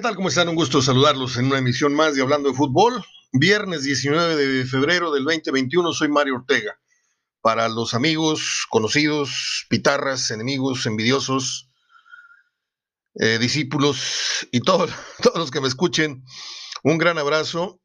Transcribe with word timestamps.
¿Qué 0.00 0.04
tal? 0.04 0.16
¿Cómo 0.16 0.30
están? 0.30 0.48
Un 0.48 0.54
gusto 0.54 0.80
saludarlos 0.80 1.36
en 1.36 1.44
una 1.44 1.58
emisión 1.58 1.92
más 1.92 2.14
de 2.14 2.22
Hablando 2.22 2.48
de 2.48 2.54
Fútbol. 2.54 3.04
Viernes 3.32 3.82
19 3.82 4.34
de 4.34 4.64
febrero 4.64 5.12
del 5.12 5.24
2021, 5.24 5.92
soy 5.92 6.08
Mario 6.08 6.36
Ortega. 6.36 6.80
Para 7.42 7.68
los 7.68 7.92
amigos, 7.92 8.64
conocidos, 8.70 9.66
pitarras, 9.68 10.30
enemigos, 10.30 10.86
envidiosos, 10.86 11.68
eh, 13.16 13.36
discípulos 13.38 14.48
y 14.50 14.60
todos, 14.60 14.90
todos 15.22 15.36
los 15.36 15.50
que 15.50 15.60
me 15.60 15.68
escuchen, 15.68 16.24
un 16.82 16.96
gran 16.96 17.18
abrazo, 17.18 17.78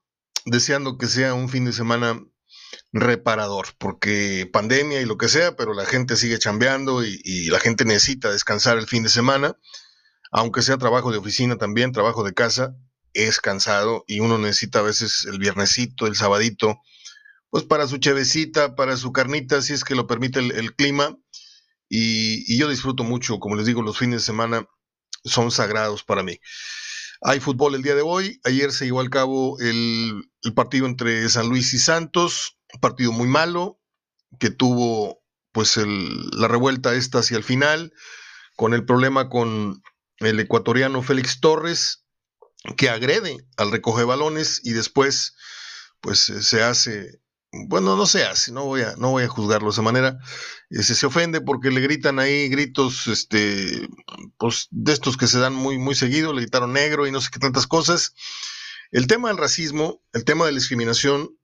deseando 0.46 0.98
que 0.98 1.08
sea 1.08 1.34
un 1.34 1.50
fin 1.50 1.66
de 1.66 1.74
semana 1.74 2.18
reparador, 2.94 3.76
porque 3.78 4.50
pandemia 4.54 5.02
y 5.02 5.06
lo 5.06 5.18
que 5.18 5.28
sea, 5.28 5.58
pero 5.58 5.74
la 5.74 5.86
gente 5.86 6.16
sigue 6.16 6.40
chambeando 6.40 7.04
y, 7.04 7.20
y 7.26 7.50
la 7.50 7.60
gente 7.60 7.84
necesita 7.84 8.32
descansar 8.32 8.78
el 8.78 8.88
fin 8.88 9.04
de 9.04 9.10
semana 9.10 9.58
aunque 10.32 10.62
sea 10.62 10.78
trabajo 10.78 11.12
de 11.12 11.18
oficina 11.18 11.58
también, 11.58 11.92
trabajo 11.92 12.24
de 12.24 12.34
casa, 12.34 12.76
es 13.14 13.40
cansado 13.40 14.04
y 14.08 14.20
uno 14.20 14.38
necesita 14.38 14.80
a 14.80 14.84
veces 14.84 15.26
el 15.26 15.40
viernesito, 15.40 16.06
el 16.06 16.16
sabadito, 16.16 16.80
pues 17.50 17.64
para 17.64 17.88
su 17.88 17.98
chevecita, 17.98 18.76
para 18.76 18.98
su 18.98 19.14
carnita, 19.14 19.62
si 19.62 19.74
es 19.74 19.86
que 19.86 19.96
lo 19.96 20.08
permite 20.08 20.40
el, 20.40 20.76
clima. 20.76 21.18
Y, 21.88 22.58
yo 22.58 22.68
disfruto 22.68 23.06
mucho, 23.06 23.40
como 23.40 23.56
les 23.56 23.66
digo, 23.66 23.82
los 23.82 23.98
fines 23.98 24.22
de 24.22 24.26
semana 24.26 24.68
son 25.24 25.52
sagrados 25.52 26.04
para 26.04 26.22
mí. 26.22 26.40
Hay 27.22 27.40
fútbol 27.40 27.76
el 27.76 27.82
día 27.82 27.96
de 27.96 28.02
hoy. 28.02 28.42
Ayer 28.44 28.74
se 28.74 28.86
llevó 28.86 29.00
al 29.00 29.10
cabo 29.10 29.58
el, 29.60 30.30
partido 30.54 30.86
entre 30.86 31.30
San 31.30 31.48
Luis 31.48 31.74
y 31.74 31.80
Santos, 31.80 32.58
un 32.74 32.82
partido 32.82 33.14
muy 33.14 33.28
malo, 33.28 33.80
que 34.38 34.50
tuvo 34.50 35.24
pues 35.54 35.78
la 35.78 36.50
revuelta 36.50 36.94
esta 36.94 37.20
hacia 37.20 37.38
el 37.38 37.44
final, 37.44 37.94
con 38.58 38.74
el 38.74 38.84
problema 38.84 39.30
con 39.30 39.82
el 40.20 40.40
ecuatoriano 40.40 41.02
Félix 41.02 41.40
Torres, 41.40 42.06
que 42.78 42.90
agrede 42.90 43.38
al 43.58 43.72
recoge 43.72 44.04
balones 44.04 44.62
y 44.64 44.74
después 44.74 45.36
pues 46.02 46.30
eh, 46.30 46.42
se 46.42 46.62
hace, 46.62 47.20
bueno, 47.52 47.96
no 47.96 48.06
se 48.06 48.26
hace, 48.26 48.52
no 48.52 48.66
voy 48.66 48.82
a, 48.82 48.96
no 48.98 49.12
voy 49.12 49.24
a 49.24 49.28
juzgarlo 49.28 49.70
de 49.70 49.74
esa 49.74 49.82
manera, 49.82 50.18
eh, 50.70 50.84
se, 50.84 50.96
se 50.96 51.06
ofende 51.06 51.42
porque 51.42 51.72
le 51.72 51.82
gritan 51.82 52.20
ahí 52.20 52.48
gritos, 52.50 53.08
este, 53.08 53.88
pues 54.38 54.68
de 54.72 54.94
estos 54.94 55.18
que 55.18 55.28
se 55.28 55.40
dan 55.40 55.54
muy, 55.54 55.78
muy 55.78 55.96
seguido, 55.96 56.34
le 56.34 56.42
gritaron 56.42 56.74
negro 56.74 57.08
y 57.08 57.12
no 57.12 57.22
sé 57.22 57.30
qué 57.32 57.40
tantas 57.40 57.68
cosas. 57.68 58.14
El 58.92 59.08
tema 59.08 59.30
del 59.30 59.38
racismo, 59.38 60.02
el 60.14 60.26
tema 60.26 60.46
de 60.46 60.52
la 60.52 60.60
discriminación 60.60 61.38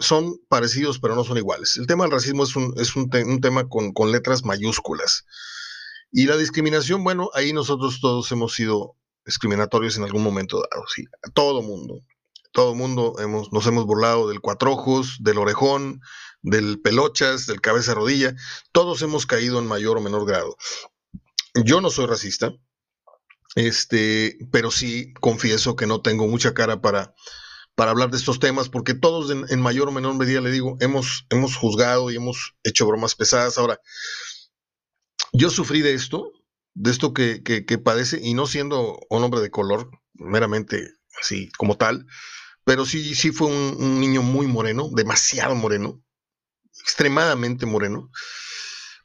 son 0.00 0.36
parecidos 0.48 0.98
pero 0.98 1.14
no 1.14 1.24
son 1.24 1.36
iguales. 1.36 1.76
El 1.76 1.86
tema 1.86 2.04
del 2.04 2.12
racismo 2.12 2.44
es 2.44 2.56
un, 2.56 2.74
es 2.78 2.96
un, 2.96 3.10
un 3.26 3.40
tema 3.40 3.68
con, 3.68 3.92
con 3.92 4.12
letras 4.12 4.44
mayúsculas. 4.44 5.24
Y 6.16 6.26
la 6.26 6.36
discriminación, 6.36 7.02
bueno, 7.02 7.28
ahí 7.34 7.52
nosotros 7.52 7.98
todos 8.00 8.30
hemos 8.30 8.54
sido 8.54 8.94
discriminatorios 9.26 9.96
en 9.96 10.04
algún 10.04 10.22
momento 10.22 10.58
dado, 10.58 10.84
sí, 10.86 11.06
todo 11.34 11.60
mundo. 11.60 12.02
Todo 12.52 12.76
mundo 12.76 13.16
hemos, 13.18 13.52
nos 13.52 13.66
hemos 13.66 13.84
burlado 13.84 14.28
del 14.28 14.40
cuatrojos, 14.40 15.16
del 15.18 15.38
orejón, 15.38 16.00
del 16.40 16.80
pelochas, 16.80 17.46
del 17.46 17.60
cabeza 17.60 17.94
rodilla. 17.94 18.36
Todos 18.70 19.02
hemos 19.02 19.26
caído 19.26 19.58
en 19.58 19.66
mayor 19.66 19.98
o 19.98 20.00
menor 20.00 20.24
grado. 20.24 20.56
Yo 21.64 21.80
no 21.80 21.90
soy 21.90 22.06
racista, 22.06 22.52
este, 23.56 24.38
pero 24.52 24.70
sí 24.70 25.12
confieso 25.14 25.74
que 25.74 25.88
no 25.88 26.00
tengo 26.00 26.28
mucha 26.28 26.54
cara 26.54 26.80
para, 26.80 27.12
para 27.74 27.90
hablar 27.90 28.12
de 28.12 28.18
estos 28.18 28.38
temas, 28.38 28.68
porque 28.68 28.94
todos 28.94 29.32
en, 29.32 29.46
en, 29.48 29.60
mayor 29.60 29.88
o 29.88 29.92
menor 29.92 30.14
medida, 30.14 30.40
le 30.40 30.52
digo, 30.52 30.76
hemos, 30.78 31.26
hemos 31.30 31.56
juzgado 31.56 32.12
y 32.12 32.14
hemos 32.14 32.54
hecho 32.62 32.86
bromas 32.86 33.16
pesadas. 33.16 33.58
Ahora, 33.58 33.80
yo 35.32 35.50
sufrí 35.50 35.82
de 35.82 35.94
esto, 35.94 36.32
de 36.74 36.90
esto 36.90 37.12
que, 37.12 37.42
padece, 37.82 38.20
y 38.22 38.34
no 38.34 38.46
siendo 38.46 39.00
un 39.10 39.24
hombre 39.24 39.40
de 39.40 39.50
color, 39.50 39.90
meramente 40.14 40.92
así 41.20 41.50
como 41.56 41.76
tal, 41.76 42.06
pero 42.64 42.86
sí, 42.86 43.14
sí 43.14 43.30
fue 43.30 43.48
un, 43.48 44.00
niño 44.00 44.22
muy 44.22 44.46
moreno, 44.46 44.88
demasiado 44.94 45.54
moreno, 45.54 46.02
extremadamente 46.80 47.66
moreno, 47.66 48.10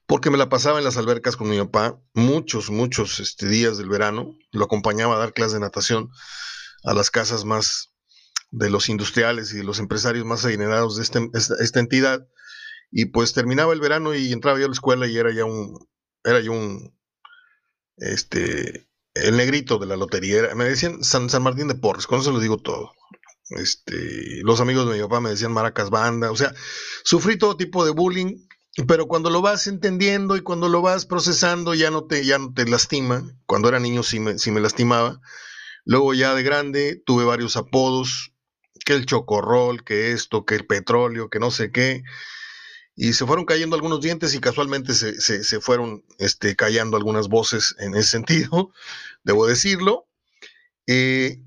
porque 0.06 0.30
me 0.30 0.38
la 0.38 0.50
pasaba 0.50 0.80
en 0.80 0.86
las 0.86 0.98
albercas 0.98 1.36
con 1.36 1.50
mi 1.50 1.58
papá 1.58 2.00
muchos, 2.14 2.69
muchos 2.69 3.19
este, 3.19 3.48
días 3.48 3.78
del 3.78 3.90
verano, 3.90 4.36
lo 4.52 4.66
acompañaba 4.66 5.16
a 5.16 5.19
dar 5.19 5.34
clases 5.34 5.53
de 5.53 5.59
natación 5.59 6.09
a 6.84 6.94
las 6.94 7.12
casas 7.12 7.44
más 7.46 7.94
de 8.52 8.69
los 8.69 8.90
industriales 8.90 9.53
y 9.53 9.58
de 9.58 9.64
los 9.64 9.80
empresarios 9.80 10.25
más 10.25 10.46
adinerados 10.46 10.96
de 10.96 11.03
este, 11.03 11.30
esta, 11.34 11.56
esta 11.59 11.80
entidad, 11.80 12.28
y 12.92 13.06
pues 13.06 13.34
terminaba 13.34 13.74
el 13.74 13.81
verano 13.81 14.16
y 14.16 14.31
entraba 14.31 14.58
yo 14.58 14.66
a 14.66 14.69
la 14.69 14.74
escuela 14.74 15.08
y 15.08 15.18
era 15.18 15.31
ya 15.31 15.46
un, 15.46 15.89
era 16.24 16.40
yo 16.40 16.52
un, 16.52 16.94
este, 17.97 18.90
el 19.13 19.38
negrito 19.38 19.78
de 19.78 19.88
la 19.88 19.97
lotería. 19.97 20.53
me 20.56 20.66
decían 20.66 21.03
San, 21.03 21.30
San 21.30 21.44
Martín 21.44 21.68
de 21.68 21.75
Porres, 21.75 22.07
con 22.07 22.19
eso 22.19 22.31
lo 22.31 22.40
digo 22.40 22.57
todo. 22.57 22.91
Este, 23.52 24.41
los 24.44 24.62
amigos 24.62 24.88
de 24.88 24.96
mi 24.96 25.02
papá 25.02 25.22
me 25.22 25.31
decían 25.31 25.52
Maracas 25.52 25.90
Banda, 25.90 26.31
o 26.31 26.35
sea, 26.35 26.53
sufrí 27.03 27.38
todo 27.38 27.57
tipo 27.57 27.84
de 27.84 27.91
bullying, 27.91 28.47
pero 28.88 29.07
cuando 29.07 29.31
lo 29.31 29.41
vas 29.41 29.66
entendiendo 29.66 30.38
y 30.38 30.41
cuando 30.41 30.69
lo 30.69 30.81
vas 30.81 31.06
procesando 31.06 31.74
ya 31.74 31.90
no 31.90 32.06
te, 32.06 32.24
ya 32.25 32.38
no 32.38 32.53
te 32.53 32.66
lastima. 32.66 33.24
Cuando 33.46 33.69
era 33.69 33.80
niño 33.80 34.03
sí 34.03 34.19
me, 34.19 34.38
sí 34.38 34.51
me 34.51 34.62
lastimaba. 34.62 35.19
Luego 35.86 36.13
ya 36.13 36.36
de 36.36 36.44
grande 36.44 37.01
tuve 37.03 37.25
varios 37.25 37.57
apodos, 37.57 38.34
que 38.86 38.94
el 38.94 39.06
chocorrol, 39.06 39.84
que 39.84 40.12
esto, 40.12 40.46
que 40.46 40.56
el 40.56 40.68
petróleo, 40.68 41.30
que 41.30 41.40
no 41.40 41.50
sé 41.50 41.72
qué 41.72 42.03
y 43.02 43.14
se 43.14 43.26
fueron 43.26 43.46
cayendo 43.46 43.78
algunos 43.78 44.02
dientes 44.02 44.36
y 44.36 44.42
casualmente 44.42 44.94
se, 44.94 45.62
fueron 45.62 46.04
este, 46.18 46.58
callando 46.58 46.98
algunas 46.98 47.30
voces 47.30 47.74
en 47.80 47.96
ese 47.96 48.10
sentido, 48.10 48.74
debo 49.24 49.48
decirlo. 49.48 50.06
Eh, 50.86 51.42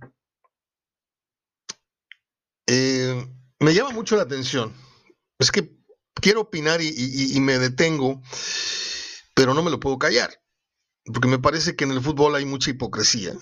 eh, 2.67 3.27
me 3.61 3.75
llama 3.75 3.91
mucho 3.91 4.17
la 4.17 4.23
atención. 4.23 4.73
Es 5.39 5.53
que 5.53 5.77
quiero 6.15 6.41
opinar 6.41 6.81
y, 6.81 7.39
me 7.41 7.59
detengo, 7.59 8.23
pero 9.35 9.53
no 9.53 9.63
me 9.63 9.71
lo 9.71 9.79
puedo 9.79 9.99
callar, 9.99 10.43
porque 11.05 11.29
me 11.29 11.39
parece 11.39 11.77
que 11.77 11.85
en 11.85 11.91
el 11.91 12.01
fútbol 12.01 12.35
hay 12.35 12.47
mucha 12.47 12.71
hipocresía, 12.71 13.35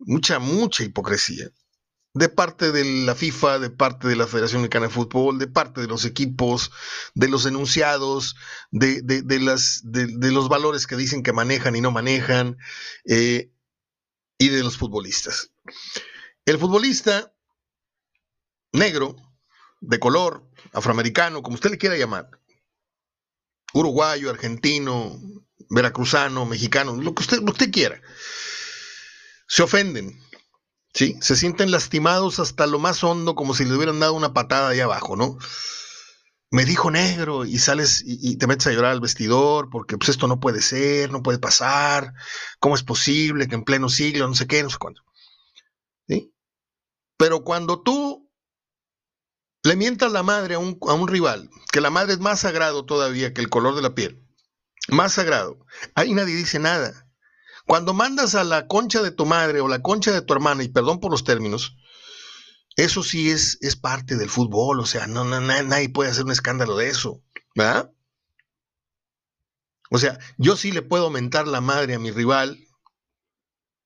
mucha, 0.00 0.38
mucha 0.38 0.84
hipocresía 0.84 1.50
de 2.18 2.28
parte 2.28 2.72
de 2.72 2.84
la 3.04 3.14
FIFA, 3.14 3.60
de 3.60 3.70
parte 3.70 4.08
de 4.08 4.16
la 4.16 4.26
Federación 4.26 4.62
Mexicana 4.62 4.86
de 4.88 4.92
Fútbol, 4.92 5.38
de 5.38 5.46
parte 5.46 5.80
de 5.80 5.86
los 5.86 6.04
equipos, 6.04 6.72
de 7.14 7.28
los 7.28 7.46
enunciados, 7.46 8.34
de, 8.72 9.02
las, 9.40 9.82
de, 9.84 10.32
los 10.32 10.48
valores 10.48 10.88
que 10.88 10.96
dicen 10.96 11.22
que 11.22 11.32
manejan 11.32 11.76
y 11.76 11.80
no 11.80 11.92
manejan, 11.92 12.58
eh, 13.04 13.52
y 14.36 14.48
de 14.48 14.62
los 14.64 14.76
futbolistas. 14.76 15.52
El 16.44 16.58
futbolista 16.58 17.32
negro, 18.72 19.14
de 19.80 20.00
color, 20.00 20.44
afroamericano, 20.72 21.42
como 21.42 21.54
usted 21.54 21.70
le 21.70 21.78
quiera 21.78 21.96
llamar, 21.96 22.30
uruguayo, 23.74 24.28
argentino, 24.28 25.20
veracruzano, 25.70 26.46
mexicano, 26.46 26.96
lo 26.96 27.14
que 27.14 27.22
usted, 27.22 27.38
lo 27.38 27.44
que 27.46 27.52
usted 27.52 27.70
quiera, 27.70 28.02
se 29.46 29.62
ofenden 29.62 30.20
¿sí? 30.98 31.16
Se 31.20 31.36
sienten 31.36 31.70
lastimados 31.70 32.40
hasta 32.40 32.66
lo 32.66 32.80
más 32.80 33.04
hondo, 33.04 33.36
como 33.36 33.54
si 33.54 33.64
le 33.64 33.72
hubieran 33.72 34.00
dado 34.00 34.14
una 34.14 34.34
patada 34.34 34.70
ahí 34.70 34.80
abajo, 34.80 35.14
¿no? 35.14 35.38
Me 36.50 36.64
dijo 36.64 36.90
negro 36.90 37.44
y 37.44 37.58
sales 37.58 38.02
y, 38.04 38.36
te 38.36 38.48
metes 38.48 38.66
a 38.66 38.72
llorar 38.72 38.90
al 38.90 39.00
vestidor 39.00 39.68
porque 39.70 39.96
pues 39.96 40.08
esto 40.08 40.26
no 40.26 40.40
puede 40.40 40.60
ser, 40.60 41.12
no 41.12 41.22
puede 41.22 41.38
pasar, 41.38 42.14
¿cómo 42.58 42.74
es 42.74 42.82
posible 42.82 43.46
que 43.46 43.54
en 43.54 43.62
pleno 43.62 43.88
siglo, 43.88 44.26
no 44.26 44.34
sé 44.34 44.48
qué, 44.48 44.60
no 44.64 44.70
sé 44.70 44.78
cuándo? 44.78 45.02
¿Sí? 46.08 46.34
Pero 47.16 47.44
cuando 47.44 47.80
tú 47.80 48.28
le 49.62 49.76
mientas 49.76 50.10
la 50.10 50.24
madre 50.24 50.54
a 50.54 50.58
un, 50.58 50.78
a 50.88 50.94
un 50.94 51.06
rival, 51.06 51.48
que 51.70 51.80
la 51.80 51.90
madre 51.90 52.14
es 52.14 52.18
más 52.18 52.40
sagrado 52.40 52.86
todavía 52.86 53.32
que 53.32 53.40
el 53.40 53.50
color 53.50 53.76
de 53.76 53.82
la 53.82 53.94
piel, 53.94 54.26
más 54.88 55.12
sagrado, 55.12 55.64
ahí 55.94 56.12
nadie 56.12 56.34
dice 56.34 56.58
nada. 56.58 57.07
Cuando 57.68 57.92
mandas 57.92 58.34
a 58.34 58.44
la 58.44 58.66
concha 58.66 59.02
de 59.02 59.10
tu 59.10 59.26
madre 59.26 59.60
o 59.60 59.68
la 59.68 59.82
concha 59.82 60.10
de 60.10 60.22
tu 60.22 60.32
hermana, 60.32 60.64
y 60.64 60.68
perdón 60.68 61.00
por 61.00 61.10
los 61.10 61.22
términos, 61.22 61.76
eso 62.76 63.02
sí 63.02 63.30
es, 63.30 63.58
es 63.60 63.76
parte 63.76 64.16
del 64.16 64.30
fútbol, 64.30 64.80
o 64.80 64.86
sea, 64.86 65.06
no, 65.06 65.22
nadie 65.26 65.90
puede 65.90 66.10
hacer 66.10 66.24
un 66.24 66.30
escándalo 66.30 66.78
de 66.78 66.88
eso, 66.88 67.22
¿verdad? 67.54 67.92
O 69.90 69.98
sea, 69.98 70.18
yo 70.38 70.56
sí 70.56 70.72
le 70.72 70.80
puedo 70.80 71.04
aumentar 71.04 71.46
la 71.46 71.60
madre 71.60 71.94
a 71.94 71.98
mi 71.98 72.10
rival, 72.10 72.58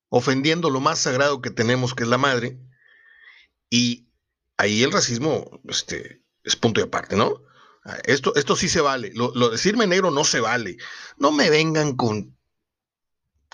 ofendiendo 0.07 0.69
lo 0.69 0.79
más 0.79 0.99
sagrado 0.99 1.41
que 1.41 1.49
tenemos, 1.49 1.93
que 1.93 2.03
es 2.03 2.09
la 2.09 2.17
madre, 2.17 2.57
y 3.69 4.07
ahí 4.55 4.81
el 4.81 4.93
racismo 4.93 5.59
este, 5.67 6.23
es 6.45 6.55
punto 6.55 6.79
y 6.79 6.83
aparte, 6.83 7.17
¿no? 7.17 7.41
Esto, 8.05 8.33
esto 8.35 8.55
sí 8.55 8.69
se 8.69 8.79
vale. 8.79 9.11
Lo 9.13 9.49
decirme 9.49 9.87
negro 9.87 10.09
no 10.09 10.23
se 10.23 10.39
vale. 10.39 10.77
No 11.17 11.33
me 11.33 11.49
vengan 11.49 11.97
con 11.97 12.33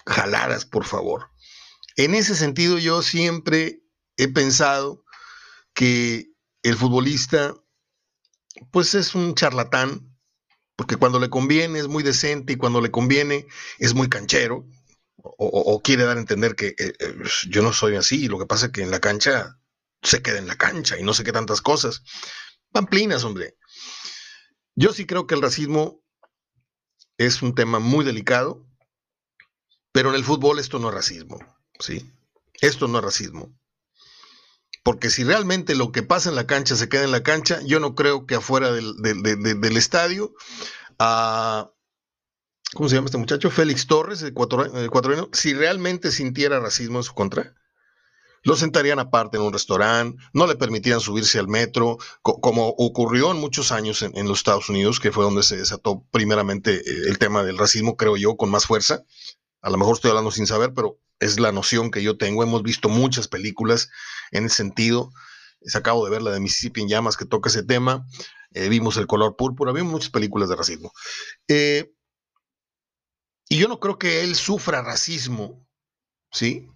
jaladas, 0.06 0.66
por 0.66 0.86
favor. 0.86 1.30
En 1.96 2.16
ese 2.16 2.36
sentido, 2.36 2.78
yo 2.78 3.02
siempre 3.02 3.84
he 4.18 4.28
pensado 4.28 5.04
que 5.74 6.32
el 6.64 6.76
futbolista, 6.76 7.56
pues 8.72 8.96
es 8.96 9.16
un 9.16 9.36
charlatán, 9.36 10.16
porque 10.76 10.96
cuando 10.96 11.20
le 11.20 11.30
conviene 11.30 11.80
es 11.80 11.88
muy 11.88 12.04
decente 12.04 12.54
y 12.54 12.56
cuando 12.56 12.82
le 12.82 12.92
conviene 12.92 13.48
es 13.80 13.94
muy 13.94 14.10
canchero, 14.10 14.66
o, 15.22 15.82
quiere 15.84 16.06
dar 16.06 16.18
a 16.18 16.22
entender 16.22 16.56
que 16.56 16.68
eh, 16.68 16.94
eh, 17.00 17.16
yo 17.50 17.62
no 17.62 17.74
soy 17.74 17.96
así, 17.96 18.28
lo 18.28 18.40
que 18.40 18.46
pasa 18.46 18.68
es 18.68 18.72
que 18.72 18.82
en 18.82 18.92
la 18.92 19.02
cancha 19.02 19.60
se 20.02 20.22
queda 20.22 20.38
en 20.38 20.48
la 20.48 20.56
cancha 20.56 20.98
y 20.98 21.04
no 21.04 21.14
sé 21.14 21.24
qué 21.24 21.32
tantas 21.32 21.62
cosas. 21.62 22.04
Pamplinas, 22.72 23.24
hombre. 23.24 23.58
Yo 24.76 24.94
sí 24.94 25.06
creo 25.06 25.28
que 25.28 25.36
el 25.36 25.42
racismo 25.42 26.02
es 27.18 27.42
un 27.42 27.54
tema 27.54 27.80
muy 27.80 28.06
delicado, 28.06 28.66
pero 29.92 30.10
en 30.10 30.16
el 30.16 30.24
fútbol 30.24 30.60
esto 30.60 30.80
no 30.80 30.90
es 30.90 30.96
racismo, 30.96 31.40
¿sí? 31.80 32.12
Esto 32.62 32.88
no 32.88 33.00
es 33.00 33.04
racismo. 33.04 33.54
Porque 34.84 35.10
si 35.10 35.24
realmente 35.24 35.76
lo 35.76 35.92
que 35.92 36.04
pasa 36.04 36.30
en 36.30 36.36
la 36.36 36.48
cancha 36.48 36.76
se 36.76 36.90
queda 36.90 37.04
en 37.04 37.12
la 37.12 37.24
cancha, 37.24 37.60
yo 37.66 37.80
no 37.80 37.96
creo 37.96 38.26
que 38.26 38.36
afuera 38.36 38.72
del, 38.72 39.78
estadio 39.78 40.34
a 40.98 41.72
¿cómo 42.74 42.90
se 42.90 42.96
llama 42.96 43.06
este 43.06 43.18
muchacho? 43.18 43.50
Félix 43.50 43.88
Torres, 43.88 44.22
el 44.22 44.30
ecuatoriano, 44.30 45.30
si 45.34 45.54
realmente 45.54 46.12
sintiera 46.12 46.60
racismo 46.60 47.00
en 47.00 47.04
su 47.04 47.14
contra, 47.14 47.56
lo 48.44 48.56
sentarían 48.56 49.00
aparte 49.00 49.38
en 49.38 49.44
un 49.44 49.54
restaurante, 49.54 50.18
no 50.34 50.48
le 50.48 50.56
permitirían 50.56 51.02
subirse 51.02 51.40
al 51.40 51.48
metro, 51.48 51.98
como 52.22 52.70
ocurrió 52.70 53.32
en 53.32 53.38
muchos 53.38 53.72
años 53.72 54.02
en, 54.02 54.28
los 54.28 54.40
Estados 54.40 54.70
Unidos, 54.70 55.00
que 55.00 55.12
fue 55.12 55.26
donde 55.26 55.44
se 55.44 55.58
desató 55.58 56.06
primeramente 56.12 56.76
eh, 56.76 56.84
el 57.08 57.18
tema 57.18 57.44
del 57.44 57.58
racismo, 57.58 57.98
creo 57.98 58.16
yo, 58.16 58.38
con 58.38 58.50
más 58.50 58.66
fuerza. 58.66 59.04
A 59.62 59.70
lo 59.70 59.78
mejor 59.78 59.96
estoy 59.96 60.10
hablando 60.10 60.32
sin 60.32 60.48
saber, 60.48 60.74
pero 60.74 61.00
es 61.20 61.40
la 61.40 61.52
noción 61.52 61.92
que 61.92 62.02
yo 62.02 62.18
tengo. 62.18 62.44
Hemos 62.44 62.64
visto 62.64 62.90
muchas 62.90 63.28
películas 63.28 63.90
en 64.32 64.46
ese 64.46 64.56
sentido. 64.56 65.12
Se 65.62 65.78
acabo 65.78 66.06
de 66.06 66.12
ver 66.12 66.22
la 66.22 66.32
de 66.32 66.40
Mississippi 66.40 66.82
en 66.82 66.88
llamas 66.88 67.18
que 67.18 67.26
toca 67.26 67.50
ese 67.50 67.64
tema. 67.64 68.06
Eh, 68.52 68.70
vimos 68.70 68.98
el 68.98 69.08
color 69.08 69.36
púrpura, 69.36 69.72
vimos 69.72 69.92
muchas 69.92 70.10
películas 70.10 70.50
de 70.50 70.56
racismo. 70.56 70.92
Eh, 71.48 71.92
y 73.50 73.58
yo 73.58 73.68
no 73.68 73.80
creo 73.80 73.98
que 73.98 74.24
él 74.24 74.36
sufra 74.36 74.82
racismo, 74.82 75.68
¿sí? 76.32 76.68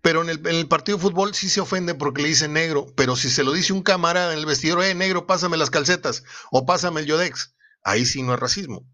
Pero 0.00 0.22
en 0.22 0.30
el, 0.46 0.68
partido 0.68 0.98
de 0.98 1.02
fútbol 1.02 1.34
sí 1.34 1.48
se 1.48 1.60
ofende 1.60 1.94
porque 1.94 2.22
le 2.22 2.28
dice 2.28 2.48
negro, 2.48 2.86
pero 2.96 3.14
si 3.14 3.28
se 3.28 3.44
lo 3.44 3.52
dice 3.52 3.72
un 3.72 3.82
camarada 3.82 4.32
en 4.32 4.38
el 4.38 4.46
vestidor, 4.46 4.82
eh, 4.82 4.94
negro, 4.94 5.26
pásame 5.26 5.56
las 5.56 5.70
calcetas 5.70 6.24
o 6.50 6.66
pásame 6.66 7.00
el 7.00 7.06
Yodex, 7.06 7.54
ahí 7.84 8.04
sí 8.04 8.22
no 8.22 8.34
es 8.34 8.40
racismo. 8.40 8.84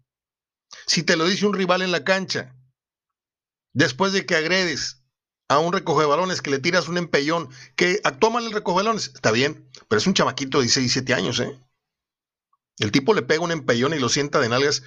Si 0.85 1.03
te 1.03 1.15
lo 1.15 1.25
dice 1.25 1.45
un 1.45 1.53
rival 1.53 1.81
en 1.81 1.91
la 1.91 2.03
cancha, 2.03 2.55
después 3.73 4.13
de 4.13 4.25
que 4.25 4.35
agredes 4.35 5.03
a 5.47 5.59
un 5.59 5.73
recoge 5.73 6.05
balones, 6.05 6.41
que 6.41 6.51
le 6.51 6.59
tiras 6.59 6.87
un 6.87 6.97
empellón, 6.97 7.49
que 7.75 7.99
actúa 8.03 8.29
mal 8.29 8.45
el 8.45 8.51
recoge 8.51 8.77
balones, 8.77 9.11
está 9.13 9.31
bien, 9.31 9.69
pero 9.87 9.97
es 9.97 10.07
un 10.07 10.13
chamaquito 10.13 10.59
de 10.59 10.65
16, 10.65 10.93
17 10.93 11.13
años, 11.13 11.39
¿eh? 11.39 11.59
El 12.77 12.91
tipo 12.91 13.13
le 13.13 13.23
pega 13.23 13.43
un 13.43 13.51
empellón 13.51 13.93
y 13.93 13.99
lo 13.99 14.09
sienta 14.09 14.39
de 14.39 14.47
nalgas 14.47 14.83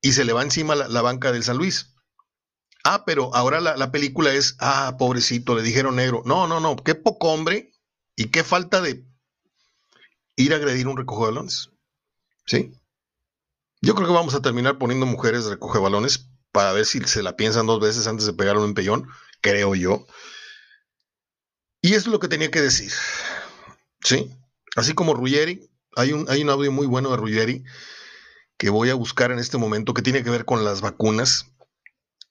y 0.00 0.12
se 0.12 0.24
le 0.24 0.32
va 0.32 0.42
encima 0.42 0.74
la, 0.74 1.02
banca 1.02 1.30
del 1.30 1.44
San 1.44 1.56
Luis. 1.56 1.94
Ah, 2.84 3.04
pero 3.06 3.32
ahora 3.34 3.60
la, 3.60 3.92
película 3.92 4.32
es, 4.34 4.56
ah, 4.58 4.96
pobrecito, 4.98 5.54
le 5.54 5.62
dijeron 5.62 5.96
negro. 5.96 6.22
No, 6.26 6.48
no, 6.48 6.58
no, 6.58 6.74
qué 6.76 6.96
poco 6.96 7.32
hombre 7.32 7.72
y 8.16 8.30
qué 8.30 8.42
falta 8.42 8.80
de 8.80 9.06
ir 10.34 10.52
a 10.52 10.56
agredir 10.56 10.88
un 10.88 10.96
recoge 10.96 11.26
balones. 11.26 11.70
¿Sí? 12.44 12.72
Yo 13.82 13.96
creo 13.96 14.06
que 14.06 14.14
vamos 14.14 14.34
a 14.34 14.40
terminar 14.40 14.78
poniendo 14.78 15.06
mujeres 15.06 15.44
recoge 15.46 15.80
balones 15.80 16.28
para 16.52 16.72
ver 16.72 16.86
si 16.86 17.00
se 17.00 17.22
la 17.22 17.36
piensan 17.36 17.66
dos 17.66 17.80
veces 17.80 18.06
antes 18.06 18.26
de 18.26 18.32
pegar 18.32 18.56
un 18.56 18.64
empellón, 18.64 19.08
creo 19.40 19.74
yo. 19.74 20.06
Y 21.80 21.88
eso 21.94 22.08
es 22.08 22.12
lo 22.12 22.20
que 22.20 22.28
tenía 22.28 22.50
que 22.50 22.60
decir. 22.60 22.92
¿Sí? 24.04 24.30
Así 24.76 24.94
como 24.94 25.14
Ruggeri, 25.14 25.68
hay 25.96 26.12
un, 26.12 26.30
hay 26.30 26.42
un 26.42 26.50
audio 26.50 26.70
muy 26.70 26.86
bueno 26.86 27.10
de 27.10 27.16
Ruggeri 27.16 27.64
que 28.56 28.70
voy 28.70 28.90
a 28.90 28.94
buscar 28.94 29.32
en 29.32 29.40
este 29.40 29.58
momento 29.58 29.94
que 29.94 30.02
tiene 30.02 30.22
que 30.22 30.30
ver 30.30 30.44
con 30.44 30.64
las 30.64 30.80
vacunas 30.80 31.52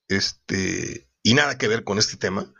este, 0.07 1.09
y 1.21 1.33
nada 1.33 1.57
que 1.57 1.67
ver 1.67 1.83
con 1.83 1.97
este 1.97 2.15
tema. 2.15 2.53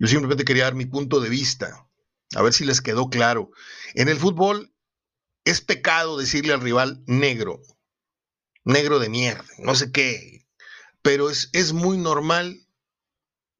Yo 0.00 0.08
simplemente 0.08 0.44
quería 0.44 0.64
dar 0.64 0.74
mi 0.74 0.86
punto 0.86 1.20
de 1.20 1.28
vista, 1.28 1.86
a 2.34 2.42
ver 2.42 2.52
si 2.52 2.64
les 2.64 2.80
quedó 2.80 3.08
claro. 3.08 3.52
En 3.94 4.08
el 4.08 4.18
fútbol 4.18 4.74
es 5.44 5.60
pecado 5.60 6.18
decirle 6.18 6.52
al 6.52 6.60
rival 6.60 7.04
negro, 7.06 7.62
negro 8.64 8.98
de 8.98 9.08
mierda, 9.08 9.44
no 9.58 9.74
sé 9.74 9.92
qué, 9.92 10.46
pero 11.02 11.30
es, 11.30 11.50
es 11.52 11.72
muy 11.72 11.98
normal 11.98 12.66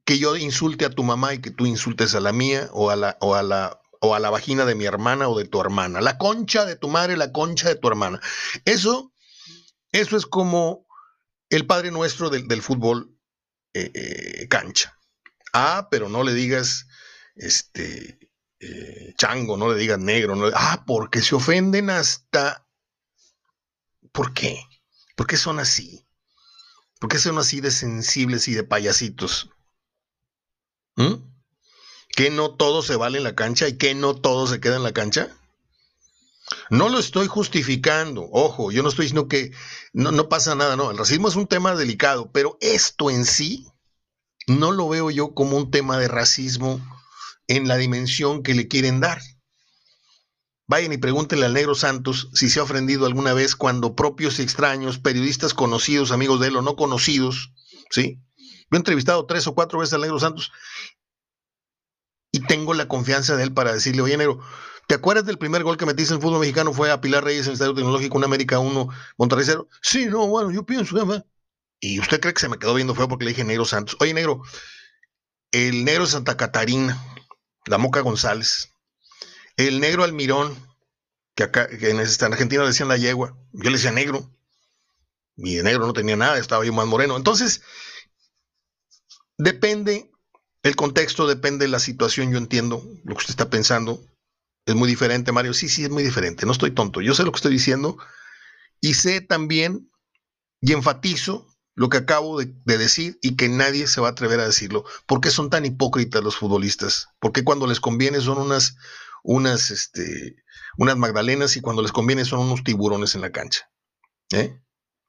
que 0.05 0.19
yo 0.19 0.37
insulte 0.37 0.85
a 0.85 0.91
tu 0.91 1.03
mamá 1.03 1.35
y 1.35 1.41
que 1.41 1.51
tú 1.51 1.67
insultes 1.67 2.15
a 2.15 2.21
la 2.21 2.33
mía 2.33 2.69
o 2.73 2.91
a 2.91 2.97
la, 2.97 3.17
o 3.21 3.35
a 3.35 3.43
la, 3.43 3.81
o 4.01 4.15
a 4.15 4.21
la 4.21 4.31
vagina 4.31 4.65
de 4.65 4.75
mi 4.75 4.85
hermana 4.85 5.29
o 5.29 5.39
de 5.39 5.47
tu 5.47 5.61
hermana, 5.61 6.01
la 6.01 6.19
concha 6.19 6.65
de 6.65 6.77
tu 6.77 6.89
madre, 6.89 7.17
la 7.17 7.33
concha 7.33 7.69
de 7.69 7.77
tu 7.77 7.89
hermana. 7.89 8.21
Eso 8.65 9.13
eso 9.93 10.17
es 10.17 10.25
como 10.25 10.87
el 11.51 11.67
Padre 11.67 11.91
Nuestro 11.91 12.31
del, 12.31 12.63
fútbol 12.63 13.15
eh, 13.75 13.91
eh, 13.95 14.49
cancha. 14.49 14.99
Ah, 15.53 15.89
pero 15.91 16.09
no 16.09 16.23
le 16.25 16.33
digas 16.33 16.87
este 17.37 18.19
eh, 18.59 19.15
chango, 19.19 19.59
no 19.59 19.71
le 19.71 19.79
digas 19.79 19.99
negro. 19.99 20.51
Ah, 20.55 20.85
porque 20.87 21.21
se 21.21 21.35
ofenden 21.35 21.91
hasta... 21.91 22.67
¿Por 24.13 24.33
qué? 24.33 24.65
¿Por 25.17 25.27
qué 25.27 25.37
son 25.37 25.59
así? 25.59 26.07
¿Por 26.99 27.11
qué 27.11 27.19
son 27.19 27.39
así 27.39 27.61
de 27.61 27.71
sensibles 27.71 28.49
y 28.49 28.55
de 28.55 28.65
payasitos? 28.65 29.51
¿Mm? 30.97 31.15
¿Que 32.15 32.31
no 32.31 32.55
todo 32.55 32.83
se 32.83 32.97
vale 32.97 33.19
en 33.19 33.25
la 33.25 33.35
cancha 33.35 33.69
y 33.69 33.77
que 33.77 33.95
no 33.95 34.15
todo 34.15 34.47
se 34.47 34.61
queda 34.61 34.77
en 34.77 34.83
la 34.83 34.93
cancha? 34.93 35.37
No 36.71 36.89
lo 36.89 36.99
estoy 36.99 37.27
justificando, 37.27 38.29
ojo, 38.31 38.71
yo 38.73 38.83
no 38.83 38.89
estoy 38.89 39.07
diciendo 39.07 39.29
que 39.29 39.53
no, 39.93 40.29
pasa 40.29 40.55
nada, 40.55 40.77
no, 40.77 40.91
el 40.91 40.99
racismo 40.99 41.29
es 41.29 41.37
un 41.37 41.47
tema 41.47 41.75
delicado, 41.75 42.31
pero 42.33 42.59
esto 42.61 43.11
en 43.11 43.25
sí 43.25 43.67
no 44.47 44.73
lo 44.73 44.89
veo 44.89 45.11
yo 45.11 45.35
como 45.35 45.57
un 45.57 45.71
tema 45.71 45.99
de 45.99 46.09
racismo 46.09 46.81
en 47.47 47.69
la 47.69 47.77
dimensión 47.77 48.43
que 48.43 48.55
le 48.55 48.69
quieren 48.69 49.01
dar. 49.01 49.21
Vayan 50.69 50.93
y 50.93 50.99
pregúntenle 50.99 51.47
al 51.47 51.55
negro 51.55 51.75
Santos 51.75 52.29
si 52.33 52.49
se 52.49 52.61
ha 52.61 52.63
ofendido 52.63 53.07
alguna 53.07 53.35
vez 53.35 53.57
cuando 53.57 53.95
propios 53.95 54.39
y 54.39 54.43
extraños, 54.43 54.99
periodistas 54.99 55.55
conocidos, 55.55 56.13
amigos 56.13 56.41
de 56.41 56.49
él 56.49 56.57
o 56.57 56.63
no 56.63 56.77
conocidos, 56.77 57.53
¿sí? 57.91 58.21
Yo 58.37 58.77
he 58.77 58.77
entrevistado 58.77 59.27
tres 59.27 59.47
o 59.47 59.55
cuatro 59.55 59.81
veces 59.81 59.95
al 59.95 60.01
negro 60.03 60.19
Santos 60.19 60.53
y 62.31 62.41
tengo 62.41 62.75
la 62.75 62.89
confianza 62.89 63.37
de 63.37 63.43
él 63.43 63.53
para 63.53 63.75
decirle, 63.75 64.03
oye, 64.03 64.17
negro, 64.17 64.41
¿Te 64.89 64.97
acuerdas 64.97 65.25
del 65.25 65.39
primer 65.39 65.63
gol 65.63 65.77
que 65.77 65.87
metiste 65.87 66.13
en 66.13 66.21
fútbol 66.21 66.41
mexicano? 66.41 66.73
Fue 66.73 66.91
a 66.91 67.01
Pilar 67.01 67.25
Reyes 67.25 67.47
en 67.47 67.51
el 67.51 67.53
Estadio 67.55 67.75
Tecnológico, 67.75 68.19
un 68.19 68.25
América 68.25 68.59
1, 68.59 68.89
Monterrey 69.17 69.45
0. 69.47 69.69
Sí, 69.81 70.07
no, 70.07 70.27
bueno, 70.27 70.51
yo 70.51 70.67
pienso, 70.67 70.97
Y 71.81 71.99
usted 72.01 72.21
cree 72.21 72.35
que 72.35 72.41
se 72.41 72.49
me 72.49 72.59
quedó 72.59 72.75
viendo 72.75 72.95
feo 72.95 73.09
porque 73.09 73.25
le 73.25 73.31
dije 73.31 73.45
Negro 73.45 73.65
Santos. 73.65 73.97
Oye, 74.01 74.13
Negro, 74.13 74.43
el 75.51 75.85
Negro 75.85 76.05
de 76.05 76.11
Santa 76.11 76.37
Catarina, 76.37 77.03
la 77.67 77.79
Moca 77.79 78.01
González, 78.01 78.72
el 79.57 79.81
Negro 79.81 80.05
Almirón, 80.05 80.57
que 81.35 81.45
acá 81.45 81.69
en 81.71 81.99
Argentina 81.99 82.63
le 82.63 82.69
decían 82.69 82.89
la 82.89 82.97
yegua, 82.97 83.37
yo 83.53 83.71
le 83.71 83.77
decía 83.77 83.93
negro, 83.93 84.31
y 85.37 85.57
de 85.57 85.63
negro 85.63 85.87
no 85.87 85.93
tenía 85.93 86.17
nada, 86.17 86.39
estaba 86.39 86.65
yo 86.65 86.73
más 86.73 86.87
moreno. 86.87 87.17
Entonces, 87.17 87.63
depende 89.39 90.11
el 90.63 90.77
contexto, 90.77 91.27
depende 91.27 91.67
la 91.69 91.79
situación, 91.79 92.31
yo 92.31 92.39
entiendo 92.39 92.83
lo 93.05 93.15
que 93.15 93.21
usted 93.21 93.33
está 93.33 93.51
pensando, 93.51 94.05
es 94.67 94.75
muy 94.75 94.89
diferente, 94.89 95.33
Mario. 95.33 95.55
Sí, 95.55 95.69
sí, 95.69 95.85
es 95.85 95.91
muy 95.91 96.03
diferente. 96.03 96.47
No 96.47 96.53
estoy 96.53 96.71
tonto. 96.71 97.01
Yo 97.01 97.15
sé 97.15 97.25
lo 97.25 97.33
que 97.33 97.37
estoy 97.37 97.53
diciendo 97.53 97.99
y 98.81 98.95
sé 98.95 99.21
también 99.21 99.91
y 100.61 100.73
enfatizo 100.73 101.49
lo 101.75 101.89
que 101.89 101.97
acabo 101.97 102.39
de, 102.39 102.55
decir 102.65 103.19
y 103.23 103.35
que 103.35 103.49
nadie 103.49 103.87
se 103.87 104.01
va 104.01 104.09
a 104.09 104.11
atrever 104.13 104.39
a 104.41 104.47
decirlo. 104.47 104.85
¿Por 105.07 105.21
qué 105.21 105.31
son 105.31 105.51
tan 105.51 105.65
hipócritas 105.65 106.23
los 106.23 106.37
futbolistas? 106.37 107.09
¿Por 107.19 107.33
qué 107.33 107.43
cuando 107.43 107.67
les 107.67 107.81
conviene 107.81 108.21
son 108.21 108.39
unas, 108.39 108.77
unas, 109.23 109.71
este, 109.71 110.37
unas 110.77 110.97
magdalenas 110.97 111.57
y 111.57 111.61
cuando 111.61 111.83
les 111.83 111.93
conviene 111.93 112.25
son 112.25 112.41
unos 112.41 112.65
tiburones 112.65 113.15
en 113.15 113.21
la 113.21 113.31
cancha? 113.31 113.71
¿Eh? 114.33 114.61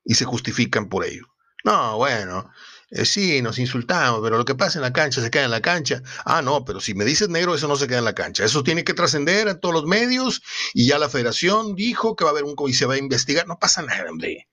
Y 0.04 0.16
se 0.16 0.26
justifican 0.26 0.90
por 0.90 1.06
ello. 1.06 1.28
No, 1.64 1.98
bueno, 1.98 2.52
eh, 2.90 3.06
sí, 3.06 3.42
nos 3.42 3.58
insultamos, 3.58 4.20
pero 4.22 4.38
lo 4.38 4.46
que 4.46 4.54
pasa 4.54 4.78
en 4.78 4.84
la 4.84 4.94
cancha 4.94 5.22
se 5.22 5.32
queda 5.32 5.46
en 5.46 5.52
la 5.52 5.62
cancha. 5.62 6.04
Ah, 6.26 6.42
no, 6.42 6.66
pero 6.66 6.80
si 6.80 6.94
me 6.94 7.06
dices 7.06 7.30
negro, 7.30 7.56
eso 7.56 7.68
no 7.68 7.76
se 7.76 7.88
queda 7.88 8.00
en 8.00 8.06
la 8.06 8.14
cancha. 8.14 8.46
Eso 8.46 8.64
tiene 8.64 8.84
que 8.84 8.94
trascender 8.94 9.48
a 9.48 9.60
todos 9.60 9.74
los 9.74 9.86
medios 9.86 10.44
y 10.74 10.88
ya 10.88 11.00
la 11.00 11.10
federación 11.10 11.74
dijo 11.76 12.16
que 12.16 12.24
va 12.24 12.30
a 12.30 12.34
haber 12.34 12.44
un 12.44 12.56
y 12.68 12.74
se 12.74 12.86
va 12.86 12.96
a 12.96 12.98
investigar. 12.98 13.48
No 13.48 13.58
pasa 13.58 13.82
nada, 13.82 14.12
hombre. 14.12 14.48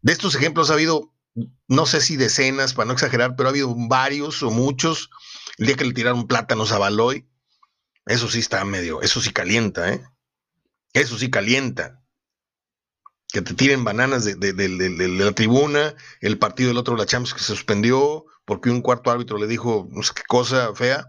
De 0.00 0.12
estos 0.12 0.34
ejemplos 0.34 0.70
ha 0.70 0.74
habido, 0.74 1.14
no 1.68 1.86
sé 1.86 2.00
si 2.00 2.16
decenas, 2.16 2.74
para 2.74 2.86
no 2.86 2.94
exagerar, 2.94 3.36
pero 3.36 3.48
ha 3.48 3.52
habido 3.52 3.74
varios 3.76 4.42
o 4.42 4.50
muchos. 4.50 5.10
El 5.58 5.66
día 5.66 5.76
que 5.76 5.84
le 5.84 5.92
tiraron 5.92 6.26
plátanos 6.26 6.72
a 6.72 6.78
Baloy, 6.78 7.29
eso 8.10 8.28
sí 8.28 8.40
está 8.40 8.64
medio, 8.64 9.02
eso 9.02 9.20
sí 9.20 9.32
calienta, 9.32 9.92
¿eh? 9.92 10.02
Eso 10.92 11.18
sí 11.18 11.30
calienta 11.30 12.00
que 13.32 13.42
te 13.42 13.54
tiren 13.54 13.84
bananas 13.84 14.24
de, 14.24 15.08
la 15.08 15.32
tribuna, 15.32 15.94
el 16.20 16.38
partido 16.38 16.68
del 16.68 16.78
otro, 16.78 16.96
la 16.96 17.06
Champions, 17.06 17.34
que 17.34 17.40
se 17.40 17.54
suspendió 17.54 18.24
porque 18.44 18.70
un 18.70 18.82
cuarto 18.82 19.10
árbitro 19.10 19.38
le 19.38 19.46
dijo 19.46 19.88
no 19.90 20.02
sé 20.02 20.12
qué 20.14 20.22
cosa 20.26 20.74
fea. 20.74 21.06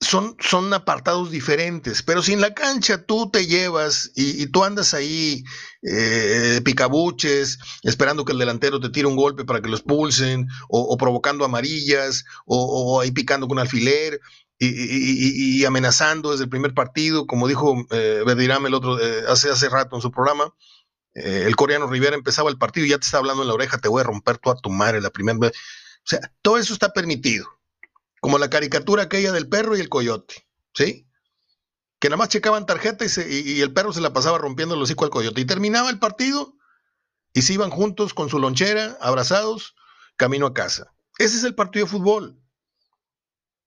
son, 0.00 0.36
son 0.40 0.72
apartados 0.72 1.30
diferentes, 1.30 2.02
pero 2.02 2.22
si 2.22 2.32
en 2.32 2.40
la 2.40 2.54
cancha 2.54 3.04
tú 3.04 3.30
te 3.30 3.46
llevas 3.46 4.12
y, 4.14 4.46
tú 4.46 4.64
andas 4.64 4.94
ahí 4.94 5.44
eh, 5.82 6.60
picabuches, 6.64 7.58
esperando 7.82 8.24
que 8.24 8.32
el 8.32 8.38
delantero 8.38 8.80
te 8.80 8.88
tire 8.88 9.06
un 9.06 9.16
golpe 9.16 9.44
para 9.44 9.60
que 9.60 9.68
lo 9.68 9.76
expulsen, 9.76 10.48
o, 10.68 10.96
provocando 10.96 11.44
amarillas, 11.44 12.24
o, 12.46 13.00
ahí 13.00 13.10
picando 13.10 13.46
con 13.48 13.58
alfiler, 13.58 14.20
y, 14.58 15.64
amenazando 15.64 16.30
desde 16.30 16.44
el 16.44 16.50
primer 16.50 16.72
partido, 16.74 17.26
como 17.26 17.46
dijo 17.46 17.76
eh, 17.90 18.22
el 18.26 18.74
otro 18.74 19.00
eh, 19.00 19.24
hace, 19.28 19.50
hace 19.50 19.68
rato 19.68 19.96
en 19.96 20.02
su 20.02 20.10
programa, 20.10 20.54
eh, 21.14 21.44
el 21.46 21.56
coreano 21.56 21.86
Rivera 21.86 22.14
empezaba 22.14 22.50
el 22.50 22.58
partido 22.58 22.86
y 22.86 22.90
ya 22.90 22.98
te 22.98 23.06
está 23.06 23.18
hablando 23.18 23.42
en 23.42 23.48
la 23.48 23.54
oreja, 23.54 23.78
te 23.78 23.88
voy 23.88 24.00
a 24.00 24.04
romper 24.04 24.38
toda 24.38 24.56
tu 24.56 24.70
madre 24.70 25.00
la 25.00 25.10
primera 25.10 25.38
vez. 25.38 25.52
O 25.52 26.08
sea, 26.08 26.20
todo 26.42 26.58
eso 26.58 26.72
está 26.72 26.92
permitido 26.92 27.46
como 28.20 28.38
la 28.38 28.50
caricatura 28.50 29.04
aquella 29.04 29.32
del 29.32 29.48
perro 29.48 29.76
y 29.76 29.80
el 29.80 29.88
coyote, 29.88 30.46
¿sí? 30.74 31.08
Que 31.98 32.08
nada 32.08 32.18
más 32.18 32.28
checaban 32.28 32.66
tarjeta 32.66 33.04
y, 33.04 33.60
el 33.60 33.72
perro 33.72 33.92
se 33.92 34.00
la 34.00 34.12
pasaba 34.12 34.38
rompiendo 34.38 34.74
el 34.74 34.82
hocico 34.82 35.04
al 35.04 35.10
coyote. 35.10 35.40
Y 35.40 35.46
terminaba 35.46 35.88
el 35.88 35.98
partido 35.98 36.54
y 37.32 37.42
se 37.42 37.54
iban 37.54 37.70
juntos 37.70 38.12
con 38.12 38.28
su 38.28 38.38
lonchera, 38.38 38.98
abrazados, 39.00 39.74
camino 40.16 40.46
a 40.46 40.54
casa. 40.54 40.92
Ese 41.18 41.38
es 41.38 41.44
el 41.44 41.54
partido 41.54 41.86
de 41.86 41.92
fútbol. 41.92 42.38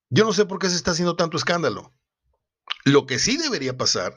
Yo 0.10 0.25
no 0.25 0.34
sé 0.34 0.46
por 0.46 0.60
qué 0.60 0.70
se 0.70 0.75
está 0.75 0.92
haciendo 0.92 1.16
tanto 1.16 1.38
escándalo. 1.38 1.94
Lo 2.86 3.06
que 3.06 3.20
sí 3.20 3.38
debería 3.38 3.78
pasar, 3.78 4.13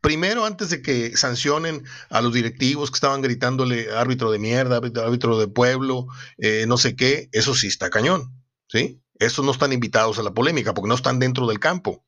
primero 0.00 0.44
antes 0.44 0.70
de 0.70 0.82
que 0.82 1.16
sancionen 1.16 1.84
a 2.10 2.20
los 2.20 2.32
directivos 2.32 2.90
que 2.90 2.96
estaban 2.96 3.22
gritándole 3.22 3.90
árbitro 3.92 4.30
de 4.30 4.38
mierda, 4.38 4.76
árbitro 4.76 5.38
de 5.38 5.48
pueblo, 5.48 6.06
eh, 6.38 6.66
no 6.66 6.76
sé 6.76 6.96
qué, 6.96 7.28
eso 7.32 7.54
sí 7.54 7.68
está 7.68 7.90
cañón, 7.90 8.34
¿sí? 8.68 9.02
Estos 9.18 9.44
no 9.44 9.52
están 9.52 9.72
invitados 9.72 10.18
a 10.18 10.22
la 10.22 10.34
polémica 10.34 10.74
porque 10.74 10.88
no 10.88 10.94
están 10.94 11.18
dentro 11.18 11.46
del 11.46 11.60
campo. 11.60 12.04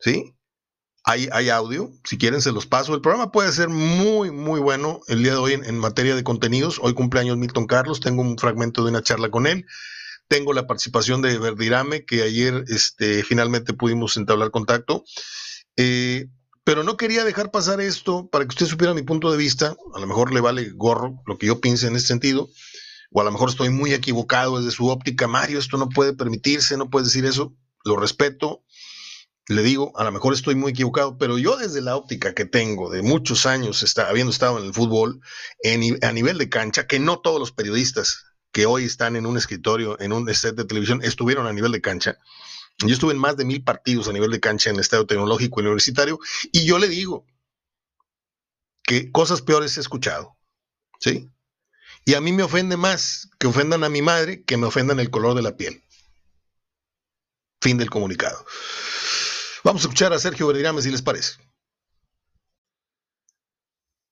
¿Sí? 0.00 0.34
Hay, 1.04 1.28
hay, 1.32 1.48
audio, 1.48 1.92
si 2.04 2.18
quieren 2.18 2.42
se 2.42 2.52
los 2.52 2.66
paso. 2.66 2.94
El 2.94 3.00
programa 3.00 3.32
puede 3.32 3.52
ser 3.52 3.68
muy, 3.68 4.30
muy 4.30 4.60
bueno 4.60 5.00
el 5.08 5.22
día 5.22 5.32
de 5.32 5.38
hoy 5.38 5.52
en, 5.54 5.78
materia 5.78 6.14
de 6.14 6.24
contenidos. 6.24 6.78
Hoy 6.82 6.94
cumpleaños 6.94 7.36
Milton 7.36 7.66
Carlos, 7.66 8.00
tengo 8.00 8.22
un 8.22 8.36
fragmento 8.36 8.84
de 8.84 8.90
una 8.90 9.02
charla 9.02 9.30
con 9.30 9.46
él. 9.46 9.66
Tengo 10.30 10.52
la 10.52 10.66
participación 10.66 11.22
de 11.22 11.36
Verdirame, 11.38 12.04
que 12.04 12.22
ayer 12.22 12.64
este, 12.68 13.24
finalmente 13.24 13.74
pudimos 13.74 14.16
entablar 14.16 14.52
contacto. 14.52 15.04
Eh, 15.76 16.28
pero 16.62 16.84
no 16.84 16.96
quería 16.96 17.24
dejar 17.24 17.50
pasar 17.50 17.80
esto 17.80 18.28
para 18.30 18.44
que 18.44 18.50
usted 18.50 18.66
supiera 18.66 18.94
mi 18.94 19.02
punto 19.02 19.32
de 19.32 19.36
vista. 19.36 19.74
A 19.94 19.98
lo 19.98 20.06
mejor 20.06 20.32
le 20.32 20.40
vale 20.40 20.70
gorro 20.70 21.20
lo 21.26 21.36
que 21.36 21.48
yo 21.48 21.60
piense 21.60 21.88
en 21.88 21.96
este 21.96 22.08
sentido 22.08 22.48
o 23.12 23.20
a 23.20 23.24
lo 23.24 23.32
mejor 23.32 23.48
estoy 23.48 23.70
muy 23.70 23.92
equivocado 23.92 24.58
desde 24.58 24.70
su 24.70 24.88
óptica, 24.88 25.26
Mario, 25.26 25.58
esto 25.58 25.76
no 25.76 25.88
puede 25.88 26.12
permitirse, 26.12 26.76
no 26.76 26.90
puede 26.90 27.06
decir 27.06 27.24
eso, 27.24 27.56
lo 27.84 27.96
respeto, 27.96 28.62
le 29.48 29.62
digo, 29.62 29.92
a 29.98 30.04
lo 30.04 30.12
mejor 30.12 30.32
estoy 30.32 30.54
muy 30.54 30.70
equivocado, 30.70 31.18
pero 31.18 31.36
yo 31.36 31.56
desde 31.56 31.80
la 31.80 31.96
óptica 31.96 32.34
que 32.34 32.44
tengo 32.44 32.88
de 32.88 33.02
muchos 33.02 33.46
años 33.46 33.82
está, 33.82 34.08
habiendo 34.08 34.30
estado 34.30 34.58
en 34.58 34.66
el 34.66 34.72
fútbol 34.74 35.20
a 36.02 36.12
nivel 36.12 36.38
de 36.38 36.48
cancha, 36.48 36.86
que 36.86 37.00
no 37.00 37.18
todos 37.18 37.40
los 37.40 37.50
periodistas 37.50 38.29
que 38.52 38.66
hoy 38.66 38.84
están 38.84 39.16
en 39.16 39.26
un 39.26 39.36
escritorio, 39.36 39.98
en 40.00 40.12
un 40.12 40.32
set 40.34 40.56
de 40.56 40.64
televisión, 40.64 41.00
estuvieron 41.02 41.46
a 41.46 41.52
nivel 41.52 41.72
de 41.72 41.80
cancha. 41.80 42.18
Yo 42.78 42.94
estuve 42.94 43.12
en 43.12 43.18
más 43.18 43.36
de 43.36 43.44
mil 43.44 43.62
partidos 43.62 44.08
a 44.08 44.12
nivel 44.12 44.30
de 44.30 44.40
cancha 44.40 44.70
en 44.70 44.76
el 44.76 44.80
Estadio 44.80 45.06
Tecnológico 45.06 45.60
Universitario 45.60 46.18
y 46.50 46.64
yo 46.64 46.78
le 46.78 46.88
digo 46.88 47.26
que 48.82 49.12
cosas 49.12 49.42
peores 49.42 49.76
he 49.76 49.80
escuchado, 49.80 50.36
¿sí? 50.98 51.30
Y 52.04 52.14
a 52.14 52.20
mí 52.20 52.32
me 52.32 52.42
ofende 52.42 52.76
más 52.76 53.28
que 53.38 53.46
ofendan 53.46 53.84
a 53.84 53.88
mi 53.88 54.02
madre 54.02 54.42
que 54.44 54.56
me 54.56 54.66
ofendan 54.66 54.98
el 54.98 55.10
color 55.10 55.34
de 55.34 55.42
la 55.42 55.56
piel. 55.56 55.82
Fin 57.60 57.76
del 57.76 57.90
comunicado. 57.90 58.44
Vamos 59.62 59.82
a 59.82 59.84
escuchar 59.84 60.12
a 60.14 60.18
Sergio 60.18 60.46
Verdirame 60.46 60.80
si 60.80 60.90
les 60.90 61.02
parece. 61.02 61.34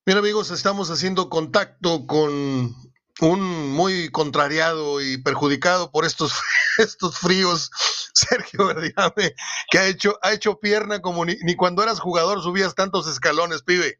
Bien 0.05 0.17
amigos, 0.17 0.51
estamos 0.51 0.91
haciendo 0.91 1.29
contacto 1.29 2.05
con 2.05 2.75
un 3.21 3.41
muy 3.73 4.09
contrariado 4.11 5.01
y 5.01 5.21
perjudicado 5.21 5.91
por 5.91 6.05
estos, 6.05 6.33
estos 6.77 7.17
fríos, 7.19 7.69
Sergio 8.13 8.67
Verdirame, 8.67 9.33
que 9.69 9.79
ha 9.79 9.87
hecho, 9.87 10.17
ha 10.21 10.33
hecho 10.33 10.59
pierna 10.59 11.01
como 11.01 11.25
ni, 11.25 11.35
ni 11.43 11.55
cuando 11.55 11.83
eras 11.83 11.99
jugador 11.99 12.41
subías 12.41 12.75
tantos 12.75 13.07
escalones, 13.07 13.63
pibe. 13.63 13.99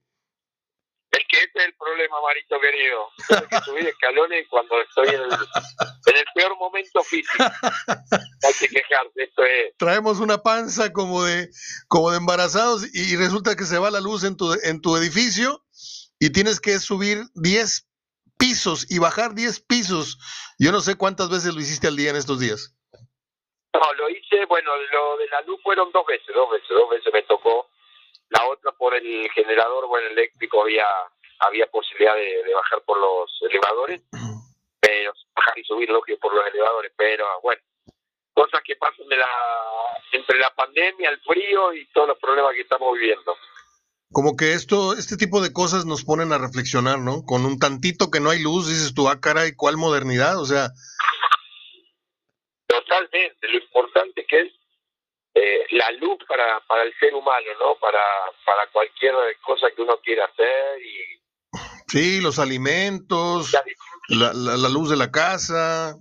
Es 1.11 1.23
que 1.27 1.37
ese 1.37 1.51
es 1.55 1.65
el 1.65 1.73
problema, 1.75 2.17
Marito 2.21 2.59
querido. 2.61 3.09
Tengo 3.27 3.47
que 3.47 3.65
subir 3.65 3.87
escalones 3.87 4.45
cuando 4.47 4.79
estoy 4.79 5.07
en 5.07 5.21
el, 5.21 5.31
en 5.31 6.17
el 6.17 6.25
peor 6.35 6.55
momento 6.59 7.03
físico. 7.03 7.43
Hay 8.43 8.53
que 8.59 8.67
quejarse, 8.67 9.23
esto 9.23 9.43
es. 9.43 9.75
Traemos 9.77 10.19
una 10.19 10.37
panza 10.43 10.93
como 10.93 11.23
de, 11.23 11.49
como 11.87 12.11
de 12.11 12.17
embarazados 12.17 12.85
y 12.93 13.15
resulta 13.15 13.55
que 13.55 13.65
se 13.65 13.79
va 13.79 13.89
la 13.89 14.01
luz 14.01 14.23
en 14.23 14.37
tu, 14.37 14.55
en 14.61 14.81
tu 14.81 14.95
edificio 14.97 15.65
y 16.19 16.29
tienes 16.29 16.59
que 16.59 16.77
subir 16.77 17.23
10 17.33 17.88
pisos 18.39 18.89
y 18.89 18.97
bajar 18.97 19.35
10 19.35 19.59
pisos. 19.67 20.17
Yo 20.57 20.71
no 20.71 20.79
sé 20.79 20.97
cuántas 20.97 21.29
veces 21.29 21.53
lo 21.53 21.61
hiciste 21.61 21.87
al 21.87 21.95
día 21.95 22.09
en 22.09 22.15
estos 22.15 22.39
días. 22.39 22.73
No, 23.73 23.93
lo 23.93 24.09
hice, 24.09 24.45
bueno, 24.45 24.71
lo 24.91 25.17
de 25.17 25.27
la 25.27 25.41
luz 25.41 25.61
fueron 25.61 25.91
dos 25.91 26.05
veces, 26.07 26.33
dos 26.33 26.49
veces, 26.49 26.69
dos 26.69 26.89
veces 26.89 27.13
me 27.13 27.21
tocó 27.23 27.69
la 28.29 28.45
otra 28.47 28.71
por 28.71 28.95
el 28.95 29.29
generador 29.31 29.87
bueno 29.87 30.07
eléctrico 30.07 30.61
había 30.61 30.85
había 31.39 31.67
posibilidad 31.67 32.15
de, 32.15 32.53
bajar 32.53 32.81
por 32.83 32.99
los 32.99 33.31
elevadores 33.41 34.01
pero 34.79 35.13
bajar 35.35 35.57
y 35.57 35.63
subir 35.63 35.89
lógico 35.89 36.19
por 36.19 36.33
los 36.33 36.45
elevadores 36.47 36.91
pero 36.95 37.25
bueno 37.41 37.61
cosas 38.33 38.61
que 38.63 38.75
pasan 38.75 39.07
de 39.07 39.17
la 39.17 39.27
entre 40.11 40.39
la 40.39 40.53
pandemia 40.53 41.09
el 41.09 41.19
frío 41.21 41.73
y 41.73 41.85
todos 41.87 42.09
los 42.09 42.19
problemas 42.19 42.53
que 42.53 42.61
estamos 42.61 42.93
viviendo 42.93 43.35
como 44.11 44.35
que 44.35 44.53
esto 44.53 44.93
este 44.93 45.17
tipo 45.17 45.41
de 45.41 45.53
cosas 45.53 45.85
nos 45.85 46.03
ponen 46.03 46.33
a 46.33 46.37
reflexionar 46.37 46.99
no 46.99 47.23
con 47.23 47.45
un 47.45 47.59
tantito 47.59 48.09
que 48.09 48.19
no 48.19 48.29
hay 48.29 48.41
luz 48.41 48.67
dices 48.67 48.93
tú 48.93 49.07
ah 49.07 49.19
cara 49.19 49.47
y 49.47 49.55
cuál 49.55 49.77
modernidad 49.77 50.39
o 50.39 50.45
sea 50.45 50.69
totalmente 52.67 53.47
lo 53.47 53.57
importante 53.59 54.25
que 54.27 54.41
es 54.41 54.59
eh, 55.35 55.65
la 55.71 55.91
luz 55.91 56.17
para, 56.27 56.59
para 56.67 56.83
el 56.83 56.93
ser 56.99 57.13
humano, 57.13 57.45
¿no? 57.59 57.79
Para, 57.79 58.01
para 58.45 58.69
cualquier 58.71 59.13
cosa 59.45 59.67
que 59.75 59.81
uno 59.81 59.97
quiera 60.03 60.25
hacer 60.25 60.81
y... 60.81 61.19
Sí, 61.87 62.19
los 62.19 62.39
alimentos, 62.39 63.51
la, 64.09 64.33
la, 64.33 64.69
luz 64.69 64.89
de 64.89 64.97
la 64.97 65.11
casa, 65.11 65.97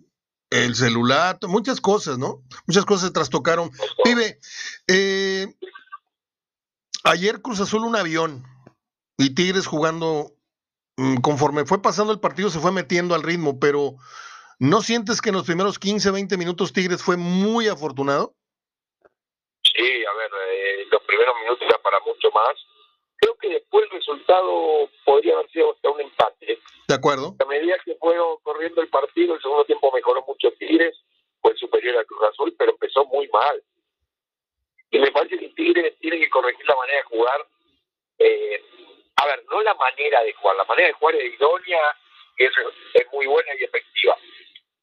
el 0.51 0.75
celular, 0.75 1.39
muchas 1.43 1.81
cosas, 1.81 2.19
¿no? 2.19 2.43
Muchas 2.67 2.85
cosas 2.85 3.09
se 3.09 3.15
trastocaron. 3.15 3.71
Pibe, 4.05 4.39
eh, 4.87 5.47
ayer 7.05 7.43
Cruz 7.43 7.61
Azul 7.61 7.85
un 7.85 7.97
avión 7.97 8.45
y 9.17 9.35
Tigres 9.35 9.67
jugando, 9.67 10.33
mm, 10.97 11.17
conforme 11.21 11.65
fue 11.65 11.83
pasando 11.83 12.13
el 12.13 12.21
partido 12.21 12.51
se 12.51 12.61
fue 12.61 12.73
metiendo 12.73 13.15
al 13.15 13.23
ritmo, 13.23 13.59
pero 13.59 13.95
¿no 14.59 14.81
sientes 14.81 15.21
que 15.21 15.31
en 15.31 15.37
los 15.37 15.47
primeros 15.47 15.79
15, 15.79 16.11
20 16.11 16.37
minutos 16.37 16.73
Tigres 16.73 17.03
fue 17.03 17.17
muy 17.17 17.69
afortunado? 17.69 18.35
Sí, 19.63 20.05
a 20.05 20.15
ver, 20.17 20.31
eh, 20.51 20.87
los 20.91 21.03
primeros 21.03 21.35
minutos 21.43 21.63
era 21.69 21.79
para 21.79 22.01
mucho 22.01 22.31
más. 22.33 22.55
Creo 23.17 23.35
que 23.37 23.49
después 23.49 23.85
el 23.85 23.99
resultado 23.99 24.89
podría 25.05 25.35
haber 25.35 25.51
sido 25.51 25.73
hasta 25.73 25.91
un 25.91 26.01
empate. 26.01 26.59
De 26.87 26.95
acuerdo. 26.95 27.37
A 27.39 27.45
medida 27.45 27.77
que 27.85 27.97
fue 27.97 28.17
corriendo 28.43 28.81
el 28.81 28.89
partido, 28.89 29.35
el 29.35 29.43
segundo 29.43 29.65
tiempo 29.65 29.93
mejoró 29.93 30.25
mucho 30.27 30.53
Tigres, 30.59 30.97
fue 31.41 31.55
superior 31.57 31.99
a 31.99 32.05
Cruz 32.05 32.23
Azul, 32.31 32.55
pero 32.59 32.73
empezó 32.73 33.05
muy 33.07 33.29
mal. 33.29 33.63
Y 34.91 34.99
me 34.99 35.11
parece 35.13 35.39
que 35.39 35.49
Tigres 35.51 35.99
tiene 35.99 36.19
que 36.19 36.31
corregir 36.31 36.67
la 36.67 36.77
manera 36.77 36.99
de 36.99 37.05
jugar. 37.05 37.47
Eh, 38.19 38.63
a 39.17 39.27
ver, 39.27 39.45
no 39.51 39.63
la 39.63 39.75
manera 39.75 40.23
de 40.23 40.33
jugar, 40.33 40.57
la 40.57 40.65
manera 40.65 40.89
de 40.89 40.95
jugar 40.95 41.17
es 41.17 41.35
idónea, 41.35 41.81
es, 42.37 42.51
es 42.95 43.13
muy 43.13 43.27
buena 43.27 43.51
y 43.59 43.65
efectiva 43.65 44.17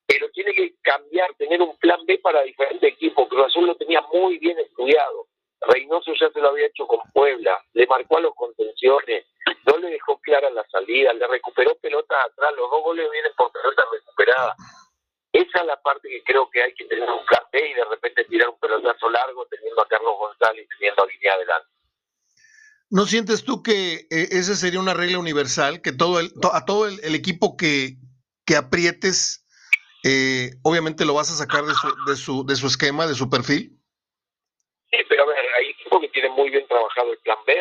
pero 0.07 0.29
tiene 0.29 0.53
que 0.53 0.75
cambiar, 0.81 1.33
tener 1.35 1.62
un 1.62 1.75
plan 1.77 2.05
B 2.05 2.19
para 2.19 2.43
diferentes 2.43 2.93
equipos. 2.93 3.27
Cruz 3.27 3.47
Azul 3.47 3.67
lo 3.67 3.75
tenía 3.75 4.01
muy 4.13 4.38
bien 4.38 4.57
estudiado. 4.59 5.27
Reynoso 5.62 6.13
ya 6.13 6.29
se 6.29 6.39
lo 6.39 6.50
había 6.50 6.67
hecho 6.67 6.85
con 6.85 7.00
Puebla, 7.12 7.59
le 7.74 7.88
marcó 7.88 8.17
a 8.17 8.21
los 8.21 8.35
contenciones, 8.35 9.25
no 9.65 9.77
le 9.77 9.89
dejó 9.89 10.19
clara 10.19 10.50
la 10.51 10.63
salida, 10.69 11.12
le 11.13 11.27
recuperó 11.27 11.75
pelota 11.75 12.21
atrás, 12.24 12.53
los 12.55 12.69
dos 12.69 12.83
goles 12.83 13.09
vienen 13.12 13.31
por 13.35 13.51
pelota 13.51 13.83
recuperada. 13.91 14.55
Esa 15.35 15.59
es 15.59 15.65
la 15.65 15.81
parte 15.81 16.07
que 16.07 16.23
creo 16.23 16.49
que 16.49 16.63
hay 16.63 16.73
que 16.73 16.85
tener 16.85 17.09
un 17.09 17.25
plan 17.25 17.43
B 17.51 17.59
y 17.69 17.73
de 17.73 17.83
repente 17.83 18.23
tirar 18.23 18.47
un 18.47 18.57
pelotazo 18.57 19.09
largo 19.09 19.45
teniendo 19.47 19.81
a 19.81 19.87
Carlos 19.89 20.15
González 20.17 20.65
y 20.65 20.77
teniendo 20.77 21.03
a 21.03 21.07
Línea 21.07 21.33
adelante. 21.33 21.67
¿No 22.89 23.05
sientes 23.05 23.43
tú 23.43 23.61
que 23.61 24.07
eh, 24.09 24.29
esa 24.31 24.55
sería 24.55 24.79
una 24.79 24.93
regla 24.93 25.19
universal, 25.19 25.81
que 25.81 25.91
todo 25.91 26.21
el, 26.21 26.31
a 26.53 26.63
todo 26.63 26.87
el, 26.87 27.15
equipo 27.15 27.57
que, 27.57 27.97
que 28.45 28.55
aprietes 28.55 29.45
eh, 30.05 30.51
obviamente 30.63 31.03
lo 31.03 31.15
vas 31.15 31.29
a 31.29 31.35
sacar 31.35 31.65
de 31.65 31.73
su, 31.73 31.87
de, 32.05 32.15
su, 32.15 32.45
de 32.45 32.55
su 32.55 32.67
esquema, 32.67 33.05
de 33.05 33.15
su 33.15 33.29
perfil. 33.29 33.77
Sí, 34.89 34.97
pero 35.09 35.23
a 35.23 35.25
ver, 35.25 35.45
hay 35.59 35.71
equipos 35.71 35.99
que 35.99 36.09
tienen 36.09 36.31
muy 36.31 36.49
bien 36.49 36.65
trabajado 36.65 37.11
el 37.11 37.17
plan 37.17 37.39
B. 37.45 37.57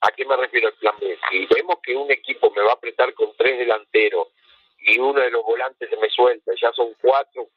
¿A 0.00 0.10
qué 0.12 0.24
me 0.24 0.38
refiero 0.38 0.68
el 0.68 0.74
plan 0.76 0.94
B? 0.98 1.18
Si 1.30 1.44
vemos 1.54 1.80
que 1.82 1.94
un 1.94 2.10
equipo 2.10 2.50
me 2.56 2.62
va 2.62 2.70
a 2.70 2.74
apretar 2.74 3.12
con 3.12 3.36
tres 3.36 3.58
delanteros 3.58 4.28
y 4.86 4.98
uno 4.98 5.18
de 5.18 5.30
los 5.30 5.42
volantes 5.42 5.88
se 5.88 5.96
me 5.96 6.10
suelta, 6.10 6.52
ya 6.60 6.70
son 6.72 6.94
cuatro, 7.00 7.48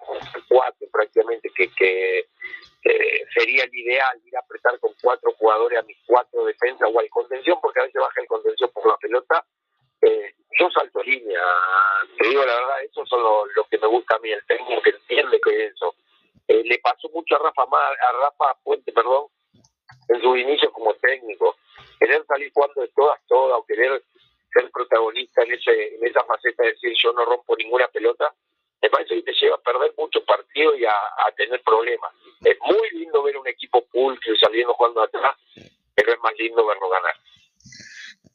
cuatro 0.48 0.88
prácticamente, 0.92 1.50
que, 1.56 1.70
que 1.74 2.20
eh, 2.20 3.26
sería 3.34 3.66
el 3.66 3.76
ideal 3.76 4.18
ir 4.26 4.36
a 4.38 4.40
apretar 4.40 4.80
con 4.80 4.94
cuatro 5.02 5.34
jugadores 5.38 5.80
a 5.80 5.84
mis 5.84 5.98
cuatro 6.06 6.46
defensas 6.46 6.90
o 6.94 7.00
al 7.00 7.10
contención, 7.10 7.60
porque 7.62 7.82
a 7.82 7.84
veces 7.84 8.02
baja 8.02 8.22
el 8.22 8.28
contención 8.28 8.70
por 8.74 8.88
la 8.88 8.98
pelota. 8.98 9.46
Eh, 10.02 10.34
yo 10.58 10.70
salto 10.72 11.04
línea, 11.04 11.42
te 12.18 12.30
digo 12.30 12.46
la 12.46 12.56
verdad, 12.56 12.84
eso 12.84 13.06
son 13.06 13.22
los 13.22 13.68
que 13.68 13.78
me 13.78 13.88
gusta 13.88 14.16
a 14.16 14.20
mí, 14.20 14.32
el 14.32 14.46
técnico 14.46 14.82
que 14.82 14.92
entiende 14.92 15.42
que 15.42 15.66
es 15.66 15.74
eso. 15.74 15.96
Eh, 16.48 16.64
le 16.64 16.80
pasó 16.80 17.10
mucho 17.10 17.36
a 17.36 17.40
Rafa, 17.40 17.64
a 17.64 18.12
Rafa 18.14 18.58
Puente, 18.64 18.94
perdón, 18.94 19.26
en 20.08 20.22
su 20.22 20.38
inicio 20.38 20.72
como 20.72 20.94
técnico. 20.94 21.58
Querer 22.00 22.26
salir 22.26 22.52
jugando 22.54 22.82
de 22.82 22.88
todas, 22.90 23.20
todas, 23.28 23.60
o 23.60 23.66
querer 23.66 24.02
ser 24.58 24.72
protagonista 24.72 25.44
en, 25.44 25.54
ese, 25.54 25.96
en 25.96 26.06
esa 26.06 26.24
faceta 26.24 26.64
de 26.64 26.70
decir 26.72 26.94
yo 27.02 27.14
no 27.14 27.26
rompo 27.26 27.56
ninguna 27.56 27.88
pelota, 27.88 28.34
me 28.82 28.90
parece 28.90 29.16
que 29.16 29.24
te 29.24 29.34
lleva 29.34 29.56
a 29.56 29.62
perder 29.62 29.94
muchos 29.98 30.24
partidos 30.24 30.76
y 30.80 30.86
a, 30.86 30.94
tener 31.36 31.62
problemas. 31.64 32.12
Es 32.42 32.58
muy 32.62 33.00
lindo 33.00 33.22
ver 33.24 33.38
un 33.38 33.48
equipo 33.48 33.86
pulcro 33.92 34.36
saliendo 34.42 34.74
jugando 34.74 35.02
atrás, 35.04 35.36
pero 35.94 36.14
es 36.14 36.20
más 36.22 36.34
lindo 36.38 36.66
verlo 36.66 36.90
ganar. 36.90 37.14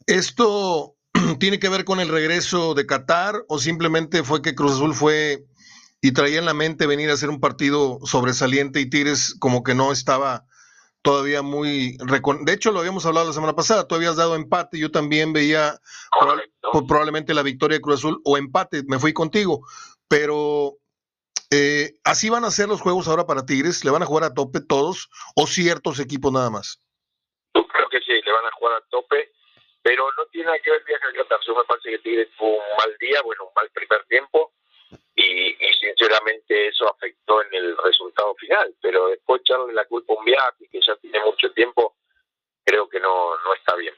¿Esto 0.07 0.95
tiene 1.41 1.59
que 1.59 1.69
ver 1.69 1.85
con 1.85 2.01
el 2.01 2.09
regreso 2.09 2.75
de 2.75 2.87
Qatar 2.87 3.45
o 3.49 3.59
simplemente 3.59 4.23
fue 4.23 4.43
que 4.43 4.55
Cruz 4.55 4.73
Azul 4.73 4.95
fue 4.95 5.45
y 6.01 6.13
traía 6.13 6.39
en 6.39 6.45
la 6.45 6.55
mente 6.55 6.87
venir 6.87 7.11
a 7.11 7.15
hacer 7.15 7.29
un 7.29 7.41
partido 7.41 7.99
sobresaliente 8.05 8.81
y 8.81 8.91
Tigres 8.91 9.37
como 9.39 9.63
que 9.63 9.75
no 9.75 9.93
estaba 9.93 10.47
todavía 11.03 11.43
muy... 11.43 11.97
De 11.99 12.53
hecho, 12.53 12.73
lo 12.73 12.81
habíamos 12.81 13.05
hablado 13.05 13.27
la 13.27 13.33
semana 13.33 13.55
pasada, 13.55 13.87
tú 13.87 13.95
habías 13.95 14.17
dado 14.17 14.35
empate, 14.35 14.79
yo 14.79 14.91
también 14.91 15.33
veía 15.33 15.79
probablemente 16.89 17.35
la 17.35 17.43
victoria 17.43 17.77
de 17.77 17.83
Cruz 17.83 18.01
Azul 18.01 18.21
o 18.25 18.37
empate, 18.39 18.83
me 18.87 18.99
fui 18.99 19.13
contigo, 19.13 19.67
pero 20.09 20.79
eh, 21.51 21.99
así 22.05 22.31
van 22.31 22.45
a 22.45 22.51
ser 22.51 22.69
los 22.69 22.81
juegos 22.81 23.09
ahora 23.09 23.27
para 23.27 23.45
Tigres, 23.45 23.85
le 23.85 23.91
van 23.91 24.03
a 24.03 24.07
jugar 24.07 24.25
a 24.25 24.35
tope 24.35 24.61
todos 24.61 25.11
o 25.37 25.47
ciertos 25.47 25.99
equipos 26.01 26.33
nada 26.33 26.51
más. 26.51 26.81
Yo 27.55 27.67
creo 27.67 27.89
que 27.91 28.01
sí, 28.01 28.13
le 28.13 28.33
van 28.33 28.47
a 28.47 28.53
jugar 28.53 28.77
a 28.77 28.87
tope, 28.89 29.33
pero 29.83 30.07
no 30.17 30.25
tiene 30.27 30.47
nada 30.47 30.59
que 30.61 30.71
ver 30.71 30.85
viaje 30.85 31.05
a 31.05 31.23
Qatar, 31.23 31.41
me 31.49 31.65
parece 31.65 31.91
que 31.91 31.99
Tigres 31.99 32.29
fue 32.39 32.49
un 32.49 32.77
mal 32.79 32.97
día, 33.01 33.21
bueno, 33.23 33.45
un 33.45 33.53
mal 33.55 33.69
primer 33.75 34.05
tiempo, 34.07 34.53
y, 35.15 35.55
sinceramente 35.81 36.69
eso 36.69 36.89
afectó 36.89 37.43
en 37.43 37.55
el 37.55 37.77
resultado 37.79 38.35
final, 38.37 38.75
pero 38.81 39.09
después 39.09 39.41
echarle 39.41 39.73
la 39.73 39.85
culpa 39.87 40.15
a 40.15 40.17
un 40.17 40.25
viaje 40.25 40.69
que 40.71 40.81
ya 40.81 40.97
tiene 40.97 41.21
mucho 41.25 41.53
tiempo, 41.53 41.97
creo 42.65 42.89
que 42.89 43.01
no, 43.01 43.37
no 43.39 43.55
está 43.55 43.75
bien. 43.77 43.95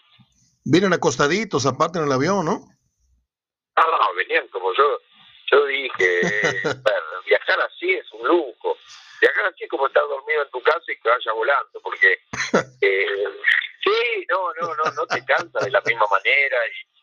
Vienen 0.65 0.93
acostaditos 0.93 1.67
aparte 1.67 1.99
en 1.99 2.07
el 2.07 2.13
avión, 2.13 2.45
¿no? 2.45 2.61
Ah, 3.77 3.87
no, 3.87 4.15
venían 4.15 4.49
como 4.49 4.73
yo, 4.75 4.99
yo 5.51 5.67
dije, 5.67 6.21
viajar 7.27 7.61
así 7.61 7.91
es 7.91 8.11
un 8.13 8.27
lujo. 8.27 8.77
Viajar 9.21 9.47
así 9.47 9.65
es 9.65 9.71
como 9.71 9.87
estar 9.87 10.03
dormido 10.09 10.43
en 10.43 10.51
tu 10.51 10.61
casa 10.63 10.85
y 10.89 10.97
que 10.99 11.09
vaya 11.09 11.33
volando, 11.33 11.81
porque 11.83 12.19
eh, 12.81 13.07
sí, 13.83 14.27
no, 14.29 14.53
no, 14.55 14.75
no, 14.75 14.91
no 14.93 15.07
te 15.07 15.25
cansa 15.25 15.61
de 15.61 15.71
la 15.71 15.81
misma 15.83 16.07
manera 16.11 16.57
y 16.67 16.94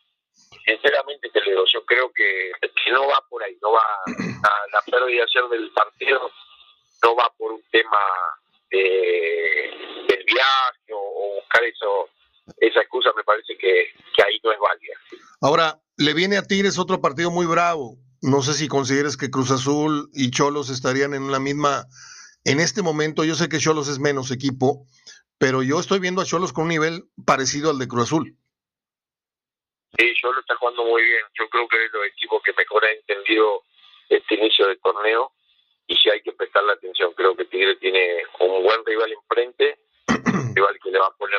sinceramente 0.64 1.30
te 1.30 1.40
digo, 1.42 1.64
yo 1.72 1.84
creo 1.84 2.12
que, 2.12 2.52
no 2.92 3.06
va 3.08 3.22
por 3.28 3.42
ahí, 3.42 3.56
no 3.62 3.72
va 3.72 3.82
a 4.06 4.66
la 4.72 4.82
pérdida 4.90 5.24
del 5.50 5.70
partido, 5.72 6.30
no 7.02 7.16
va 7.16 7.30
por 7.36 7.52
un 7.52 7.62
tema 7.70 7.98
del 8.70 10.24
viaje 10.24 10.92
o, 10.94 11.40
buscar 11.40 11.62
eso, 11.64 12.08
esa 12.58 12.80
excusa 12.80 13.10
me 13.16 13.24
parece 13.24 13.56
que, 13.58 13.88
ahí 14.22 14.40
no 14.42 14.52
es 14.52 14.58
válida. 14.58 14.94
Ahora, 15.40 15.80
le 15.96 16.14
viene 16.14 16.36
a 16.36 16.42
Tigres 16.42 16.78
otro 16.78 17.00
partido 17.00 17.30
muy 17.30 17.46
bravo. 17.46 17.96
No 18.20 18.42
sé 18.42 18.54
si 18.54 18.68
consideres 18.68 19.16
que 19.16 19.30
Cruz 19.30 19.50
Azul 19.50 20.08
y 20.14 20.30
Cholos 20.30 20.70
estarían 20.70 21.12
en 21.12 21.32
la 21.32 21.40
misma, 21.40 21.86
en 22.44 22.60
este 22.60 22.82
momento, 22.82 23.24
yo 23.24 23.34
sé 23.34 23.48
que 23.48 23.58
Cholos 23.58 23.88
es 23.88 23.98
menos 23.98 24.30
equipo, 24.30 24.86
pero 25.38 25.62
yo 25.64 25.80
estoy 25.80 25.98
viendo 25.98 26.22
a 26.22 26.24
Cholos 26.24 26.52
con 26.52 26.64
un 26.64 26.68
nivel 26.70 27.04
parecido 27.26 27.70
al 27.70 27.78
de 27.78 27.88
Cruz 27.88 28.04
Azul. 28.04 28.38
Sí, 29.98 30.14
yo 30.22 30.32
lo 30.32 30.40
está 30.40 30.56
jugando 30.56 30.84
muy 30.84 31.02
bien. 31.02 31.22
Yo 31.38 31.48
creo 31.48 31.68
que 31.68 31.84
es 31.84 31.92
los 31.92 32.06
equipos 32.06 32.42
que 32.42 32.52
mejor 32.56 32.84
han 32.84 32.96
entendido 32.96 33.62
este 34.08 34.34
inicio 34.34 34.66
del 34.66 34.80
torneo 34.80 35.32
y 35.86 35.96
si 35.96 36.10
hay 36.10 36.22
que 36.22 36.32
prestarle 36.32 36.72
atención. 36.72 37.12
Creo 37.14 37.36
que 37.36 37.44
Tigre 37.44 37.76
tiene 37.76 38.22
un 38.40 38.62
buen 38.62 38.84
rival 38.84 39.12
enfrente, 39.12 39.78
rival 40.54 40.78
que 40.82 40.90
le 40.90 40.98
va 40.98 41.06
a 41.06 41.16
poner 41.16 41.38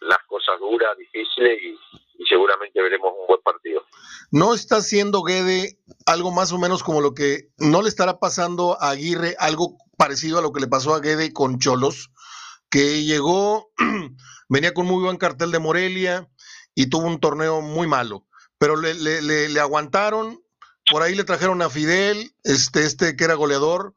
las 0.00 0.22
cosas 0.26 0.58
duras, 0.60 0.96
difíciles 0.96 1.60
y, 1.62 1.78
seguramente 2.28 2.80
veremos 2.80 3.12
un 3.20 3.26
buen 3.26 3.42
partido. 3.42 3.84
¿No 4.30 4.54
está 4.54 4.76
haciendo 4.76 5.22
Guede 5.22 5.76
algo 6.06 6.30
más 6.30 6.52
o 6.52 6.58
menos 6.58 6.82
como 6.82 7.00
lo 7.00 7.14
que 7.14 7.48
no 7.58 7.82
le 7.82 7.88
estará 7.88 8.20
pasando 8.20 8.80
a 8.80 8.90
Aguirre, 8.90 9.34
algo 9.38 9.76
parecido 9.98 10.38
a 10.38 10.42
lo 10.42 10.52
que 10.52 10.60
le 10.60 10.68
pasó 10.68 10.94
a 10.94 11.00
Guede 11.00 11.32
con 11.32 11.58
Cholos? 11.58 12.10
Que 12.70 13.02
llegó, 13.02 13.70
venía 14.48 14.72
con 14.72 14.86
muy 14.86 15.02
buen 15.02 15.18
cartel 15.18 15.50
de 15.50 15.58
Morelia, 15.58 16.28
y 16.74 16.88
tuvo 16.88 17.06
un 17.06 17.20
torneo 17.20 17.60
muy 17.60 17.86
malo. 17.86 18.24
Pero 18.58 18.76
le, 18.76 18.94
le, 18.94 19.48
le, 19.48 19.60
aguantaron, 19.60 20.42
por 20.90 21.02
ahí 21.02 21.14
le 21.14 21.24
trajeron 21.24 21.62
a 21.62 21.70
Fidel, 21.70 22.30
este, 22.44 22.84
este 22.84 23.16
que 23.16 23.24
era 23.24 23.34
goleador, 23.34 23.94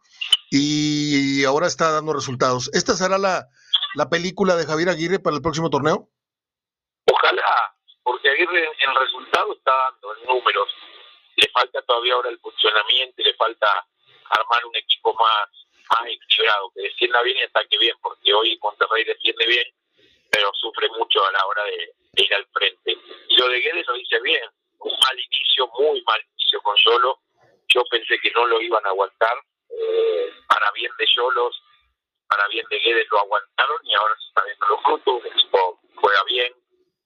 y 0.50 1.44
ahora 1.46 1.68
está 1.68 1.92
dando 1.92 2.14
resultados. 2.14 2.70
¿Esta 2.74 2.96
será 2.96 3.18
la, 3.18 3.48
la 3.96 4.10
película 4.10 4.56
de 4.56 4.66
Javier 4.66 4.90
Aguirre 4.90 5.20
para 5.20 5.36
el 5.36 5.42
próximo 5.42 5.70
torneo? 5.70 6.10
Ojalá, 7.06 7.76
porque 8.04 8.30
Aguirre 8.30 8.66
en 8.66 8.96
resultados 9.00 9.58
está 9.58 9.72
dando, 9.72 10.16
en 10.18 10.28
números. 10.28 10.70
Le 11.36 11.50
falta 11.50 11.82
todavía 11.84 12.14
ahora 12.14 12.30
el 12.30 12.40
funcionamiento 12.40 13.22
le 13.22 13.34
falta 13.36 13.68
armar 14.30 14.66
un 14.66 14.76
equipo 14.76 15.14
más, 15.14 15.50
más 15.90 16.08
equilibrado, 16.08 16.72
que 16.74 16.82
defienda 16.82 17.22
bien 17.22 17.38
y 17.38 17.42
ataque 17.44 17.78
bien, 17.78 17.96
porque 18.02 18.34
hoy 18.34 18.58
Monterrey 18.62 19.04
defiende 19.04 19.46
bien, 19.46 19.66
pero 20.36 20.52
sufre 20.54 20.90
mucho 20.90 21.24
a 21.24 21.32
la 21.32 21.46
hora 21.46 21.64
de, 21.64 21.94
ir 22.22 22.34
al 22.34 22.46
frente. 22.48 22.98
Y 23.30 23.38
lo 23.38 23.48
de 23.48 23.62
Guedes 23.62 23.88
lo 23.88 23.94
dice 23.94 24.20
bien, 24.22 24.44
un 24.80 24.92
mal 24.92 25.18
inicio, 25.18 25.70
muy 25.80 26.02
mal 26.04 26.22
inicio 26.34 26.62
con 26.62 26.76
Solo. 26.78 27.20
Yo 27.74 27.84
pensé 27.90 28.18
que 28.22 28.32
no 28.32 28.46
lo 28.46 28.62
iban 28.62 28.86
a 28.86 28.90
aguantar. 28.90 29.38
Eh, 29.70 30.34
para 30.48 30.72
bien 30.72 30.92
de 30.98 31.08
Solos, 31.08 31.62
para 32.28 32.48
bien 32.50 32.66
de 32.70 32.80
Guedes 32.80 33.08
lo 33.12 33.20
aguantaron 33.20 33.78
y 33.84 33.94
ahora 33.96 34.16
se 34.20 34.28
está 34.28 34.44
viendo 34.44 34.68
los 34.68 34.82
frutos. 34.84 35.26
El 35.26 35.40
equipo 35.40 35.80
juega 35.96 36.24
bien, 36.26 36.54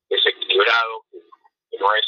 es 0.10 0.26
equilibrado, 0.26 1.06
que 1.12 1.78
no 1.78 1.94
es 1.94 2.06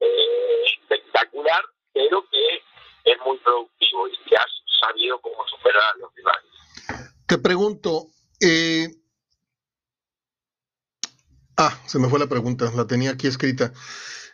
eh, 0.00 0.64
espectacular, 0.66 1.64
pero 1.92 2.24
que 2.30 2.62
es 3.04 3.18
muy 3.24 3.38
productivo 3.38 4.08
y 4.08 4.16
que 4.28 4.36
ha 4.36 4.46
sabido 4.80 5.20
cómo 5.20 5.46
superar 5.48 5.94
a 5.94 5.98
los 5.98 6.14
rivales. 6.14 7.14
Te 7.26 7.38
pregunto, 7.38 8.06
eh, 8.40 8.88
Ah, 11.56 11.78
se 11.86 11.98
me 11.98 12.08
fue 12.08 12.18
la 12.18 12.26
pregunta, 12.26 12.70
la 12.74 12.86
tenía 12.86 13.12
aquí 13.12 13.26
escrita. 13.26 13.72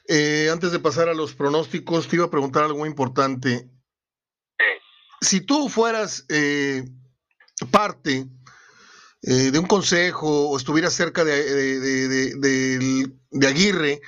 Eh, 0.08 0.48
antes 0.50 0.72
de 0.72 0.78
pasar 0.78 1.08
a 1.08 1.14
los 1.14 1.34
pronósticos, 1.34 2.08
te 2.08 2.16
iba 2.16 2.24
a 2.24 2.30
preguntar 2.30 2.64
algo 2.64 2.86
importante. 2.86 3.70
Si 5.20 5.42
tú 5.42 5.68
fueras 5.68 6.24
eh, 6.30 6.84
parte 7.70 8.26
eh, 9.22 9.50
de 9.50 9.58
un 9.58 9.66
consejo 9.66 10.48
o 10.48 10.56
estuvieras 10.56 10.94
cerca 10.94 11.24
de, 11.24 11.78
de, 12.40 13.46
Aguirre, 13.46 14.00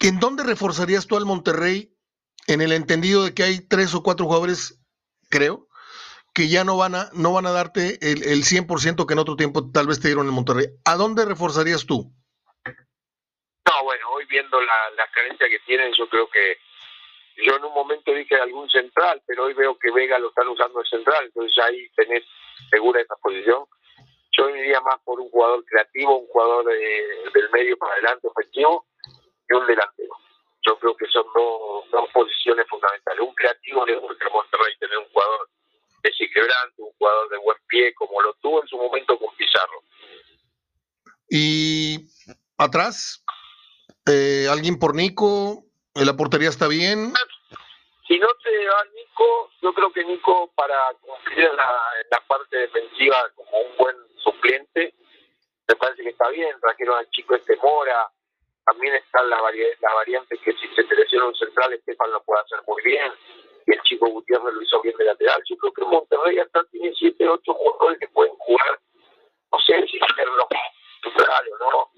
¿en 0.00 0.20
dónde 0.20 0.44
reforzarías 0.44 1.06
tú 1.06 1.16
al 1.16 1.24
Monterrey 1.24 1.96
en 2.46 2.60
el 2.60 2.72
entendido 2.72 3.24
de 3.24 3.32
que 3.32 3.44
hay 3.44 3.60
tres 3.60 3.94
o 3.94 4.02
cuatro 4.02 4.26
jugadores, 4.26 4.78
creo, 5.30 5.68
que 6.34 6.48
ya 6.48 6.64
no 6.64 6.76
van 6.76 6.96
a, 6.96 7.10
no 7.12 7.32
van 7.32 7.46
a 7.46 7.52
darte 7.52 7.98
el, 8.02 8.24
el 8.24 8.42
100% 8.42 9.06
que 9.06 9.12
en 9.12 9.18
otro 9.18 9.36
tiempo 9.36 9.70
tal 9.70 9.86
vez 9.86 10.00
te 10.00 10.08
dieron 10.08 10.26
en 10.26 10.34
Monterrey. 10.34 10.66
¿A 10.84 10.96
dónde 10.96 11.24
reforzarías 11.24 11.86
tú? 11.86 12.10
No, 12.66 13.84
bueno, 13.84 14.10
hoy 14.10 14.26
viendo 14.26 14.60
la, 14.60 14.90
la 14.96 15.06
carencia 15.12 15.48
que 15.48 15.60
tienen, 15.60 15.92
yo 15.92 16.08
creo 16.08 16.28
que 16.28 16.58
yo 17.36 17.56
en 17.56 17.64
un 17.64 17.72
momento 17.72 18.12
dije 18.12 18.36
algún 18.36 18.68
central, 18.68 19.22
pero 19.26 19.44
hoy 19.44 19.54
veo 19.54 19.78
que 19.78 19.90
Vega 19.90 20.18
lo 20.18 20.28
están 20.28 20.48
usando 20.48 20.80
de 20.80 20.88
central, 20.88 21.24
entonces 21.24 21.56
ahí 21.64 21.88
tenés 21.96 22.24
segura 22.70 23.00
esa 23.00 23.16
posición. 23.16 23.64
Yo 24.36 24.50
iría 24.50 24.80
más 24.80 24.96
por 25.04 25.20
un 25.20 25.30
jugador 25.30 25.64
creativo, 25.64 26.18
un 26.18 26.26
jugador 26.26 26.66
del 26.66 27.50
medio 27.50 27.76
para 27.78 27.94
adelante 27.94 28.26
ofensivo 28.26 28.86
y 29.48 29.54
un 29.54 29.66
delantero. 29.66 30.14
Yo 30.66 30.78
creo 30.78 30.96
que 30.96 31.06
son 31.06 31.24
dos, 31.34 31.90
dos 31.90 32.10
posiciones 32.10 32.66
fundamentales. 32.68 33.20
Un 33.20 33.34
creativo 33.34 33.86
le 33.86 34.00
Monterrey 34.00 34.76
tener 34.80 34.98
un 34.98 35.08
jugador 35.12 35.48
desequilibrante, 36.02 36.82
un 36.82 36.92
jugador 36.98 37.28
de 37.30 37.38
buen 37.38 37.58
pie, 37.84 37.94
como 37.94 38.20
lo 38.22 38.34
tuvo 38.34 38.62
en 38.62 38.68
su 38.68 38.76
momento 38.76 39.18
con 39.18 39.34
Pizarro. 39.36 39.82
Y 41.28 42.06
atrás, 42.58 43.24
eh, 44.06 44.46
alguien 44.50 44.78
por 44.78 44.94
Nico, 44.94 45.64
la 45.94 46.16
portería 46.16 46.48
está 46.48 46.68
bien. 46.68 47.12
Si 48.06 48.18
no 48.18 48.28
se 48.42 48.66
va 48.66 48.84
Nico, 48.94 49.50
yo 49.62 49.72
creo 49.72 49.92
que 49.92 50.04
Nico 50.04 50.52
para 50.54 50.92
cumplir 51.00 51.46
en 51.46 51.56
la, 51.56 52.20
parte 52.28 52.56
defensiva 52.56 53.30
como 53.34 53.58
un 53.58 53.76
buen 53.78 53.96
suplente, 54.22 54.94
me 55.66 55.76
parece 55.76 56.02
que 56.02 56.10
está 56.10 56.28
bien. 56.28 56.54
Trajeron 56.60 56.98
al 56.98 57.08
chico 57.10 57.34
este 57.34 57.56
Mora, 57.56 58.10
también 58.66 58.94
está 58.94 59.22
la, 59.22 59.38
la 59.38 59.94
variante 59.94 60.36
que 60.38 60.52
si 60.52 60.68
se 60.74 60.86
selecciona 60.86 61.24
pero 61.24 61.30
el 61.30 61.36
central 61.36 61.72
Estefan 61.72 62.10
lo 62.10 62.22
puede 62.24 62.42
hacer 62.42 62.58
muy 62.66 62.82
bien 62.82 63.12
Gutiérrez 64.10 64.54
lo 64.54 64.62
hizo 64.62 64.82
bien 64.82 64.96
de 64.96 65.04
lateral. 65.04 65.42
Yo 65.48 65.56
creo 65.56 65.72
que 65.72 65.84
Monterrey 65.84 66.38
hasta 66.38 66.64
tiene 66.64 66.92
7, 66.96 67.28
8 67.28 67.54
jugadores 67.54 67.98
que 67.98 68.08
pueden 68.08 68.34
jugar. 68.36 68.80
No 69.52 69.58
sé 69.60 69.86
si 69.86 69.98
hacerlo 70.00 70.48
central 71.02 71.44
o 71.52 71.70
no. 71.70 71.90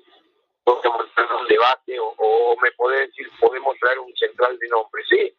Podemos 0.65 1.15
tener 1.15 1.33
un 1.33 1.47
debate 1.47 1.99
o, 2.01 2.15
o 2.19 2.57
me 2.61 2.73
puede 2.73 3.07
decir, 3.07 3.31
podemos 3.41 3.77
traer 3.79 3.99
un 3.99 4.15
central 4.17 4.59
de 4.59 4.69
nombre, 4.69 5.03
sí. 5.09 5.37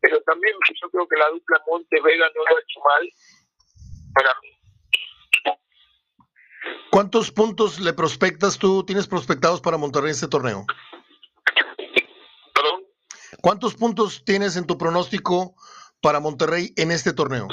Pero 0.00 0.20
también 0.22 0.54
yo 0.80 0.90
creo 0.90 1.06
que 1.08 1.16
la 1.16 1.28
dupla 1.30 1.62
Montes 1.66 2.02
Vega 2.02 2.30
no 2.34 2.42
lo 2.42 2.56
ha 2.56 2.60
hecho 2.60 2.80
mal 2.80 3.08
para 4.14 4.34
mí. 4.40 4.60
¿Cuántos 6.90 7.30
puntos 7.30 7.80
le 7.80 7.92
prospectas 7.92 8.58
tú, 8.58 8.84
tienes 8.84 9.06
prospectados 9.06 9.60
para 9.60 9.76
Monterrey 9.76 10.08
en 10.08 10.14
este 10.14 10.28
torneo? 10.28 10.66
¿Perdón? 12.54 12.84
¿Cuántos 13.40 13.74
puntos 13.74 14.24
tienes 14.24 14.56
en 14.56 14.66
tu 14.66 14.76
pronóstico 14.76 15.54
para 16.00 16.20
Monterrey 16.20 16.72
en 16.76 16.90
este 16.90 17.12
torneo? 17.12 17.48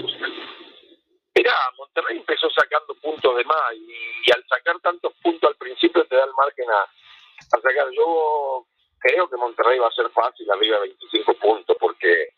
Mira, 1.36 1.54
Monterrey 1.78 2.18
empezó 2.18 2.50
sacando 2.50 2.96
puntos 2.96 3.38
de 3.38 3.44
más 3.46 3.74
y, 3.76 4.32
al 4.32 4.44
sacar 4.48 4.80
tantos 4.82 5.14
puntos 5.24 5.50
al 5.50 5.56
principio 5.58 6.06
te 6.06 6.16
da 6.16 6.26
el 6.26 6.34
margen 6.38 6.70
a, 6.70 6.82
a 6.82 7.62
sacar. 7.62 7.88
Yo 7.96 8.66
creo 9.00 9.30
que 9.30 9.38
Monterrey 9.38 9.80
va 9.80 9.88
a 9.88 9.92
ser 9.92 10.10
fácil 10.10 10.50
arriba 10.52 10.80
de 10.80 10.90
25 10.90 11.34
puntos 11.36 11.78
porque 11.80 12.30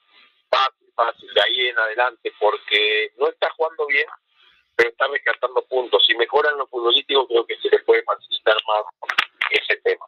fácil, 0.50 0.88
fácil 0.96 1.34
de 1.34 1.42
ahí 1.42 1.68
en 1.68 1.80
adelante 1.80 2.32
porque 2.40 3.12
no 3.18 3.28
está 3.28 3.50
jugando 3.52 3.88
bien 3.88 4.06
pero 4.80 4.92
está 4.92 5.08
rescatando 5.08 5.62
puntos. 5.68 6.02
Si 6.08 6.16
mejoran 6.16 6.58
los 6.58 6.70
futbolísticos, 6.70 7.28
creo 7.28 7.46
que 7.46 7.58
se 7.58 7.70
les 7.70 7.84
puede 7.84 8.02
facilitar 8.04 8.56
más 8.66 8.86
ese 9.52 9.76
tema. 9.84 10.06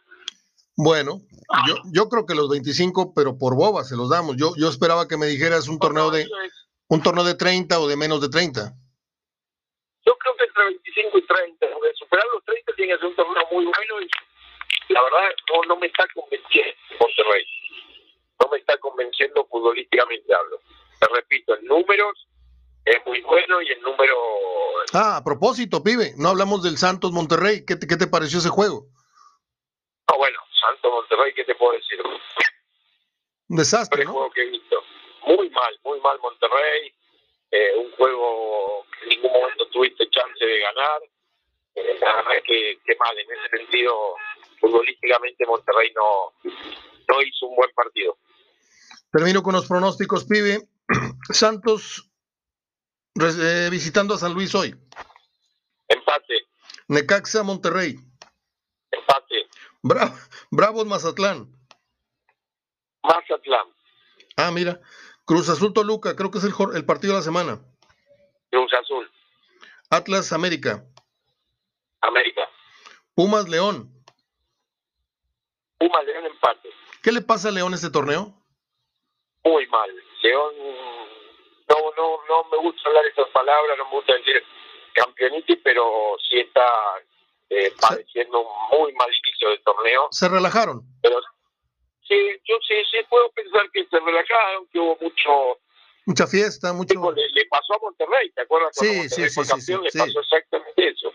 Bueno, 0.77 1.19
yo, 1.67 1.75
yo 1.91 2.09
creo 2.09 2.25
que 2.25 2.35
los 2.35 2.49
25, 2.49 3.13
pero 3.13 3.37
por 3.37 3.55
boba 3.55 3.83
se 3.83 3.95
los 3.95 4.09
damos. 4.09 4.35
Yo, 4.37 4.53
yo 4.57 4.69
esperaba 4.69 5.07
que 5.07 5.17
me 5.17 5.27
dijeras 5.27 5.67
un 5.67 5.79
torneo 5.79 6.11
de 6.11 6.27
un 6.87 7.01
torneo 7.01 7.23
de 7.23 7.35
30 7.35 7.79
o 7.79 7.87
de 7.87 7.95
menos 7.95 8.21
de 8.21 8.29
30. 8.29 8.73
Yo 10.05 10.17
creo 10.17 10.35
que 10.35 10.43
entre 10.45 10.65
25 10.65 11.17
y 11.17 11.27
30. 11.27 11.65
De 11.65 11.93
superar 11.95 12.25
los 12.33 12.43
30 12.45 12.73
tiene 12.75 12.93
que 12.93 12.99
ser 12.99 13.07
un 13.07 13.15
torneo 13.15 13.43
muy 13.51 13.65
bueno 13.65 14.01
y 14.01 14.93
la 14.93 15.01
verdad 15.03 15.29
no, 15.53 15.61
no 15.67 15.75
me 15.77 15.87
está 15.87 16.05
convenciendo 16.13 16.73
Monterrey. 16.99 17.45
No 18.41 18.49
me 18.51 18.57
está 18.57 18.77
convenciendo 18.77 19.47
futbolísticamente 19.49 20.33
hablo. 20.33 20.59
Te 20.99 21.07
repito, 21.07 21.55
en 21.55 21.65
números 21.65 22.27
es 22.85 22.97
muy 23.05 23.21
bueno 23.21 23.61
y 23.61 23.71
el 23.71 23.81
número... 23.81 24.15
Ah, 24.93 25.17
a 25.17 25.23
propósito, 25.23 25.83
pibe, 25.83 26.13
no 26.17 26.29
hablamos 26.29 26.63
del 26.63 26.77
Santos 26.77 27.11
Monterrey. 27.11 27.63
¿Qué 27.65 27.75
te, 27.75 27.87
qué 27.87 27.95
te 27.95 28.07
pareció 28.07 28.39
ese 28.39 28.49
juego? 28.49 28.87
Ah, 30.11 30.17
bueno, 30.17 30.39
Santos 30.59 30.91
Monterrey, 30.91 31.33
¿qué 31.33 31.45
te 31.45 31.55
puedo 31.55 31.73
decir? 31.73 32.01
Un 33.47 33.55
desastre, 33.55 34.03
¿no? 34.03 34.11
juego 34.11 34.31
que 34.31 34.41
he 34.41 34.49
visto. 34.49 34.83
Muy 35.25 35.49
mal, 35.51 35.79
muy 35.85 36.01
mal 36.01 36.19
Monterrey. 36.19 36.93
Eh, 37.49 37.77
un 37.77 37.91
juego 37.91 38.85
que 38.91 39.03
en 39.03 39.09
ningún 39.09 39.31
momento 39.31 39.67
tuviste 39.67 40.09
chance 40.09 40.45
de 40.45 40.59
ganar. 40.59 41.01
Eh, 41.75 41.97
la 42.01 42.15
verdad 42.15 42.35
es 42.37 42.43
que, 42.43 42.79
que, 42.85 42.95
mal, 42.97 43.17
en 43.17 43.27
ese 43.31 43.57
sentido, 43.57 44.15
futbolísticamente 44.59 45.45
Monterrey 45.45 45.93
no, 45.95 46.33
no 47.07 47.21
hizo 47.21 47.45
un 47.45 47.55
buen 47.55 47.71
partido. 47.71 48.17
Termino 49.13 49.41
con 49.41 49.53
los 49.53 49.67
pronósticos, 49.67 50.25
pibe. 50.25 50.67
Santos 51.29 52.09
eh, 53.15 53.69
visitando 53.71 54.15
a 54.15 54.17
San 54.17 54.33
Luis 54.33 54.53
hoy. 54.55 54.75
Empate. 55.87 56.47
Necaxa, 56.87 57.43
Monterrey. 57.43 57.95
Empate. 58.91 59.47
Bravo, 59.83 60.15
Bravos, 60.51 60.85
Mazatlán. 60.85 61.47
Mazatlán. 63.03 63.67
Ah, 64.37 64.51
mira. 64.51 64.79
Cruz 65.25 65.49
Azul, 65.49 65.73
Toluca. 65.73 66.15
Creo 66.15 66.31
que 66.31 66.37
es 66.37 66.43
el, 66.43 66.53
el 66.75 66.85
partido 66.85 67.13
de 67.13 67.19
la 67.19 67.23
semana. 67.23 67.61
Cruz 68.49 68.73
Azul. 68.73 69.09
Atlas, 69.89 70.33
América. 70.33 70.83
América. 72.01 72.47
Pumas, 73.15 73.47
León. 73.49 73.91
Pumas, 75.77 76.05
León, 76.05 76.25
empate. 76.25 76.69
¿Qué 77.01 77.11
le 77.11 77.21
pasa 77.21 77.49
a 77.49 77.51
León 77.51 77.73
este 77.73 77.89
torneo? 77.89 78.33
Muy 79.43 79.67
mal. 79.67 79.89
León 80.21 80.53
no, 81.71 81.75
no, 81.97 82.19
no 82.27 82.49
me 82.49 82.57
gusta 82.57 82.81
hablar 82.89 83.05
esas 83.05 83.27
palabras, 83.29 83.77
no 83.77 83.85
me 83.85 83.91
gusta 83.91 84.13
decir 84.13 84.43
campeoniti, 84.93 85.55
pero 85.57 86.15
sí 86.29 86.39
está 86.39 86.67
eh, 87.49 87.73
padeciendo 87.79 88.45
muy 88.71 88.93
mal 88.93 89.09
del 89.51 89.61
torneo. 89.63 90.07
¿Se 90.11 90.27
relajaron? 90.27 90.81
Pero 91.01 91.19
sí, 92.07 92.15
yo 92.45 92.55
sí, 92.67 92.75
sí 92.91 92.97
puedo 93.09 93.29
pensar 93.31 93.69
que 93.71 93.85
se 93.85 93.99
relajaron, 93.99 94.67
que 94.67 94.79
hubo 94.79 94.97
mucho... 95.01 95.59
Mucha 96.05 96.27
fiesta, 96.27 96.73
mucho... 96.73 97.11
Le, 97.11 97.29
le, 97.29 97.45
pasó 97.45 97.75
a 97.75 97.79
Monterrey, 97.81 98.31
¿te 98.31 98.41
acuerdas? 98.41 98.71
Sí, 98.73 98.87
Monterrey 98.87 99.09
sí, 99.09 99.35
fue 99.35 99.45
sí, 99.45 99.51
campeón, 99.51 99.81
sí, 99.89 99.97
le 99.97 100.05
pasó 100.05 100.19
exactamente 100.19 100.87
eso. 100.87 101.13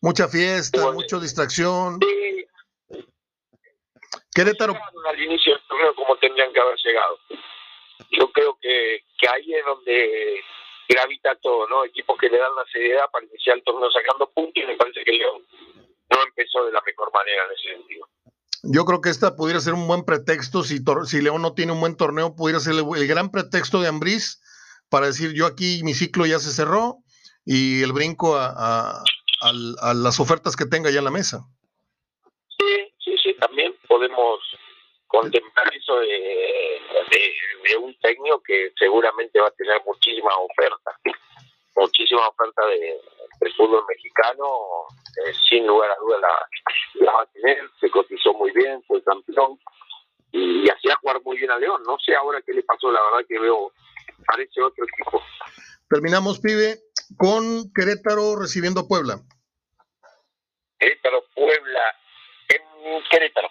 Mucha 0.00 0.28
fiesta, 0.28 0.78
Igual, 0.78 0.94
mucha 0.94 1.18
distracción. 1.18 1.98
Sí. 2.00 2.46
Querétaro... 4.34 4.72
No 4.72 5.08
al 5.08 5.22
inicio 5.22 5.54
del 5.54 5.62
torneo 5.66 5.94
como 5.94 6.16
tendrían 6.16 6.52
que 6.52 6.60
haber 6.60 6.78
llegado 6.78 7.18
yo 8.12 8.30
creo 8.32 8.58
que, 8.60 9.04
que 9.18 9.28
ahí 9.28 9.54
es 9.54 9.64
donde 9.64 10.40
gravita 10.88 11.34
todo, 11.36 11.66
¿no? 11.68 11.84
Equipos 11.84 12.18
que 12.18 12.28
le 12.28 12.38
dan 12.38 12.54
la 12.54 12.64
seriedad 12.66 13.10
para 13.10 13.24
iniciar 13.24 13.56
el 13.56 13.64
torneo 13.64 13.90
sacando 13.90 14.30
puntos 14.30 14.62
y 14.62 14.66
me 14.66 14.76
parece 14.76 15.04
que 15.04 15.12
León 15.12 15.42
no 16.12 16.22
empezó 16.22 16.64
de 16.64 16.72
la 16.72 16.82
mejor 16.84 17.12
manera 17.12 17.44
en 17.46 17.52
ese 17.52 17.78
sentido. 17.78 18.08
Yo 18.64 18.84
creo 18.84 19.00
que 19.00 19.10
esta 19.10 19.34
pudiera 19.34 19.60
ser 19.60 19.74
un 19.74 19.88
buen 19.88 20.04
pretexto, 20.04 20.62
si, 20.62 20.78
si 21.06 21.20
León 21.20 21.42
no 21.42 21.54
tiene 21.54 21.72
un 21.72 21.80
buen 21.80 21.96
torneo, 21.96 22.36
pudiera 22.36 22.60
ser 22.60 22.74
el, 22.74 22.84
el 22.96 23.06
gran 23.08 23.30
pretexto 23.30 23.80
de 23.80 23.88
Ambriz 23.88 24.40
para 24.88 25.06
decir 25.06 25.32
yo 25.32 25.46
aquí 25.46 25.80
mi 25.82 25.94
ciclo 25.94 26.26
ya 26.26 26.38
se 26.38 26.52
cerró 26.52 26.98
y 27.44 27.82
el 27.82 27.92
brinco 27.92 28.36
a, 28.36 28.46
a, 28.46 29.02
a, 29.42 29.50
a 29.80 29.94
las 29.94 30.20
ofertas 30.20 30.54
que 30.54 30.66
tenga 30.66 30.90
ya 30.90 30.98
en 30.98 31.04
la 31.06 31.10
mesa. 31.10 31.40
Sí, 32.58 32.94
sí, 33.02 33.16
sí, 33.22 33.34
también 33.40 33.74
podemos 33.88 34.38
contemplar 35.08 35.74
eso 35.74 35.98
de, 35.98 36.06
de, 37.10 37.32
de, 37.68 37.76
un 37.76 37.94
técnico 38.00 38.42
que 38.42 38.72
seguramente 38.78 39.40
va 39.40 39.48
a 39.48 39.52
tener 39.52 39.80
muchísimas 39.84 40.34
ofertas, 40.38 40.94
muchísimas 41.74 42.28
ofertas 42.28 42.66
de, 42.68 43.00
del 43.42 43.52
fútbol 43.54 43.84
mexicano, 43.88 44.46
eh, 45.26 45.32
sin 45.48 45.66
lugar 45.66 45.90
a 45.90 45.96
duda 45.96 46.18
la, 46.20 47.04
la, 47.04 47.12
va 47.12 47.22
a 47.22 47.26
tener, 47.26 47.58
se 47.80 47.90
cotizó 47.90 48.32
muy 48.34 48.52
bien, 48.52 48.82
fue 48.86 49.02
campeón 49.02 49.58
y, 50.30 50.64
y 50.64 50.70
hacía 50.70 50.96
jugar 51.00 51.20
muy 51.24 51.36
bien 51.36 51.50
a 51.50 51.58
León. 51.58 51.82
No 51.84 51.98
sé 51.98 52.14
ahora 52.14 52.40
qué 52.46 52.52
le 52.52 52.62
pasó, 52.62 52.90
la 52.92 53.02
verdad 53.02 53.26
que 53.28 53.38
veo, 53.38 53.72
parece 54.26 54.62
otro 54.62 54.84
equipo. 54.84 55.20
Terminamos, 55.88 56.38
pibe, 56.38 56.78
con 57.18 57.72
Querétaro 57.74 58.36
recibiendo 58.36 58.80
a 58.80 58.88
Puebla. 58.88 59.20
Querétaro, 60.78 61.24
Puebla, 61.34 61.96
en 62.48 63.02
Querétaro. 63.10 63.48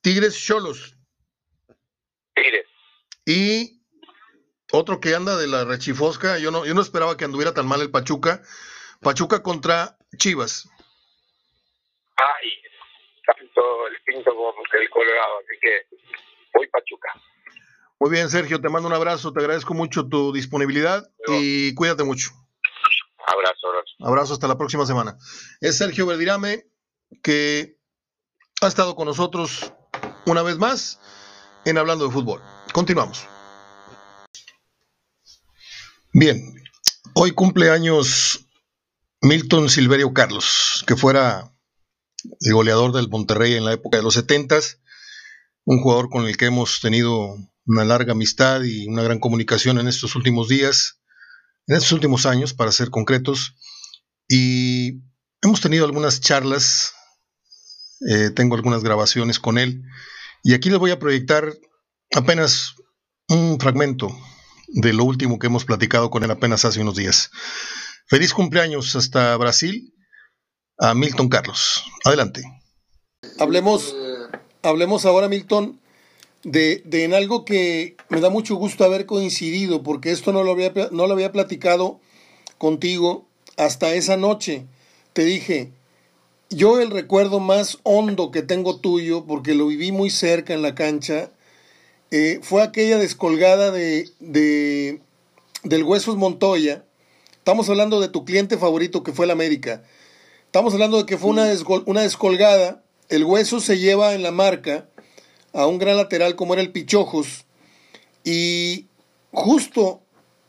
Tigres 0.00 0.36
Cholos. 0.44 0.96
Tigres. 2.34 2.66
Y 3.24 3.80
otro 4.72 5.00
que 5.00 5.14
anda 5.14 5.36
de 5.36 5.46
la 5.46 5.64
rechifosca, 5.64 6.38
yo 6.38 6.50
no, 6.50 6.66
yo 6.66 6.74
no 6.74 6.82
esperaba 6.82 7.16
que 7.16 7.24
anduviera 7.24 7.54
tan 7.54 7.66
mal 7.66 7.80
el 7.80 7.90
Pachuca. 7.90 8.42
Pachuca 9.00 9.42
contra 9.42 9.96
Chivas. 10.16 10.68
Ay, 12.16 12.50
tanto 13.26 13.88
el 13.88 14.02
pinto 14.04 14.34
como 14.34 14.52
el 14.80 14.90
colorado, 14.90 15.38
así 15.38 15.58
que 15.60 15.96
voy 16.54 16.66
Pachuca. 16.68 17.08
Muy 18.00 18.10
bien, 18.10 18.28
Sergio, 18.28 18.60
te 18.60 18.68
mando 18.68 18.88
un 18.88 18.94
abrazo, 18.94 19.32
te 19.32 19.40
agradezco 19.40 19.74
mucho 19.74 20.08
tu 20.08 20.32
disponibilidad 20.32 21.04
y 21.26 21.74
cuídate 21.74 22.04
mucho. 22.04 22.30
Abrazo, 23.26 23.68
abrazo. 23.68 23.94
Abrazo 24.00 24.32
hasta 24.34 24.48
la 24.48 24.56
próxima 24.56 24.86
semana. 24.86 25.16
Es 25.60 25.78
Sergio 25.78 26.06
Verdirame 26.06 26.64
que 27.22 27.76
ha 28.60 28.66
estado 28.66 28.94
con 28.94 29.06
nosotros 29.06 29.72
una 30.26 30.42
vez 30.42 30.58
más 30.58 31.00
en 31.64 31.78
Hablando 31.78 32.06
de 32.06 32.12
Fútbol. 32.12 32.40
Continuamos. 32.72 33.26
Bien, 36.12 36.54
hoy 37.14 37.32
cumple 37.32 37.70
años 37.70 38.47
Milton 39.20 39.68
Silverio 39.68 40.12
Carlos, 40.12 40.84
que 40.86 40.96
fuera 40.96 41.52
el 42.40 42.52
goleador 42.52 42.92
del 42.92 43.08
Monterrey 43.08 43.54
en 43.54 43.64
la 43.64 43.72
época 43.72 43.98
de 43.98 44.02
los 44.02 44.14
70 44.14 44.60
un 45.68 45.82
jugador 45.82 46.08
con 46.08 46.26
el 46.26 46.38
que 46.38 46.46
hemos 46.46 46.80
tenido 46.80 47.36
una 47.66 47.84
larga 47.84 48.12
amistad 48.12 48.62
y 48.62 48.86
una 48.86 49.02
gran 49.02 49.18
comunicación 49.18 49.78
en 49.78 49.86
estos 49.86 50.16
últimos 50.16 50.48
días, 50.48 50.98
en 51.66 51.76
estos 51.76 51.92
últimos 51.92 52.24
años, 52.24 52.54
para 52.54 52.72
ser 52.72 52.88
concretos, 52.88 53.54
y 54.28 55.02
hemos 55.42 55.60
tenido 55.60 55.84
algunas 55.84 56.22
charlas, 56.22 56.94
eh, 58.08 58.30
tengo 58.30 58.56
algunas 58.56 58.82
grabaciones 58.82 59.38
con 59.38 59.58
él, 59.58 59.82
y 60.42 60.54
aquí 60.54 60.70
les 60.70 60.78
voy 60.78 60.90
a 60.90 60.98
proyectar 60.98 61.52
apenas 62.14 62.74
un 63.28 63.60
fragmento 63.60 64.08
de 64.68 64.94
lo 64.94 65.04
último 65.04 65.38
que 65.38 65.48
hemos 65.48 65.66
platicado 65.66 66.08
con 66.08 66.24
él 66.24 66.30
apenas 66.30 66.64
hace 66.64 66.80
unos 66.80 66.96
días. 66.96 67.30
Feliz 68.08 68.32
cumpleaños 68.32 68.96
hasta 68.96 69.36
Brasil 69.36 69.92
a 70.78 70.94
Milton 70.94 71.28
Carlos. 71.28 71.84
Adelante. 72.04 72.42
Hablemos, 73.38 73.94
hablemos 74.62 75.04
ahora, 75.04 75.28
Milton, 75.28 75.78
de, 76.42 76.80
de, 76.86 77.04
en 77.04 77.12
algo 77.12 77.44
que 77.44 77.96
me 78.08 78.20
da 78.20 78.30
mucho 78.30 78.54
gusto 78.54 78.84
haber 78.84 79.04
coincidido, 79.04 79.82
porque 79.82 80.10
esto 80.10 80.32
no 80.32 80.42
lo 80.42 80.52
había, 80.52 80.72
no 80.90 81.06
lo 81.06 81.12
había 81.12 81.32
platicado 81.32 82.00
contigo 82.56 83.28
hasta 83.58 83.92
esa 83.92 84.16
noche. 84.16 84.64
Te 85.12 85.26
dije, 85.26 85.72
yo 86.48 86.80
el 86.80 86.90
recuerdo 86.90 87.40
más 87.40 87.78
hondo 87.82 88.30
que 88.30 88.40
tengo 88.40 88.80
tuyo, 88.80 89.26
porque 89.26 89.54
lo 89.54 89.66
viví 89.66 89.92
muy 89.92 90.08
cerca 90.08 90.54
en 90.54 90.62
la 90.62 90.74
cancha, 90.74 91.30
eh, 92.10 92.40
fue 92.42 92.62
aquella 92.62 92.96
descolgada 92.96 93.70
de, 93.70 94.08
de, 94.18 95.02
del 95.62 95.82
Huesos 95.82 96.16
Montoya. 96.16 96.84
Estamos 97.48 97.70
hablando 97.70 97.98
de 97.98 98.08
tu 98.08 98.26
cliente 98.26 98.58
favorito 98.58 99.02
que 99.02 99.14
fue 99.14 99.24
el 99.24 99.30
América. 99.30 99.82
Estamos 100.44 100.74
hablando 100.74 100.98
de 100.98 101.06
que 101.06 101.16
fue 101.16 101.30
una, 101.30 101.50
una 101.86 102.02
descolgada. 102.02 102.82
El 103.08 103.24
Hueso 103.24 103.58
se 103.60 103.78
lleva 103.78 104.12
en 104.12 104.22
la 104.22 104.32
marca 104.32 104.86
a 105.54 105.66
un 105.66 105.78
gran 105.78 105.96
lateral 105.96 106.36
como 106.36 106.52
era 106.52 106.60
el 106.60 106.72
Pichojos. 106.72 107.46
Y 108.22 108.88
justo 109.32 110.02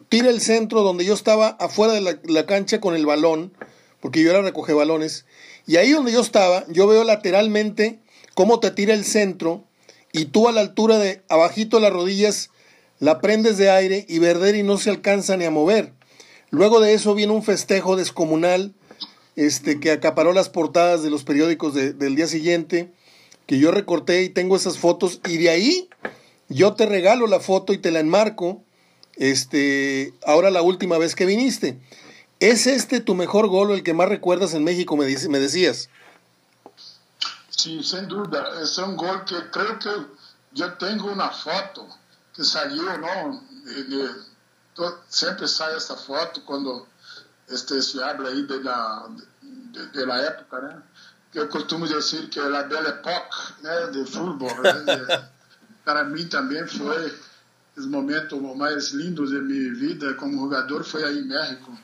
tira 0.09 0.29
el 0.29 0.41
centro 0.41 0.81
donde 0.81 1.05
yo 1.05 1.13
estaba 1.13 1.47
afuera 1.47 1.93
de 1.93 2.01
la, 2.01 2.19
la 2.25 2.45
cancha 2.45 2.81
con 2.81 2.93
el 2.93 3.05
balón, 3.05 3.53
porque 4.01 4.21
yo 4.21 4.31
era 4.31 4.41
recoge 4.41 4.73
balones. 4.73 5.25
Y 5.65 5.77
ahí 5.77 5.91
donde 5.91 6.11
yo 6.11 6.19
estaba, 6.19 6.65
yo 6.67 6.85
veo 6.85 7.05
lateralmente 7.05 8.01
cómo 8.35 8.59
te 8.59 8.71
tira 8.71 8.93
el 8.93 9.05
centro 9.05 9.63
y 10.11 10.25
tú 10.25 10.49
a 10.49 10.51
la 10.51 10.59
altura 10.59 10.97
de 10.97 11.23
abajito 11.29 11.77
de 11.77 11.83
las 11.83 11.93
rodillas 11.93 12.49
la 12.99 13.21
prendes 13.21 13.57
de 13.57 13.69
aire 13.69 14.05
y 14.09 14.19
Verderi 14.19 14.63
no 14.63 14.77
se 14.77 14.89
alcanza 14.89 15.37
ni 15.37 15.45
a 15.45 15.49
mover. 15.49 15.93
Luego 16.51 16.79
de 16.79 16.93
eso 16.93 17.13
viene 17.15 17.33
un 17.33 17.43
festejo 17.43 17.95
descomunal 17.95 18.73
este, 19.35 19.79
que 19.79 19.91
acaparó 19.91 20.33
las 20.33 20.49
portadas 20.49 21.03
de 21.03 21.09
los 21.09 21.23
periódicos 21.23 21.73
del 21.73 22.15
día 22.15 22.27
siguiente, 22.27 22.91
que 23.45 23.59
yo 23.59 23.71
recorté 23.71 24.23
y 24.23 24.29
tengo 24.29 24.55
esas 24.55 24.77
fotos 24.77 25.21
y 25.27 25.37
de 25.37 25.49
ahí 25.49 25.89
yo 26.49 26.73
te 26.73 26.85
regalo 26.85 27.27
la 27.27 27.39
foto 27.39 27.73
y 27.73 27.77
te 27.77 27.91
la 27.91 27.99
enmarco, 27.99 28.63
este, 29.15 30.13
ahora 30.25 30.49
la 30.49 30.61
última 30.61 30.97
vez 30.97 31.15
que 31.15 31.25
viniste. 31.25 31.79
¿Es 32.39 32.67
este 32.67 33.01
tu 33.01 33.15
mejor 33.15 33.47
gol 33.47 33.71
o 33.71 33.73
el 33.73 33.83
que 33.83 33.93
más 33.93 34.09
recuerdas 34.09 34.53
en 34.53 34.63
México, 34.63 34.95
me, 34.95 35.05
me 35.05 35.39
decías? 35.39 35.89
Sí, 37.49 37.83
sin 37.83 38.07
duda. 38.07 38.61
Es 38.63 38.77
un 38.77 38.95
gol 38.95 39.25
que 39.25 39.35
creo 39.51 39.77
que 39.77 39.89
yo 40.53 40.73
tengo 40.73 41.11
una 41.11 41.29
foto 41.29 41.87
que 42.33 42.43
salió, 42.43 42.97
¿no? 42.97 43.43
Siempre 45.07 45.47
sale 45.47 45.77
esta 45.77 45.95
foto 45.95 46.43
cuando 46.45 46.87
este, 47.47 47.81
se 47.81 48.03
habla 48.03 48.29
ahí 48.29 48.43
de 48.43 48.63
la, 48.63 49.07
de, 49.41 49.87
de 49.87 50.05
la 50.05 50.21
época, 50.25 50.61
¿no? 50.61 50.83
Que 51.31 51.39
eu 51.39 51.47
costumo 51.47 51.87
dizer 51.87 52.27
que 52.27 52.39
é 52.39 52.43
a 52.43 52.63
belle 52.63 52.87
époque 52.87 53.61
né, 53.61 53.87
de 53.91 54.03
futebol. 54.05 54.49
Né? 54.63 55.29
Para 55.85 56.03
mim 56.03 56.27
também 56.27 56.65
foi 56.67 57.13
os 57.77 57.85
momentos 57.85 58.39
mais 58.57 58.91
lindos 58.91 59.29
de 59.29 59.39
minha 59.39 59.73
vida 59.73 60.15
como 60.15 60.41
jogador 60.41 60.83
foi 60.83 61.03
aí 61.03 61.19
em 61.19 61.27
México 61.27 61.77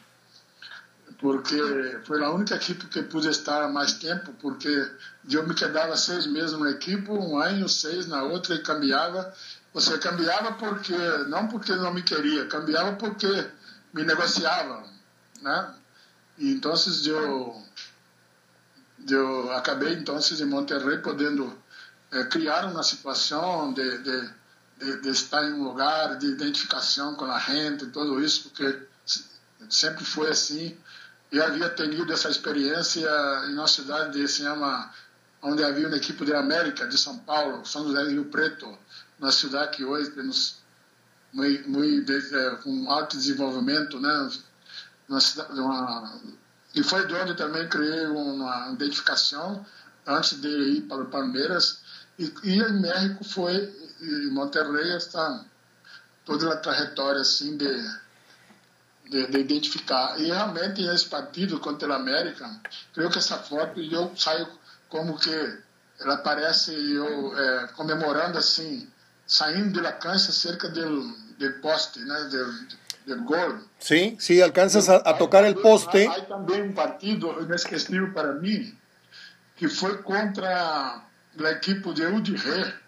porque 1.20 1.58
foi 2.06 2.24
a 2.24 2.30
única 2.30 2.56
equipe 2.56 2.86
que 2.88 3.02
pude 3.02 3.30
estar 3.30 3.68
mais 3.72 3.94
tempo, 3.94 4.34
porque 4.42 4.92
eu 5.30 5.48
me 5.48 5.56
quedava 5.56 5.96
seis 5.96 6.28
meses 6.28 6.58
na 6.60 6.72
equipe, 6.72 7.10
um 7.10 7.40
ano, 7.40 7.70
seis 7.70 8.06
na 8.08 8.24
outra 8.24 8.56
e 8.56 8.62
cambiava. 8.62 9.34
Você 9.76 9.98
cambiava 9.98 10.54
porque, 10.54 10.98
não 11.28 11.50
porque 11.50 11.76
não 11.76 11.94
me 11.94 12.02
queria, 12.02 12.48
cambiava 12.48 12.94
porque 12.94 13.28
me 13.94 14.06
negociavam, 14.06 14.90
né? 15.42 15.74
E 16.38 16.54
então 16.54 16.74
eu, 17.06 17.62
eu 19.10 19.52
acabei 19.52 19.94
então 19.94 20.18
em 20.18 20.46
Monterrey 20.46 21.00
podendo 21.00 21.56
é, 22.12 22.24
criar 22.24 22.66
uma 22.66 22.84
situação 22.84 23.74
de, 23.74 23.98
de, 23.98 24.30
de, 24.80 25.02
de, 25.02 25.10
estar 25.10 25.44
em 25.44 25.54
um 25.54 25.66
lugar, 25.66 26.18
de 26.18 26.28
identificação 26.28 27.16
com 27.16 27.26
a 27.26 27.38
gente, 27.40 27.88
tudo 27.88 28.24
isso, 28.24 28.50
porque 28.50 28.80
sempre 29.70 30.06
foi 30.06 30.30
assim 30.30 30.78
eu 31.32 31.44
havia 31.44 31.70
tenido 31.70 32.14
essa 32.14 32.30
experiência 32.30 33.10
em 33.50 33.54
uma 33.54 33.68
cidade 33.68 34.18
que 34.18 34.28
se 34.28 34.44
chama, 34.44 34.90
onde 35.42 35.64
havia 35.64 35.88
uma 35.88 35.98
equipe 35.98 36.24
de 36.24 36.34
América, 36.34 36.88
de 36.88 36.98
São 36.98 37.18
Paulo, 37.20 37.66
São 37.66 37.84
José 37.86 38.04
do 38.04 38.10
Rio 38.12 38.26
Preto, 38.26 38.78
uma 39.26 39.32
cidade 39.32 39.76
que 39.76 39.84
hoje 39.84 40.12
temos 40.12 40.58
muito, 41.34 41.70
muito 41.70 42.12
é, 42.12 42.56
com 42.58 42.90
alto 42.90 43.18
desenvolvimento, 43.18 44.00
né? 44.00 44.30
Cidade, 45.20 45.60
uma, 45.60 46.22
e 46.74 46.84
foi 46.84 47.08
de 47.08 47.14
onde 47.14 47.36
também 47.36 47.68
criei 47.68 48.06
uma 48.08 48.72
identificação 48.72 49.66
antes 50.06 50.40
de 50.40 50.48
ir 50.48 50.82
para 50.84 51.04
o 51.04 51.10
Palmeiras. 51.10 51.82
E, 52.20 52.32
e 52.44 52.60
em 52.60 52.82
México 52.82 53.24
foi, 53.24 53.74
em 54.02 54.32
Monterrey, 54.32 54.96
está 54.96 55.44
toda 56.24 56.54
a 56.54 56.58
trajetória 56.58 57.22
assim 57.22 57.58
de 57.58 58.06
de, 59.10 59.28
de, 59.28 59.40
identificar. 59.40 60.20
E 60.20 60.26
realmente 60.26 60.82
esse 60.82 61.06
partido 61.06 61.60
contra 61.60 61.88
o 61.90 61.94
América, 61.94 62.50
creio 62.94 63.12
que 63.12 63.20
essa 63.20 63.38
foto 63.38 63.80
eu 63.80 64.12
saio 64.18 64.48
como 64.90 65.18
que 65.18 65.60
ela 66.00 66.16
aparece 66.16 66.72
eu 66.74 67.38
é, 67.38 67.68
comemorando 67.76 68.38
assim, 68.38 68.90
saindo 69.28 69.82
da 69.82 69.92
cancha 69.92 70.32
cerca 70.32 70.70
do, 70.70 71.02
do 71.38 71.54
poste, 71.62 72.00
né, 72.00 72.30
do, 72.30 73.16
do 73.16 73.24
gol. 73.24 73.60
Sim, 73.80 74.18
sim, 74.20 74.42
alcanças 74.42 74.90
a, 74.90 74.98
a 74.98 75.14
tocar 75.14 75.44
o 75.50 75.56
poste. 75.62 76.06
Há 76.08 76.22
também 76.22 76.64
um 76.64 76.74
partido 76.74 77.42
inesquecível 77.42 78.12
para 78.14 78.34
mim, 78.34 78.78
que 79.56 79.68
foi 79.68 79.98
contra 80.00 81.02
a 81.40 81.52
equipe 81.52 81.94
de 81.94 82.06
Udire 82.06 82.86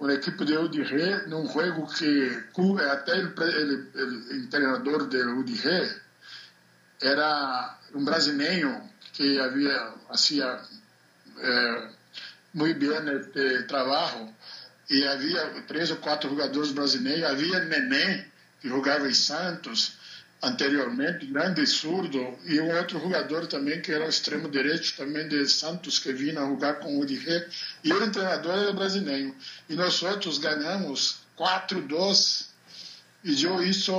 uma 0.00 0.14
equipe 0.14 0.44
de 0.44 0.56
Udire 0.56 1.26
num 1.26 1.46
jogo 1.46 1.86
que 1.92 2.44
até 2.90 3.18
o 3.18 3.34
treinador 4.48 5.08
de 5.08 5.22
Udire 5.22 6.00
era 7.02 7.78
um 7.94 8.04
brasileiro 8.04 8.80
que 9.12 9.40
havia 9.40 9.94
hacía 10.08 10.60
eh, 11.38 11.88
muito 12.58 12.78
bem 12.78 13.16
este 13.16 13.62
trabalho 13.64 14.34
e 14.90 15.06
havia 15.06 15.62
três 15.68 15.90
ou 15.90 15.96
quatro 15.98 16.28
jogadores 16.28 16.72
brasileiros 16.72 17.30
havia 17.30 17.60
Neném 17.60 18.24
que 18.60 18.68
jogava 18.68 19.08
em 19.08 19.14
Santos 19.14 19.96
anteriormente, 20.42 21.26
grande 21.26 21.66
surdo, 21.66 22.38
e 22.44 22.60
um 22.60 22.76
outro 22.76 23.00
jogador 23.00 23.46
também 23.46 23.80
que 23.80 23.92
era 23.92 24.06
o 24.06 24.08
extremo 24.08 24.48
direito 24.48 24.96
também 24.96 25.28
de 25.28 25.48
Santos, 25.48 25.98
que 25.98 26.12
vinha 26.12 26.40
jogar 26.40 26.74
com 26.74 26.96
o 26.96 27.04
Ré, 27.04 27.48
e 27.82 27.92
o 27.92 28.10
treinador 28.10 28.52
era 28.52 28.72
brasileiro. 28.72 29.34
E 29.68 29.74
nós 29.74 30.00
outros 30.02 30.38
ganhamos 30.38 31.18
4-2, 31.36 32.46
e 33.24 33.42
eu 33.42 33.62
isso, 33.62 33.92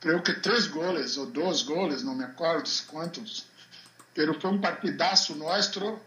creio 0.00 0.22
que 0.22 0.34
três 0.34 0.66
goles, 0.66 1.16
ou 1.16 1.26
dois 1.26 1.62
goles, 1.62 2.02
não 2.02 2.14
me 2.14 2.24
acordo 2.24 2.68
quantos, 2.86 3.46
pero 4.14 4.38
foi 4.38 4.50
um 4.50 4.60
partidaço 4.60 5.34
nosso, 5.36 5.98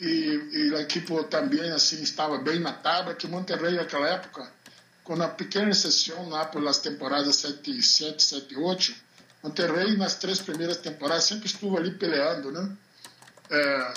e, 0.00 0.40
e 0.52 0.74
a 0.74 0.80
equipe 0.80 1.12
também 1.24 1.70
assim 1.70 2.02
estava 2.02 2.38
bem 2.38 2.60
na 2.60 2.72
tábua, 2.72 3.14
que 3.14 3.26
Monterrey 3.26 3.74
naquela 3.74 4.08
época 4.08 4.48
com 5.08 5.14
uma 5.14 5.28
pequena 5.28 5.70
exceção 5.70 6.28
lá 6.28 6.44
pelas 6.44 6.78
temporadas 6.78 7.36
7, 7.36 7.82
7, 7.82 8.22
7, 8.22 8.56
8, 8.56 8.94
Monterrey 9.42 9.96
nas 9.96 10.16
três 10.16 10.38
primeiras 10.40 10.76
temporadas 10.76 11.24
sempre 11.24 11.46
estuvo 11.46 11.78
ali 11.78 11.92
peleando, 11.92 12.52
né? 12.52 12.70
É, 13.50 13.94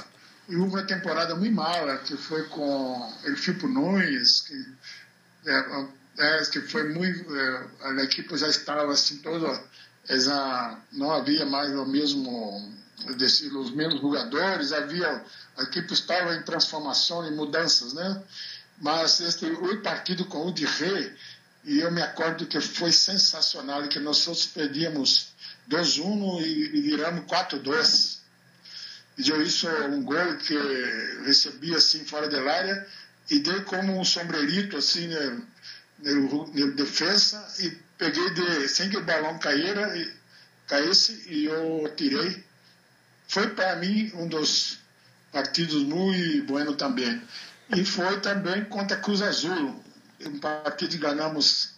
e 0.47 0.55
uma 0.55 0.83
temporada 0.83 1.35
muito 1.35 1.53
mala, 1.53 1.97
que 1.97 2.15
foi 2.15 2.47
com 2.47 3.13
El 3.25 3.35
Fipo 3.35 3.67
Nunes, 3.67 4.41
que, 4.41 5.49
é, 5.49 5.87
é, 6.17 6.45
que 6.45 6.61
foi 6.61 6.93
muito... 6.93 7.35
É, 7.35 7.67
a 7.81 8.03
equipe 8.03 8.37
já 8.37 8.47
estava 8.47 8.91
assim 8.91 9.17
toda... 9.17 9.61
Já 10.09 10.79
não 10.93 11.11
havia 11.11 11.45
mais 11.45 11.71
o 11.71 11.85
mesmo... 11.85 12.73
Desse, 13.17 13.47
os 13.47 13.71
mesmos 13.71 14.01
jogadores, 14.01 14.71
havia... 14.71 15.23
A 15.57 15.63
equipe 15.63 15.93
estava 15.93 16.35
em 16.35 16.43
transformação, 16.43 17.27
em 17.27 17.35
mudanças, 17.35 17.93
né? 17.93 18.23
Mas 18.79 19.19
este, 19.19 19.45
o 19.45 19.81
partido 19.81 20.25
com 20.25 20.47
o 20.47 20.53
de 20.53 20.65
Rei, 20.65 21.13
e 21.63 21.79
eu 21.79 21.91
me 21.91 22.01
acordo 22.01 22.47
que 22.47 22.59
foi 22.59 22.91
sensacional, 22.91 23.87
que 23.87 23.99
nós 23.99 24.25
perdíamos 24.47 25.27
2-1 25.69 26.41
e, 26.41 26.77
e 26.77 26.81
viramos 26.81 27.25
4-2. 27.25 28.19
E 29.17 29.29
eu 29.29 29.41
isso 29.41 29.67
um 29.67 30.03
gol 30.03 30.37
que 30.37 30.57
recebi 31.25 31.75
assim 31.75 32.03
fora 32.05 32.27
da 32.27 32.41
área 32.51 32.87
e 33.29 33.39
dei 33.39 33.61
como 33.61 33.99
um 33.99 34.03
sombrerito 34.03 34.77
assim 34.77 35.07
na, 35.07 35.41
na, 35.99 36.65
defesa 36.75 37.45
e 37.59 37.69
peguei 37.97 38.29
de, 38.31 38.67
sem 38.67 38.89
que 38.89 38.97
o 38.97 39.05
balão 39.05 39.37
caíra, 39.37 39.95
e, 39.97 40.11
caísse 40.67 41.23
e 41.27 41.45
eu 41.45 41.93
tirei. 41.95 42.43
Foi 43.31 43.47
para 43.51 43.77
mim 43.77 44.11
um 44.15 44.27
dos 44.27 44.77
partidos 45.31 45.83
muito 45.83 46.45
bueno 46.47 46.75
também. 46.75 47.21
E 47.73 47.85
foi 47.85 48.19
também 48.19 48.65
contra 48.65 48.97
Cruz 48.97 49.21
Azul, 49.21 49.81
um 50.25 50.39
partido 50.39 50.91
que 50.91 50.97
ganhamos, 50.97 51.75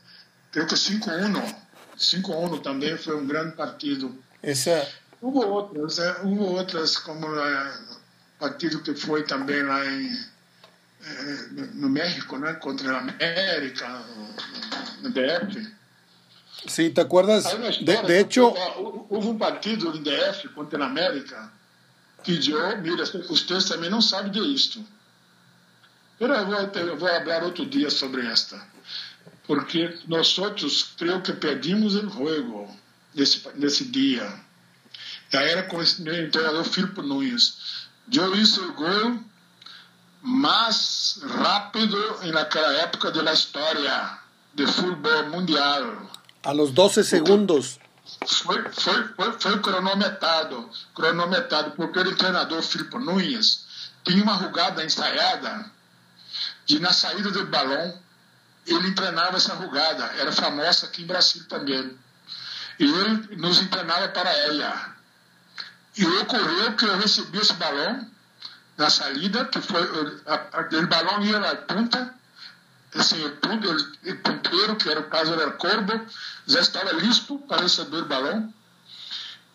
creio 0.52 0.68
que 0.68 0.74
5-1. 0.74 1.56
5-1 1.96 2.64
também 2.64 2.98
foi 2.98 3.16
um 3.18 3.28
grande 3.28 3.56
partido. 3.56 4.18
Esse 4.42 4.72
é... 4.72 4.92
Houve 5.22 5.46
outras, 5.46 6.00
é, 6.00 6.22
houve 6.24 6.40
outras, 6.42 6.98
como 6.98 7.28
o 7.28 7.40
é, 7.40 7.78
partido 8.40 8.82
que 8.82 8.96
foi 8.96 9.24
também 9.24 9.62
lá 9.62 9.86
em, 9.86 10.26
no 11.76 11.88
México, 11.88 12.36
¿no? 12.36 12.52
Contra 12.56 12.88
el 12.88 12.96
América, 12.96 14.04
no 15.04 15.12
DF. 15.12 15.83
Sí, 16.68 16.90
¿te 16.90 17.02
acuerdas? 17.02 17.46
De, 17.82 18.02
de, 18.04 18.20
hecho... 18.20 18.54
Hubo 19.10 19.30
un 19.30 19.38
partido 19.38 19.94
en 19.94 20.04
DF 20.04 20.54
contra 20.56 20.78
el 20.78 20.84
América 20.84 21.52
que 22.24 22.40
yo, 22.40 22.58
mira, 22.78 23.04
ustedes 23.30 23.68
también 23.68 23.92
no 23.92 24.02
saben 24.02 24.32
de 24.32 24.54
esto. 24.54 24.80
Pero 26.18 26.34
eu 26.36 26.46
vou, 26.46 26.56
eu 26.56 26.98
vou 26.98 27.10
falar 27.10 27.44
outro 27.44 27.66
dia 27.66 27.90
sobre 27.90 28.26
esta. 28.26 28.66
Porque 29.46 30.00
nós 30.08 30.38
outros, 30.38 30.94
creio 30.98 31.22
que 31.22 31.34
perdimos 31.34 31.96
o 31.96 32.10
jogo 32.10 32.74
nesse, 33.14 33.46
nesse 33.56 33.86
dia. 33.86 34.34
Já 35.30 35.42
era 35.42 35.64
com 35.64 35.78
o 35.78 35.86
treinador 35.86 36.64
Filipe 36.64 37.02
Nunes. 37.02 37.88
Eu 38.14 38.34
hice 38.36 38.60
o 38.60 38.74
gol 38.74 39.20
mais 40.22 41.20
rápido 41.24 41.98
naquela 42.32 42.72
época 42.74 43.12
da 43.12 43.34
história 43.34 44.20
de 44.54 44.66
futebol 44.66 45.30
mundial. 45.30 46.03
A 46.44 46.52
los 46.52 46.72
12 46.74 47.04
segundos. 47.04 47.80
Foi, 48.28 48.62
foi, 48.72 49.14
foi, 49.40 49.60
cronometrado, 49.60 50.70
cronometrado, 50.94 51.72
porque 51.72 52.00
o 52.00 52.16
treinador 52.16 52.62
Filipe 52.62 52.98
Nunes 52.98 53.66
tinha 54.04 54.22
uma 54.22 54.34
rugada 54.34 54.84
ensaiada 54.84 55.72
de 56.66 56.80
na 56.80 56.92
saída 56.92 57.32
do 57.32 57.46
balão 57.48 58.04
ele 58.66 58.94
treinava 58.94 59.38
essa 59.38 59.54
rugada, 59.56 60.06
era 60.18 60.32
famosa 60.32 60.86
aqui 60.86 61.04
em 61.04 61.06
Brasil 61.06 61.44
também. 61.48 61.98
E 62.80 62.86
ele 62.86 63.36
nos 63.36 63.60
treinava 63.68 64.08
para 64.10 64.30
ela. 64.30 64.96
E 65.98 66.06
ocorreu 66.06 66.76
que 66.76 66.86
eu 66.86 66.98
recebi 66.98 67.38
esse 67.40 67.54
balão 67.54 68.08
na 68.78 68.90
saída, 68.90 69.46
que 69.46 69.62
foi 69.62 69.82
o 69.84 70.88
balão 70.88 71.24
ia 71.24 71.40
na 71.40 71.56
ponta, 71.56 72.16
assim, 73.00 73.26
o, 73.26 73.32
ponto, 73.38 73.70
o 73.70 74.16
ponteiro, 74.18 74.76
que 74.76 74.90
era 74.90 75.00
o 75.00 75.10
caso 75.10 75.34
era 75.34 75.52
Corbo, 75.52 76.06
já 76.46 76.60
estava 76.60 76.92
listo 76.94 77.38
para 77.40 77.62
receber 77.62 78.02
o 78.02 78.06
balão. 78.06 78.54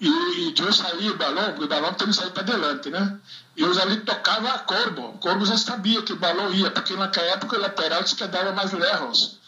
E, 0.01 0.09
e 0.09 0.55
eu 0.57 0.73
saí 0.73 1.11
o 1.11 1.17
balão, 1.17 1.55
o 1.59 1.67
balão 1.67 1.93
tem 1.95 2.07
que 2.07 2.15
sair 2.15 2.31
para 2.31 2.43
adelante, 2.43 2.89
né? 2.91 3.19
E 3.57 3.63
eu 3.63 3.83
ali 3.83 4.01
tocava 4.01 4.49
a 4.51 4.59
Corbo. 4.61 5.09
O 5.11 5.19
Corbo 5.19 5.45
já 5.45 5.57
sabia 5.57 6.03
que 6.03 6.13
o 6.13 6.17
balão 6.17 6.53
ia, 6.53 6.71
porque 6.71 6.95
naquela 6.95 7.27
época 7.29 7.57
o 7.57 7.61
lateral 7.61 8.05
quedava 8.05 8.53
mais 8.53 8.73
lejos. 8.73 9.39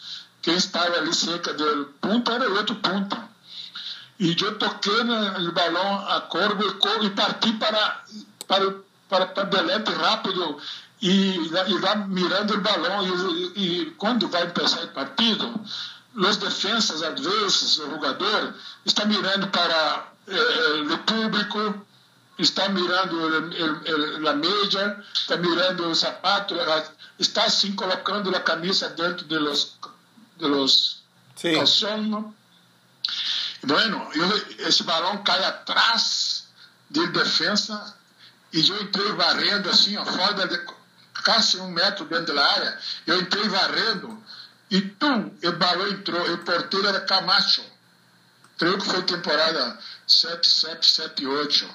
Quem 0.41 0.55
estava 0.55 0.97
ali 0.97 1.13
cerca 1.13 1.53
do 1.53 1.85
ponto 2.01 2.31
era 2.31 2.49
o 2.49 2.57
outro 2.57 2.75
ponto. 2.75 3.17
E 4.19 4.35
eu 4.39 4.57
toquei 4.57 5.03
no 5.03 5.51
balão 5.51 6.07
a 6.07 6.21
Corbo 6.21 6.63
e, 7.01 7.09
parti 7.11 7.53
para, 7.53 8.03
para, 8.47 8.73
para, 9.09 9.25
para 9.27 9.43
adelante 9.43 9.91
rápido 9.91 10.61
e, 11.01 11.35
e 11.37 11.79
lá 11.79 11.95
mirando 11.95 12.55
o 12.55 12.61
balão. 12.61 13.03
E, 13.55 13.81
e 13.81 13.85
quando 13.91 14.27
vai 14.27 14.49
começar 14.51 14.83
o 14.83 14.87
partido, 14.89 15.59
os 16.15 16.37
defensas, 16.37 17.01
vezes, 17.01 17.77
o 17.79 17.89
jogador, 17.89 18.53
está 18.85 19.05
mirando 19.05 19.47
para 19.47 20.07
eh, 20.27 20.93
o 20.93 20.97
público, 20.99 21.85
está 22.37 22.69
mirando 22.69 24.27
a 24.27 24.33
média, 24.33 25.03
está 25.13 25.37
mirando 25.37 25.87
o 25.89 25.95
sapato, 25.95 26.55
está 27.17 27.43
assim 27.45 27.73
colocando 27.73 28.35
a 28.35 28.39
camisa 28.39 28.89
dentro 28.89 29.25
de 29.25 29.39
los, 29.39 29.77
de 30.37 30.47
los 30.47 31.03
sí. 31.35 31.55
calzones. 31.55 32.25
Bueno, 33.63 34.09
eu, 34.13 34.67
esse 34.67 34.83
balão 34.83 35.23
cai 35.23 35.43
atrás 35.43 36.47
de 36.89 37.05
defesa 37.07 37.95
e 38.51 38.67
eu 38.67 38.81
entrei 38.81 39.11
varrendo 39.13 39.69
assim, 39.69 39.95
ó, 39.97 40.05
fora 40.05 40.47
de, 40.47 40.57
quase 41.23 41.57
um 41.59 41.69
metro 41.71 42.05
dentro 42.05 42.35
da 42.35 42.45
área, 42.45 42.77
eu 43.07 43.19
entrei 43.19 43.47
varrendo 43.47 44.23
e 44.71 44.81
tum, 44.81 45.29
o 45.43 45.51
balão 45.53 45.87
entrou, 45.89 46.25
e 46.27 46.31
o 46.31 46.37
porteiro 46.39 46.87
era 46.87 47.01
Camacho. 47.01 47.61
Creio 48.57 48.77
que 48.77 48.85
foi 48.85 49.01
temporada 49.03 49.77
7, 50.07 50.47
7, 50.47 50.85
7, 50.85 51.25
8, 51.27 51.69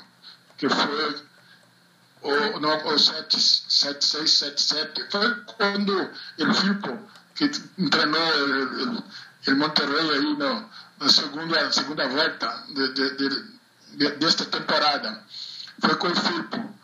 que 0.57 0.69
foi 0.69 1.27
o, 2.23 2.61
no, 2.61 2.95
o 2.95 2.99
7, 2.99 3.39
7, 3.39 4.05
6, 4.05 4.31
7, 4.31 4.63
7. 4.63 5.11
Foi 5.11 5.35
quando 5.45 6.11
o 6.39 6.55
Filpo, 6.55 7.11
que 7.35 7.49
treinou 7.91 9.05
o 9.47 9.57
Monterrey 9.57 10.11
aí 10.13 10.37
no, 10.37 10.71
na 10.99 11.09
segunda, 11.09 11.73
segunda 11.73 12.09
volta 12.09 12.65
de, 12.69 12.93
de, 12.95 13.17
de, 13.97 14.11
desta 14.13 14.47
temporada. 14.47 15.23
Foi 15.81 15.95
com 15.97 16.09
o 16.09 16.17
Filpo. 16.17 16.76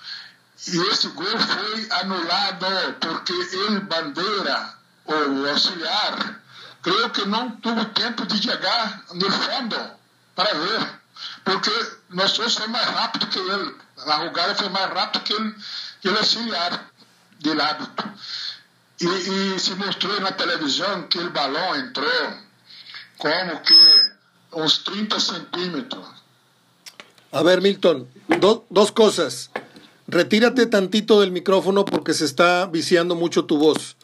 E 0.68 0.76
esse 0.90 1.08
gol 1.08 1.26
foi 1.26 1.88
anulado 1.90 2.66
porque 3.00 3.32
ele, 3.32 3.80
Bandeira, 3.80 4.74
o 5.06 5.48
auxiliar, 5.48 6.40
creio 6.82 7.10
que 7.10 7.24
não 7.26 7.50
teve 7.50 7.84
tempo 7.86 8.26
de 8.26 8.42
chegar 8.42 9.02
no 9.12 9.30
fundo 9.30 9.90
para 10.34 10.54
ver 10.54 11.02
porque 11.44 11.70
nós 12.10 12.32
dois 12.32 12.54
foi 12.54 12.66
mais 12.68 12.86
rápido 12.86 13.26
que 13.26 13.38
ele. 13.38 13.74
A 14.06 14.16
Rugada 14.16 14.54
foi 14.54 14.68
mais 14.68 14.92
rápido 14.92 15.22
que 15.22 15.32
ele, 15.32 15.54
que 16.00 16.08
ele 16.08 16.18
auxiliar 16.18 16.90
de 17.38 17.54
lado. 17.54 17.88
E, 19.00 19.04
e, 19.04 19.58
se 19.58 19.74
mostrou 19.74 20.20
na 20.20 20.32
televisão 20.32 21.02
que 21.08 21.18
o 21.18 21.30
balão 21.30 21.76
entrou 21.76 22.32
como 23.18 23.60
que 23.60 24.12
uns 24.52 24.78
30 24.78 25.18
centímetros. 25.18 26.06
A 27.32 27.42
ver, 27.42 27.60
Milton, 27.60 28.06
do, 28.38 28.64
dos 28.70 28.90
cosas. 28.90 29.50
Retírate 30.12 30.66
tantito 30.66 31.22
del 31.22 31.32
micrófono 31.32 31.86
porque 31.86 32.12
se 32.12 32.26
está 32.26 32.66
viciando 32.66 33.14
mucho 33.14 33.46
tu 33.46 33.56
voz. 33.56 33.96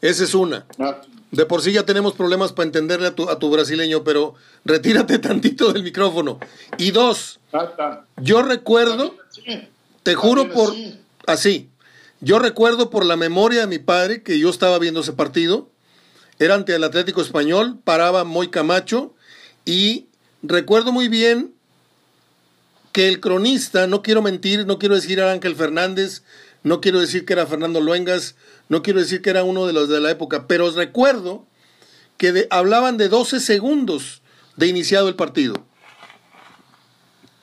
Esa 0.00 0.24
es 0.24 0.34
una. 0.34 0.64
Ah. 0.78 1.02
De 1.32 1.44
por 1.44 1.60
sí 1.60 1.70
ya 1.72 1.84
tenemos 1.84 2.14
problemas 2.14 2.52
para 2.52 2.64
entenderle 2.64 3.08
a 3.08 3.14
tu, 3.14 3.28
a 3.28 3.38
tu 3.38 3.50
brasileño, 3.50 4.02
pero 4.02 4.34
retírate 4.64 5.18
tantito 5.28 5.70
del 5.70 5.82
micrófono. 5.82 6.40
Y 6.78 6.92
dos, 6.92 7.40
yo 8.22 8.42
recuerdo, 8.42 9.14
te 10.02 10.14
juro 10.14 10.50
por 10.50 10.72
así, 11.26 11.68
yo 12.20 12.38
recuerdo 12.38 12.88
por 12.88 13.04
la 13.04 13.16
memoria 13.16 13.60
de 13.60 13.66
mi 13.66 13.78
padre 13.78 14.22
que 14.22 14.38
yo 14.38 14.48
estaba 14.48 14.78
viendo 14.78 15.00
ese 15.00 15.12
partido, 15.12 15.68
era 16.38 16.54
ante 16.54 16.74
el 16.74 16.84
Atlético 16.84 17.20
Español, 17.20 17.78
paraba 17.84 18.24
muy 18.24 18.48
Camacho, 18.48 19.14
y 19.66 20.06
recuerdo 20.42 20.90
muy 20.90 21.08
bien 21.08 21.52
que 22.92 23.08
el 23.08 23.20
cronista, 23.20 23.86
no 23.86 24.02
quiero 24.02 24.22
mentir, 24.22 24.66
no 24.66 24.78
quiero 24.78 24.94
decir 24.94 25.18
era 25.18 25.32
Ángel 25.32 25.54
Fernández, 25.56 26.22
no 26.62 26.80
quiero 26.80 27.00
decir 27.00 27.24
que 27.24 27.32
era 27.32 27.46
Fernando 27.46 27.80
Luengas, 27.80 28.34
no 28.68 28.82
quiero 28.82 29.00
decir 29.00 29.22
que 29.22 29.30
era 29.30 29.44
uno 29.44 29.66
de 29.66 29.72
los 29.72 29.88
de 29.88 30.00
la 30.00 30.10
época, 30.10 30.46
pero 30.46 30.66
os 30.66 30.74
recuerdo 30.74 31.46
que 32.16 32.46
hablaban 32.50 32.96
de 32.96 33.08
12 33.08 33.40
segundos 33.40 34.22
de 34.56 34.66
iniciado 34.66 35.08
el 35.08 35.16
partido. 35.16 35.64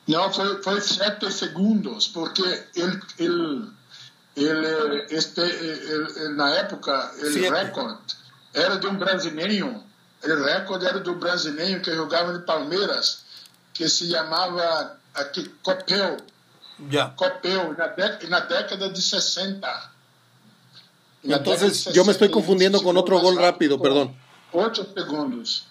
No, 0.05 0.31
fue, 0.31 0.61
fue 0.61 0.79
7 0.79 1.31
segundos, 1.31 2.09
porque 2.13 2.43
el, 2.75 3.01
el, 3.17 3.71
el, 4.35 5.05
este, 5.09 5.43
en 6.25 6.37
la 6.37 6.61
época 6.61 7.11
el 7.21 7.49
récord 7.49 7.97
era 8.53 8.77
de 8.77 8.87
un 8.87 8.99
brasileño, 8.99 9.83
el 10.21 10.43
récord 10.43 10.83
era 10.83 10.99
de 10.99 11.09
un 11.09 11.19
brasileño 11.19 11.81
que 11.81 11.95
jugaba 11.95 12.31
en 12.31 12.45
Palmeiras, 12.45 13.25
que 13.73 13.89
se 13.89 14.07
llamaba 14.07 14.96
aqui, 15.17 15.49
Copel. 15.61 16.17
Ya. 16.89 17.15
Copel, 17.15 17.75
na, 17.77 17.95
na 18.29 18.39
década 18.41 18.89
de 18.89 19.01
60. 19.01 19.91
Entonces 21.23 21.89
yo 21.93 22.05
me 22.05 22.11
estoy 22.11 22.29
confundiendo 22.29 22.81
con 22.81 22.95
otro 22.97 23.19
gol 23.19 23.37
rápido, 23.37 23.81
perdón. 23.81 24.15
Ocho 24.51 24.87
segundos. 24.95 25.65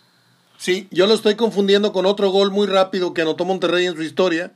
Sí, 0.59 0.89
yo 0.91 1.07
lo 1.07 1.15
estoy 1.15 1.35
confundiendo 1.35 1.93
con 1.93 2.07
otro 2.07 2.31
gol 2.31 2.51
muy 2.51 2.67
rápido 2.67 3.15
que 3.15 3.23
anotó 3.23 3.45
Monterrey 3.45 3.87
en 3.87 3.95
su 3.95 4.03
historia, 4.03 4.53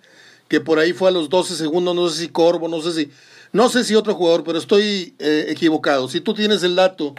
que 0.48 0.60
por 0.60 0.78
ahí 0.78 0.92
fue 0.92 1.08
a 1.08 1.12
los 1.12 1.28
12 1.28 1.54
segundos, 1.54 1.94
no 1.94 2.08
sé 2.08 2.22
si 2.22 2.28
Corvo, 2.28 2.68
no 2.68 2.80
sé 2.80 2.92
si, 2.92 3.10
no 3.52 3.68
sé 3.68 3.84
si 3.84 3.94
otro 3.94 4.14
jugador, 4.14 4.42
pero 4.44 4.58
estoy 4.58 5.14
eh, 5.18 5.46
equivocado. 5.48 6.08
Si 6.08 6.20
tú 6.20 6.34
tienes 6.34 6.62
el 6.62 6.74
dato 6.74 7.14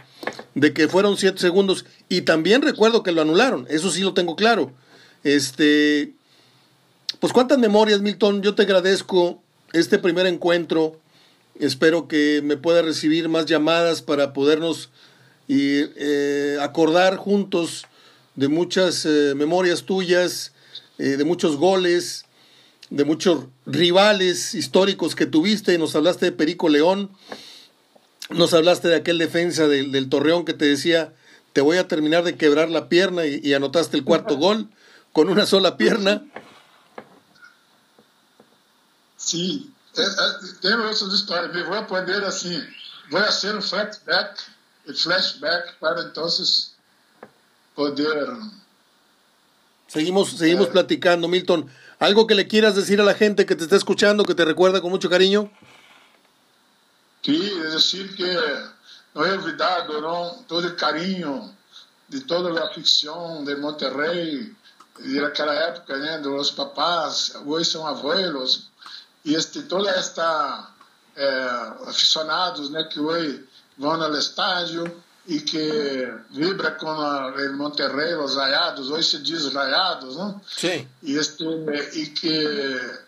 de 0.55 0.73
que 0.73 0.87
fueron 0.87 1.17
7 1.17 1.39
segundos, 1.39 1.85
y 2.09 2.21
también 2.21 2.61
recuerdo 2.61 3.03
que 3.03 3.11
lo 3.11 3.21
anularon, 3.21 3.67
eso 3.69 3.91
sí 3.91 4.01
lo 4.01 4.13
tengo 4.13 4.35
claro. 4.35 4.73
Este, 5.23 6.13
pues 7.21 7.31
cuántas 7.31 7.57
memorias, 7.57 8.01
Milton, 8.01 8.41
yo 8.41 8.53
te 8.55 8.63
agradezco 8.63 9.41
este 9.71 9.97
primer 9.97 10.25
encuentro 10.25 10.99
Espero 11.61 12.07
que 12.07 12.41
me 12.43 12.57
pueda 12.57 12.81
recibir 12.81 13.29
más 13.29 13.45
llamadas 13.45 14.01
para 14.01 14.33
podernos 14.33 14.89
y, 15.47 15.81
eh, 15.95 16.57
acordar 16.59 17.17
juntos 17.17 17.85
de 18.35 18.47
muchas 18.47 19.05
eh, 19.05 19.33
memorias 19.35 19.83
tuyas, 19.83 20.53
eh, 20.97 21.17
de 21.17 21.23
muchos 21.23 21.57
goles, 21.57 22.25
de 22.89 23.03
muchos 23.03 23.45
rivales 23.67 24.55
históricos 24.55 25.13
que 25.13 25.27
tuviste. 25.27 25.77
Nos 25.77 25.95
hablaste 25.95 26.25
de 26.25 26.31
Perico 26.31 26.67
León, 26.67 27.11
nos 28.29 28.55
hablaste 28.55 28.87
de 28.87 28.95
aquel 28.95 29.19
defensa 29.19 29.67
del, 29.67 29.91
del 29.91 30.09
Torreón 30.09 30.45
que 30.45 30.53
te 30.53 30.65
decía, 30.65 31.13
te 31.53 31.61
voy 31.61 31.77
a 31.77 31.87
terminar 31.87 32.23
de 32.23 32.37
quebrar 32.37 32.71
la 32.71 32.89
pierna 32.89 33.27
y, 33.27 33.39
y 33.43 33.53
anotaste 33.53 33.97
el 33.97 34.03
cuarto 34.03 34.37
gol 34.37 34.69
con 35.11 35.29
una 35.29 35.45
sola 35.45 35.77
pierna. 35.77 36.23
Sí, 39.23 39.71
é, 39.95 40.01
é, 40.01 40.39
tem 40.61 40.73
outras 40.73 41.13
histórias. 41.13 41.65
Vou 41.67 41.75
aprender 41.75 42.23
assim, 42.23 42.59
voy 43.11 43.21
a 43.21 43.25
hacer 43.25 43.55
un 43.55 43.61
flashback, 43.61 44.41
flashback 44.95 45.75
para 45.79 46.01
entonces 46.01 46.73
poder... 47.75 48.27
Seguimos, 49.87 50.31
seguimos 50.31 50.67
eh, 50.67 50.71
platicando, 50.71 51.27
Milton. 51.27 51.69
¿Algo 51.99 52.25
que 52.25 52.33
le 52.33 52.47
quieras 52.47 52.75
decir 52.75 52.99
a 52.99 53.03
la 53.03 53.13
gente 53.13 53.45
que 53.45 53.55
te 53.55 53.63
está 53.63 53.75
escuchando, 53.75 54.25
que 54.25 54.33
te 54.33 54.43
recuerda 54.43 54.81
con 54.81 54.89
mucho 54.89 55.09
cariño? 55.09 55.51
Sí, 57.21 57.53
es 57.63 57.73
decir 57.73 58.15
que 58.15 58.39
no 59.13 59.25
he 59.25 59.31
olvidado 59.33 60.01
¿no? 60.01 60.45
todo 60.47 60.61
el 60.61 60.75
cariño 60.75 61.53
de 62.07 62.21
toda 62.21 62.49
la 62.49 62.69
ficción 62.69 63.45
de 63.45 63.55
Monterrey, 63.57 64.51
de 64.97 65.25
aquella 65.25 65.69
época, 65.69 65.95
¿no? 65.97 66.29
de 66.29 66.37
los 66.37 66.51
papás, 66.53 67.37
hoy 67.45 67.63
son 67.63 67.87
abuelos, 67.87 68.70
y 69.23 69.35
este, 69.35 69.63
toda 69.63 69.91
esta 69.91 70.73
é, 71.15 71.27
aficionados 71.87 72.69
né, 72.69 72.83
que 72.85 72.99
hoje 72.99 73.45
vão 73.77 74.01
ao 74.01 74.15
estádio 74.15 74.83
e 75.27 75.39
que 75.39 76.13
vibra 76.31 76.71
com 76.71 76.87
o 76.87 77.57
Monterrey, 77.57 78.15
os 78.15 78.35
raiados, 78.35 78.89
hoje 78.89 79.09
se 79.09 79.19
diz 79.19 79.53
raiados, 79.53 80.15
não? 80.17 80.41
Sim. 80.47 80.87
E, 81.03 81.15
este, 81.15 81.43
e 81.93 82.07
que 82.07 82.99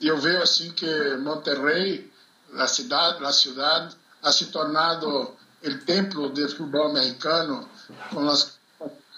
eu 0.00 0.18
vejo 0.18 0.42
assim 0.42 0.72
que 0.72 1.16
Monterrey, 1.16 2.10
a 2.56 2.66
cidade, 2.66 3.24
a 3.24 3.32
cidade, 3.32 3.96
ha 4.22 4.32
se 4.32 4.46
tornado 4.46 5.36
o 5.62 5.78
templo 5.84 6.28
do 6.30 6.48
futebol 6.48 6.88
americano 6.88 7.68
com 8.10 8.28
as, 8.28 8.58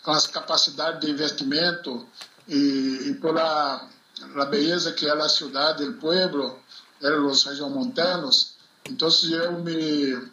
com 0.03 0.11
as 0.11 0.27
capacidades 0.27 1.01
de 1.01 1.11
investimento 1.11 2.07
e, 2.47 3.09
e 3.09 3.15
pela 3.15 3.89
a 4.37 4.45
beleza 4.45 4.93
que 4.93 5.07
é 5.07 5.13
a 5.13 5.29
cidade, 5.29 5.85
o 5.85 5.95
pueblo, 5.95 6.59
os 7.01 7.45
regiomontanos. 7.45 8.55
Então 8.89 9.09
eu 9.31 9.53
me, 9.61 10.31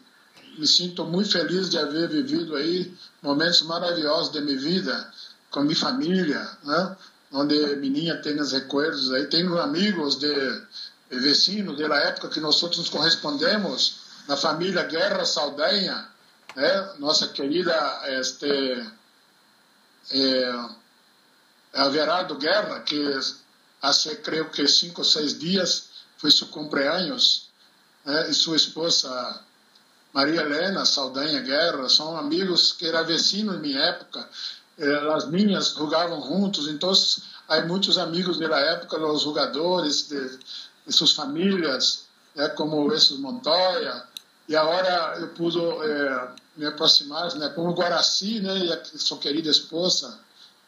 me 0.57 0.67
sinto 0.67 1.05
muito 1.05 1.31
feliz 1.31 1.69
de 1.69 1.77
haver 1.77 2.09
vivido 2.09 2.55
aí 2.55 2.93
momentos 3.21 3.61
maravilhosos 3.63 4.31
da 4.31 4.41
minha 4.41 4.59
vida 4.59 5.11
com 5.51 5.61
minha 5.61 5.75
família, 5.75 6.47
né? 6.63 6.97
onde 7.31 7.75
menina 7.77 8.15
tem 8.17 8.39
os 8.39 8.51
recuerdos 8.51 9.11
aí. 9.11 9.27
Tenho 9.27 9.59
amigos 9.59 10.17
de, 10.17 10.33
de 11.09 11.19
vecinos 11.19 11.77
da 11.77 11.95
época 11.97 12.29
que 12.29 12.39
nós 12.39 12.61
nos 12.61 12.89
correspondemos 12.89 13.99
na 14.27 14.37
família 14.37 14.83
Guerra 14.83 15.25
Saldanha, 15.25 16.07
né? 16.55 16.93
nossa 16.99 17.27
querida 17.27 18.01
este, 18.19 18.91
é, 20.11 20.65
Everardo 21.73 22.35
Guerra, 22.35 22.79
que 22.81 23.19
há, 23.81 23.91
creio 24.23 24.49
que 24.49 24.67
cinco 24.67 25.01
ou 25.01 25.05
seis 25.05 25.37
dias 25.37 25.89
foi 26.17 26.31
seu 26.31 26.47
cumpleaños, 26.47 27.49
né? 28.05 28.29
e 28.29 28.33
sua 28.33 28.55
esposa 28.55 29.43
Maria 30.13 30.41
Helena 30.41 30.85
Saldanha 30.85 31.39
Guerra, 31.41 31.87
são 31.87 32.17
amigos 32.17 32.73
que 32.73 32.87
eram 32.87 33.05
vecinos 33.05 33.55
em 33.55 33.59
minha 33.59 33.79
época, 33.79 34.27
eh, 34.77 35.13
as 35.13 35.27
minhas 35.27 35.73
jogavam 35.73 36.21
juntos, 36.21 36.67
então 36.67 36.91
há 37.47 37.61
muitos 37.61 37.97
amigos 37.97 38.39
da 38.39 38.57
época, 38.57 38.97
os 38.97 39.21
jogadores 39.21 40.07
de, 40.07 40.37
de 40.87 40.93
suas 40.93 41.11
famílias, 41.11 42.05
né? 42.35 42.49
como 42.49 42.91
esses 42.93 43.17
Montoya, 43.19 44.03
e 44.47 44.55
agora 44.55 45.19
eu 45.19 45.27
pude 45.29 45.59
eh, 45.59 46.27
me 46.57 46.65
aproximar, 46.65 47.33
né? 47.35 47.49
como 47.49 47.73
Guaraci, 47.73 48.39
né? 48.39 48.57
e 48.57 48.73
a 48.73 48.83
sua 48.97 49.19
querida 49.19 49.49
esposa, 49.49 50.19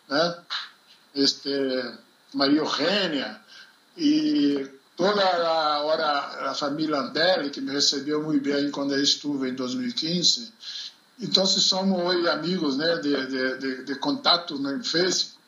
né? 0.07 0.37
este, 1.15 1.49
Maria 2.33 2.59
Eugênia, 2.59 3.39
e 3.97 4.67
toda 4.95 5.21
a 5.21 5.83
hora 5.83 6.49
a 6.51 6.53
família 6.53 6.99
Ambelli, 6.99 7.49
que 7.49 7.61
me 7.61 7.71
recebeu 7.71 8.23
muito 8.23 8.43
bem 8.43 8.71
quando 8.71 8.93
eu 8.93 9.01
estive 9.01 9.49
em 9.49 9.55
2015. 9.55 10.53
Então, 11.19 11.45
somos 11.45 12.01
hoje 12.01 12.27
amigos 12.27 12.77
né, 12.77 12.97
de, 12.97 13.27
de, 13.27 13.57
de, 13.57 13.83
de 13.83 13.95
contato 13.95 14.57
no 14.57 14.83
Facebook 14.83 15.41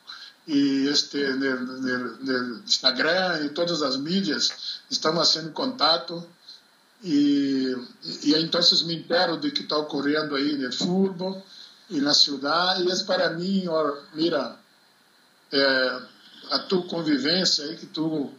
e 0.46 0.86
este, 0.88 1.18
no, 1.32 1.60
no, 1.60 2.16
no, 2.18 2.58
Instagram 2.64 3.44
e 3.44 3.48
todas 3.48 3.82
as 3.82 3.96
mídias, 3.96 4.80
estamos 4.90 5.28
sendo 5.28 5.50
contato. 5.52 6.24
E, 7.02 7.74
e 8.22 8.34
então 8.34 8.60
me 8.86 8.96
entero 8.96 9.36
de 9.38 9.50
que 9.50 9.62
está 9.62 9.76
ocorrendo 9.76 10.34
aí 10.34 10.56
no 10.56 10.72
futebol 10.72 11.44
e 11.90 12.00
na 12.00 12.14
cidade. 12.14 12.82
E 12.82 12.90
é 12.90 13.04
para 13.04 13.30
mim, 13.30 13.66
ó, 13.68 13.96
mira, 14.14 14.56
é, 15.52 16.02
a 16.50 16.58
tua 16.60 16.82
convivência 16.86 17.64
aí 17.64 17.76
que 17.76 17.86
tu 17.86 18.32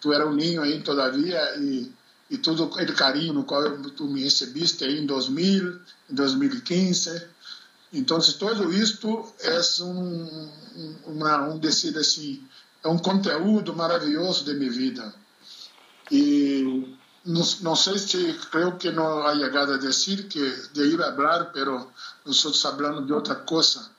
tu 0.00 0.12
era 0.12 0.26
um 0.26 0.34
ninho 0.34 0.62
aí 0.62 0.80
todavia 0.80 1.56
e, 1.58 1.92
e 2.30 2.38
todo 2.38 2.64
aquele 2.64 2.92
carinho 2.92 3.32
no 3.32 3.44
qual 3.44 3.62
tu 3.96 4.04
me 4.04 4.22
recebiste 4.22 4.84
aí 4.84 5.00
em 5.00 5.06
2000, 5.06 5.80
em 6.10 6.14
2015. 6.14 7.26
Então, 7.92 8.18
todo 8.38 8.72
isto 8.72 9.32
é 9.40 9.60
um, 9.82 10.50
uma, 11.06 11.48
um 11.48 11.58
decide 11.58 11.98
assim, 11.98 12.46
é 12.84 12.88
um 12.88 12.98
conteúdo 12.98 13.74
maravilhoso 13.74 14.44
de 14.44 14.54
minha 14.54 14.70
vida. 14.70 15.14
E 16.10 16.96
não, 17.24 17.42
não 17.62 17.76
sei 17.76 17.98
se 17.98 18.34
creio 18.50 18.76
que 18.76 18.90
não 18.90 19.26
há 19.26 19.34
chegado 19.36 19.72
a 19.72 19.78
dizer 19.78 20.28
que 20.28 20.40
de 20.72 20.82
ir 20.82 21.02
a 21.02 21.14
falar, 21.14 21.50
mas 22.24 22.36
estou 22.36 22.52
falando 22.52 23.06
de 23.06 23.12
outra 23.12 23.34
coisa. 23.34 23.90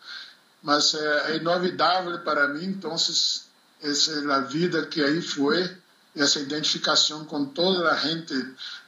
Mas 0.62 0.94
é, 0.94 1.38
é 1.38 1.40
novidade 1.40 2.24
para 2.24 2.48
mim, 2.50 2.66
então 2.66 2.96
essa 3.82 4.12
é 4.12 4.42
vida 4.42 4.86
que 4.88 5.02
aí 5.02 5.22
foi 5.22 5.78
essa 6.16 6.40
identificação 6.40 7.24
com 7.26 7.46
toda 7.46 7.92
a 7.92 7.96
gente 7.96 8.34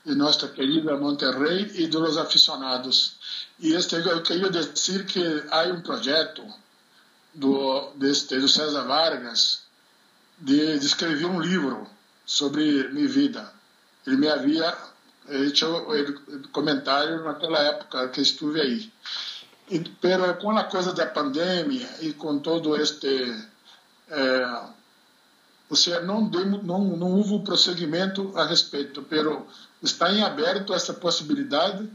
de 0.05 0.15
nossa 0.15 0.47
querida 0.47 0.97
Monterrey 0.97 1.71
e 1.75 1.87
dos 1.87 2.17
aficionados. 2.17 3.17
E 3.59 3.73
este, 3.73 3.95
eu 3.95 4.21
queria 4.23 4.49
dizer 4.49 5.05
que 5.05 5.21
há 5.49 5.63
um 5.67 5.81
projeto 5.81 6.43
do, 7.33 7.91
deste, 7.95 8.37
do 8.39 8.49
César 8.49 8.83
Vargas 8.83 9.61
de, 10.39 10.79
de 10.79 10.85
escrever 10.85 11.25
um 11.25 11.39
livro 11.39 11.87
sobre 12.25 12.89
minha 12.89 13.07
vida. 13.07 13.53
Ele 14.05 14.17
me 14.17 14.27
havia 14.27 14.75
feito 15.27 15.65
o 15.65 16.47
comentário 16.49 17.23
naquela 17.23 17.59
época 17.59 18.09
que 18.09 18.21
estive 18.21 18.59
aí. 18.59 18.91
E, 19.69 19.79
pero 20.01 20.33
com 20.35 20.57
a 20.57 20.63
coisa 20.65 20.91
da 20.93 21.05
pandemia 21.05 21.87
e 22.01 22.11
com 22.13 22.39
todo 22.39 22.75
este 22.75 23.07
eh, 24.09 24.63
seja, 25.76 26.01
não, 26.01 26.30
não, 26.63 26.97
não 26.97 27.11
houve 27.13 27.39
prosseguimento 27.43 28.32
a 28.36 28.45
respeito, 28.45 29.03
pero 29.09 29.45
está 29.82 30.11
em 30.11 30.22
aberto 30.22 30.74
essa 30.74 30.93
possibilidade 30.93 31.88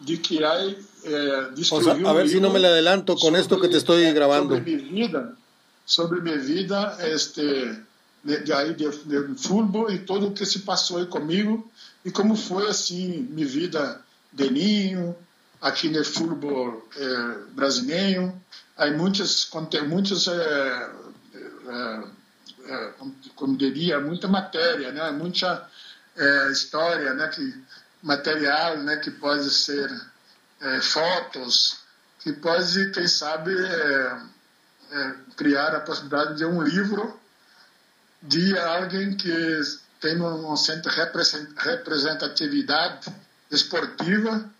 de 0.00 0.18
que 0.18 0.44
há 0.44 0.60
eh, 0.60 1.50
o 1.70 1.82
sea, 1.82 1.94
a 1.94 2.12
ver 2.12 2.28
si 2.28 2.40
no 2.40 2.50
me 2.50 2.58
le 2.58 2.68
adelanto 2.68 3.16
con 3.16 3.34
esto 3.34 3.58
que 3.60 3.68
te 3.68 3.78
estoy 3.78 4.12
grabando. 4.12 4.54
sobre 4.54 4.76
mi 4.76 4.76
vida 4.76 5.36
sobre 5.86 6.20
mi 6.20 6.36
vida 6.36 6.98
este 7.00 7.80
de, 8.24 8.38
de 8.40 8.52
aí 8.52 8.74
de, 8.74 8.90
de 8.90 9.34
futebol 9.38 9.90
e 9.90 10.00
tudo 10.00 10.28
o 10.28 10.32
que 10.32 10.44
se 10.44 10.60
passou 10.60 10.98
aí 10.98 11.06
comigo 11.06 11.70
e 12.04 12.10
como 12.10 12.34
foi 12.36 12.68
assim 12.68 13.26
minha 13.30 13.46
vida 13.46 14.02
de 14.32 14.50
ninho 14.50 15.16
aqui 15.60 15.88
no 15.88 16.04
futebol 16.04 16.86
eh, 16.96 17.36
brasileiro 17.54 18.34
há 18.76 18.90
muitas 18.90 19.48
muitas 19.88 20.26
eh, 20.26 20.90
eh, 21.68 22.02
é, 22.68 22.92
como 23.34 23.56
diria, 23.56 24.00
muita 24.00 24.28
matéria, 24.28 24.92
né? 24.92 25.10
muita 25.10 25.68
é, 26.16 26.50
história, 26.50 27.14
né? 27.14 27.28
que, 27.28 27.54
material 28.02 28.78
né? 28.78 28.96
que 28.96 29.10
pode 29.10 29.50
ser 29.50 29.90
é, 30.60 30.80
fotos, 30.80 31.80
que 32.20 32.32
pode, 32.32 32.90
quem 32.92 33.06
sabe, 33.06 33.54
é, 33.54 34.20
é, 34.92 35.14
criar 35.36 35.74
a 35.74 35.80
possibilidade 35.80 36.36
de 36.36 36.44
um 36.44 36.62
livro 36.62 37.18
de 38.22 38.58
alguém 38.58 39.16
que 39.16 39.60
tem 40.00 40.16
uma 40.16 40.56
certa 40.56 40.90
representatividade 40.90 43.12
esportiva 43.50 44.50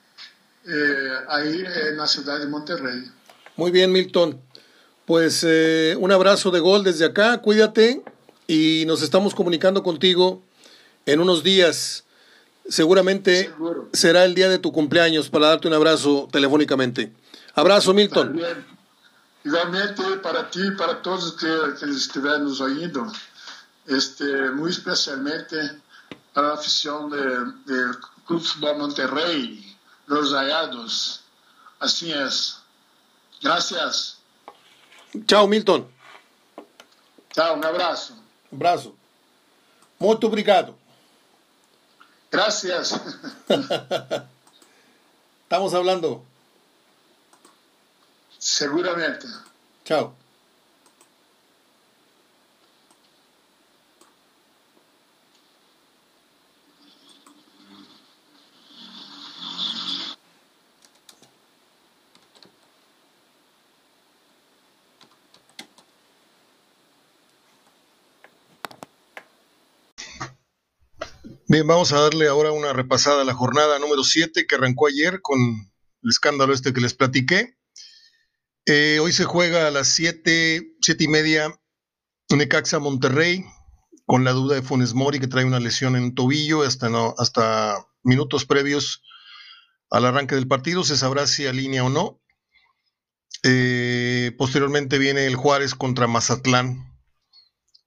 aí 1.29 1.95
na 1.97 2.07
cidade 2.07 2.45
de 2.45 2.51
Monterrey. 2.51 3.11
Muy 3.57 3.71
bien, 3.71 3.91
Milton. 3.91 4.43
Pues 5.07 5.45
eh, 5.47 5.97
un 6.01 6.11
abrazo 6.11 6.51
de 6.51 6.59
gol 6.59 6.83
desde 6.83 7.05
acá, 7.05 7.39
cuídate 7.39 8.03
y 8.49 8.83
nos 8.89 9.03
estamos 9.03 9.37
comunicando 9.37 9.85
contigo 9.85 10.43
en 11.07 11.21
unos 11.21 11.45
días. 11.45 12.03
Seguramente 12.69 13.55
será 13.93 14.25
el 14.25 14.35
día 14.35 14.49
de 14.49 14.59
tu 14.59 14.73
cumpleaños 14.73 15.31
para 15.31 15.47
darte 15.47 15.69
un 15.69 15.75
abrazo 15.75 16.29
telefónicamente. 16.33 17.13
Abrazo, 17.55 17.95
Milton. 17.95 18.41
Igualmente 19.45 20.03
para 20.25 20.51
ti, 20.51 20.73
para 20.77 21.01
todos 21.01 21.37
que, 21.37 21.47
que 21.79 21.89
estiverem 21.93 22.43
nos 22.43 22.61
ouvindo, 22.61 23.07
este, 23.87 24.51
muy 24.51 24.73
especialmente 24.73 25.57
para 26.35 26.49
la 26.49 26.55
afición 26.55 27.09
del 27.11 27.65
de 27.65 27.97
Club 28.27 28.43
Fútbol 28.43 28.79
Monterrey, 28.79 29.77
los 30.09 30.33
Rayados. 30.33 31.21
Así 31.79 32.11
es. 32.11 32.59
Gracias. 33.41 34.16
Ciao 35.27 35.47
Milton. 35.47 35.87
Ciao, 37.33 37.57
um 37.57 37.65
abraço. 37.65 38.15
Um 38.53 38.57
abraço. 38.57 38.95
Muito 39.99 40.27
obrigado. 40.27 40.75
Gracias. 42.31 42.93
Estamos 45.45 45.75
hablando. 45.75 46.25
Seguramente. 48.39 49.27
Chao. 49.85 50.15
Bien, 71.49 71.65
vamos 71.65 71.93
a 71.93 72.01
darle 72.01 72.27
ahora 72.27 72.51
una 72.51 72.73
repasada 72.73 73.23
a 73.23 73.25
la 73.25 73.33
jornada 73.33 73.79
número 73.79 74.03
7 74.03 74.49
que 74.49 74.55
arrancó 74.57 74.89
ayer 74.89 75.23
con 75.23 75.39
el 75.41 76.11
escándalo 76.11 76.53
este 76.53 76.73
que 76.73 76.81
les 76.81 76.95
platiqué. 76.95 77.57
Eh, 78.67 78.99
hoy 79.01 79.13
se 79.13 79.27
juega 79.27 79.69
a 79.69 79.71
las 79.71 79.87
7, 79.87 80.75
siete 80.81 81.05
y 81.05 81.07
media 81.07 81.57
Necaxa 82.31 82.81
Monterrey, 82.81 83.45
con 84.07 84.25
la 84.25 84.33
duda 84.33 84.57
de 84.57 84.63
Funes 84.63 84.95
Mori 84.95 85.21
que 85.21 85.29
trae 85.29 85.45
una 85.45 85.61
lesión 85.61 85.95
en 85.95 86.17
tobillo 86.17 86.63
hasta, 86.63 86.89
no, 86.89 87.15
hasta 87.17 87.77
minutos 88.03 88.45
previos 88.45 89.05
al 89.89 90.05
arranque 90.05 90.35
del 90.35 90.49
partido. 90.49 90.83
Se 90.83 90.97
sabrá 90.97 91.29
si 91.29 91.47
alinea 91.47 91.85
o 91.85 91.91
no. 91.91 92.21
Eh, 93.45 94.35
posteriormente 94.37 94.99
viene 94.99 95.27
el 95.27 95.37
Juárez 95.37 95.77
contra 95.77 96.09
Mazatlán 96.09 96.96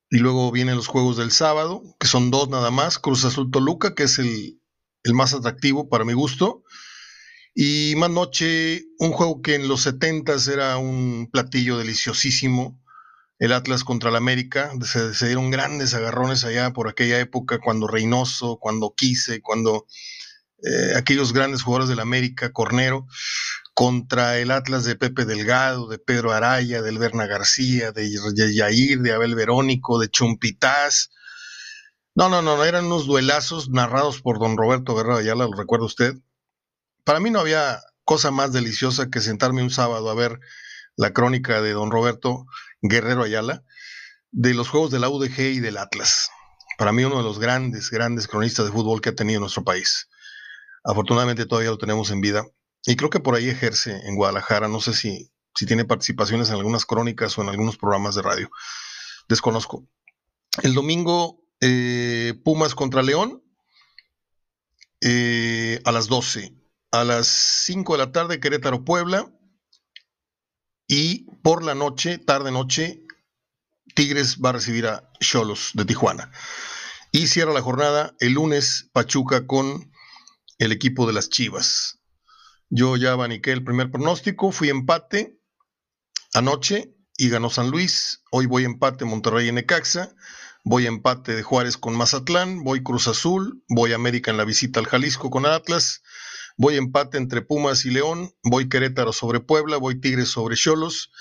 y 0.10 0.18
luego 0.18 0.52
vienen 0.52 0.76
los 0.76 0.88
juegos 0.88 1.18
del 1.18 1.32
sábado, 1.32 1.84
que 2.00 2.08
son 2.08 2.32
dos 2.32 2.50
nada 2.50 2.72
más. 2.72 2.98
Cruz 2.98 3.26
Azul 3.26 3.52
Toluca, 3.52 3.94
que 3.94 4.04
es 4.04 4.18
el, 4.20 4.60
más 5.14 5.34
atractivo 5.34 5.88
para 5.90 6.06
mi 6.06 6.14
gusto. 6.14 6.64
Y 7.54 7.94
más 7.98 8.10
noche, 8.10 8.86
un 8.98 9.12
juego 9.12 9.42
que 9.42 9.56
en 9.56 9.68
los 9.68 9.82
70 9.82 10.34
era 10.52 10.78
un 10.78 11.30
platillo 11.32 11.78
deliciosísimo. 11.78 12.82
El 13.38 13.54
Atlas 13.54 13.84
contra 13.84 14.10
el 14.10 14.16
América. 14.16 14.72
Se, 14.84 15.14
se, 15.14 15.28
dieron 15.28 15.52
grandes 15.52 15.94
agarrones 15.94 16.44
allá 16.44 16.74
por 16.74 16.88
aquella 16.88 17.20
época, 17.20 17.60
cuando 17.60 17.88
Reynoso, 17.88 18.58
cuando 18.60 18.94
Quise, 18.96 19.42
cuando 19.42 19.86
eh, 20.64 20.94
aquellos 20.98 21.32
grandes 21.32 21.64
jugadores 21.64 21.90
del 21.90 22.00
América, 22.00 22.52
Cornero 22.52 23.08
contra 23.80 24.40
el 24.40 24.52
Atlas 24.52 24.84
de 24.84 24.98
Pepe 24.98 25.24
Delgado, 25.24 25.88
de 25.88 26.00
Pedro 26.00 26.34
Araya, 26.34 26.82
del 26.82 26.98
Berna 26.98 27.28
García, 27.28 27.94
de, 27.94 28.12
Yair, 28.54 29.00
de 29.00 29.14
Abel 29.14 29.36
Verónico, 29.36 30.00
de 30.00 30.10
Chumpitaz. 30.10 31.12
No, 32.14 32.28
no, 32.28 32.42
no, 32.42 32.62
eran 32.66 32.88
unos 32.88 33.08
duelazos 33.08 33.70
narrados 33.70 34.22
por 34.22 34.38
don 34.38 34.58
Roberto 34.58 34.96
Guerrero 34.96 35.16
Ayala, 35.16 35.46
lo 35.46 35.54
recuerda 35.54 35.86
usted. 35.86 36.16
Para 37.06 37.22
mí 37.22 37.32
no 37.32 37.40
había 37.40 37.80
cosa 38.04 38.32
más 38.32 38.52
deliciosa 38.52 39.10
que 39.10 39.22
sentarme 39.22 39.64
un 39.64 39.70
sábado 39.70 40.10
a 40.10 40.14
ver 40.14 40.42
la 40.98 41.14
crónica 41.14 41.62
de 41.62 41.72
don 41.72 41.90
Roberto 41.90 42.48
Guerrero 42.82 43.24
Ayala 43.24 43.64
de 44.32 44.56
los 44.56 44.68
juegos 44.68 44.92
de 44.92 45.00
la 45.00 45.08
UDG 45.08 45.40
y 45.40 45.60
del 45.62 45.78
Atlas. 45.78 46.32
Para 46.78 46.92
mí 46.92 47.06
uno 47.06 47.16
de 47.16 47.24
los 47.24 47.40
grandes, 47.40 47.92
grandes 47.92 48.28
cronistas 48.28 48.66
de 48.66 48.74
fútbol 48.74 49.00
que 49.00 49.08
ha 49.08 49.16
tenido 49.16 49.40
nuestro 49.40 49.64
país. 49.64 50.10
Afortunadamente 50.84 51.46
todavía 51.46 51.72
lo 51.72 51.78
tenemos 51.78 52.12
en 52.12 52.20
vida 52.20 52.46
y 52.86 52.96
creo 52.96 53.10
que 53.10 53.20
por 53.20 53.36
ahí 53.36 53.50
ejerce 53.50 53.92
en 54.06 54.16
Guadalajara. 54.16 54.68
No 54.68 54.80
sé 54.82 54.94
si, 54.94 55.32
si 55.56 55.66
tiene 55.66 55.86
participaciones 55.86 56.50
en 56.50 56.56
algunas 56.56 56.86
crónicas 56.86 57.38
o 57.38 57.42
en 57.42 57.50
algunos 57.50 57.78
programas 57.78 58.16
de 58.16 58.22
radio. 58.22 58.50
Desconozco. 59.28 59.88
El 60.64 60.74
domingo, 60.74 61.44
eh, 61.62 62.34
Pumas 62.44 62.76
contra 62.76 63.04
León 63.04 63.44
eh, 65.02 65.82
a 65.86 65.92
las 65.92 66.08
12. 66.08 66.56
A 66.92 67.04
las 67.04 67.28
5 67.28 67.94
de 67.94 68.00
la 68.00 68.12
tarde, 68.12 68.40
Querétaro 68.40 68.84
Puebla. 68.84 69.32
Y 70.88 71.26
por 71.44 71.64
la 71.64 71.76
noche, 71.76 72.18
tarde-noche, 72.18 73.04
Tigres 73.94 74.40
va 74.44 74.50
a 74.50 74.54
recibir 74.54 74.88
a 74.88 75.12
Cholos 75.20 75.72
de 75.76 75.86
Tijuana. 75.86 76.32
Y 77.12 77.28
cierra 77.28 77.54
la 77.54 77.62
jornada 77.62 78.16
el 78.20 78.34
lunes 78.34 78.90
Pachuca 78.92 79.46
con 79.46 79.92
el 80.58 80.72
equipo 80.72 81.06
de 81.06 81.14
las 81.14 81.30
Chivas. 81.30 81.99
Yo 82.70 82.96
ya 82.98 83.14
abaniqué 83.14 83.52
el 83.52 83.64
primer 83.64 83.90
pronóstico, 83.90 84.52
fui 84.52 84.70
empate 84.70 85.40
anoche 86.34 86.94
y 87.18 87.30
ganó 87.30 87.50
San 87.50 87.72
Luis. 87.72 88.24
Hoy 88.32 88.46
voy 88.46 88.64
empate 88.64 89.06
Monterrey 89.06 89.50
en 89.50 89.56
Necaxa, 89.56 90.16
voy 90.64 90.86
empate 90.86 91.36
de 91.36 91.42
Juárez 91.42 91.78
con 91.78 91.96
Mazatlán, 91.96 92.64
voy 92.64 92.84
Cruz 92.84 93.08
Azul, 93.08 93.64
voy 93.68 93.94
América 93.94 94.30
en 94.30 94.38
la 94.38 94.46
visita 94.46 94.80
al 94.80 94.86
Jalisco 94.86 95.32
con 95.32 95.48
Atlas, 95.48 96.04
voy 96.58 96.78
empate 96.78 97.18
entre 97.18 97.42
Pumas 97.42 97.86
y 97.86 97.92
León, 97.92 98.36
voy 98.44 98.70
Querétaro 98.70 99.14
sobre 99.14 99.40
Puebla, 99.40 99.78
voy 99.78 100.00
Tigres 100.00 100.30
sobre 100.30 100.56
Cholos. 100.56 101.12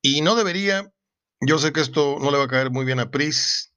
Y 0.00 0.22
no 0.22 0.34
debería, 0.34 0.92
yo 1.40 1.58
sé 1.58 1.72
que 1.72 1.80
esto 1.80 2.16
no 2.20 2.30
le 2.30 2.38
va 2.38 2.44
a 2.44 2.48
caer 2.48 2.70
muy 2.70 2.86
bien 2.86 3.00
a 3.00 3.10
Pris 3.10 3.74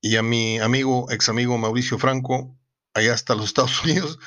y 0.00 0.16
a 0.16 0.22
mi 0.22 0.58
amigo, 0.58 1.10
ex 1.12 1.28
amigo 1.28 1.56
Mauricio 1.58 1.98
Franco, 1.98 2.58
allá 2.94 3.12
hasta 3.12 3.34
los 3.34 3.46
Estados 3.46 3.82
Unidos. 3.84 4.18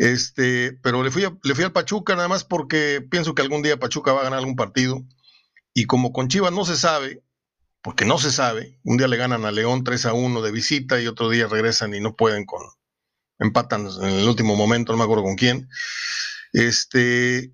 Este, 0.00 0.72
pero 0.82 1.02
le 1.02 1.10
fui, 1.10 1.26
le 1.42 1.54
fui 1.54 1.62
al 1.62 1.72
Pachuca 1.72 2.16
nada 2.16 2.26
más 2.26 2.42
porque 2.42 3.06
pienso 3.10 3.34
que 3.34 3.42
algún 3.42 3.60
día 3.60 3.78
Pachuca 3.78 4.14
va 4.14 4.20
a 4.20 4.24
ganar 4.24 4.38
algún 4.38 4.56
partido. 4.56 5.04
Y 5.74 5.84
como 5.84 6.14
con 6.14 6.28
Chivas 6.28 6.52
no 6.52 6.64
se 6.64 6.76
sabe, 6.76 7.22
porque 7.82 8.06
no 8.06 8.16
se 8.16 8.32
sabe, 8.32 8.80
un 8.82 8.96
día 8.96 9.08
le 9.08 9.18
ganan 9.18 9.44
a 9.44 9.52
León 9.52 9.84
3 9.84 10.06
a 10.06 10.14
1 10.14 10.40
de 10.40 10.52
visita 10.52 10.98
y 11.02 11.06
otro 11.06 11.28
día 11.28 11.48
regresan 11.48 11.94
y 11.94 12.00
no 12.00 12.16
pueden 12.16 12.46
con, 12.46 12.62
empatan 13.38 13.88
en 14.00 14.08
el 14.08 14.26
último 14.26 14.56
momento, 14.56 14.92
no 14.92 14.96
me 14.96 15.04
acuerdo 15.04 15.24
con 15.24 15.36
quién. 15.36 15.68
Este, 16.54 17.52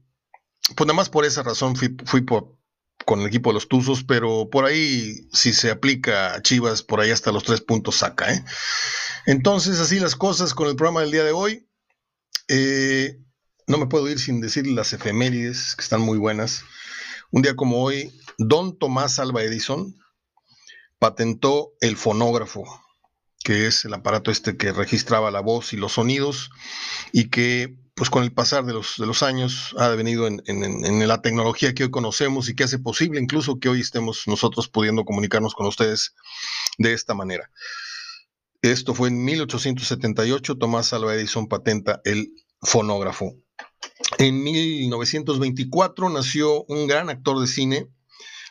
pues 0.76 0.86
nada 0.86 0.94
más 0.94 1.08
por 1.08 1.24
esa 1.24 1.42
razón 1.42 1.74
fui, 1.74 1.96
fui 2.04 2.20
por, 2.20 2.56
con 3.04 3.22
el 3.22 3.26
equipo 3.26 3.50
de 3.50 3.54
los 3.54 3.66
Tuzos, 3.66 4.04
pero 4.04 4.48
por 4.50 4.66
ahí, 4.66 5.28
si 5.32 5.52
se 5.52 5.72
aplica 5.72 6.34
a 6.34 6.42
Chivas, 6.42 6.84
por 6.84 7.00
ahí 7.00 7.10
hasta 7.10 7.32
los 7.32 7.42
tres 7.42 7.60
puntos 7.60 7.96
saca, 7.96 8.32
¿eh? 8.32 8.44
Entonces, 9.26 9.80
así 9.80 9.98
las 9.98 10.14
cosas 10.14 10.54
con 10.54 10.68
el 10.68 10.76
programa 10.76 11.00
del 11.00 11.10
día 11.10 11.24
de 11.24 11.32
hoy. 11.32 11.66
Eh, 12.48 13.18
no 13.66 13.78
me 13.78 13.86
puedo 13.86 14.08
ir 14.08 14.18
sin 14.20 14.40
decir 14.40 14.66
las 14.66 14.92
efemérides, 14.92 15.74
que 15.76 15.82
están 15.82 16.00
muy 16.00 16.18
buenas. 16.18 16.64
Un 17.30 17.42
día 17.42 17.56
como 17.56 17.82
hoy, 17.82 18.12
don 18.38 18.78
Tomás 18.78 19.18
Alba 19.18 19.42
Edison 19.42 19.96
patentó 20.98 21.72
el 21.80 21.96
fonógrafo, 21.96 22.64
que 23.42 23.66
es 23.66 23.84
el 23.84 23.94
aparato 23.94 24.30
este 24.30 24.56
que 24.56 24.72
registraba 24.72 25.30
la 25.30 25.40
voz 25.40 25.72
y 25.72 25.76
los 25.76 25.92
sonidos 25.92 26.50
y 27.12 27.28
que 27.28 27.76
pues 27.94 28.10
con 28.10 28.22
el 28.22 28.32
pasar 28.32 28.64
de 28.66 28.74
los, 28.74 28.96
de 28.98 29.06
los 29.06 29.22
años 29.22 29.74
ha 29.78 29.88
devenido 29.88 30.26
en, 30.26 30.42
en, 30.46 31.08
la 31.08 31.22
tecnología 31.22 31.74
que 31.74 31.84
hoy 31.84 31.90
conocemos 31.90 32.48
y 32.48 32.54
que 32.54 32.64
hace 32.64 32.78
posible 32.78 33.20
incluso 33.20 33.58
que 33.58 33.70
hoy 33.70 33.80
estemos 33.80 34.24
nosotros 34.26 34.68
pudiendo 34.68 35.04
comunicarnos 35.04 35.54
con 35.54 35.66
ustedes 35.66 36.14
de 36.76 36.92
esta 36.92 37.14
manera. 37.14 37.50
Esto 38.62 38.94
fue 38.94 39.08
en 39.08 39.24
1878, 39.24 40.56
Tomás 40.56 40.92
Alva 40.92 41.14
Edison 41.14 41.48
patenta 41.48 42.00
el 42.04 42.32
fonógrafo. 42.62 43.36
En 44.18 44.42
1924 44.42 46.08
nació 46.10 46.64
un 46.64 46.86
gran 46.86 47.10
actor 47.10 47.40
de 47.40 47.46
cine, 47.46 47.88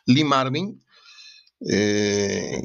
Lee 0.05 0.23
Marvin. 0.23 0.83
Eh, 1.69 2.61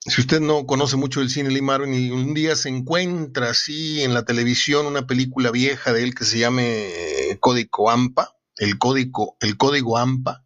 si 0.00 0.20
usted 0.20 0.40
no 0.40 0.66
conoce 0.66 0.96
mucho 0.96 1.20
el 1.20 1.28
cine 1.28 1.50
Lee 1.50 1.60
Marvin 1.60 1.92
y 1.92 2.10
un 2.10 2.32
día 2.32 2.56
se 2.56 2.68
encuentra 2.68 3.50
así 3.50 4.02
en 4.02 4.14
la 4.14 4.24
televisión 4.24 4.86
una 4.86 5.06
película 5.06 5.50
vieja 5.50 5.92
de 5.92 6.02
él 6.02 6.14
que 6.14 6.24
se 6.24 6.38
llame 6.38 7.36
Código 7.40 7.90
AMPA, 7.90 8.34
el 8.56 8.78
código, 8.78 9.36
el 9.40 9.56
código 9.56 9.98
AMPA, 9.98 10.44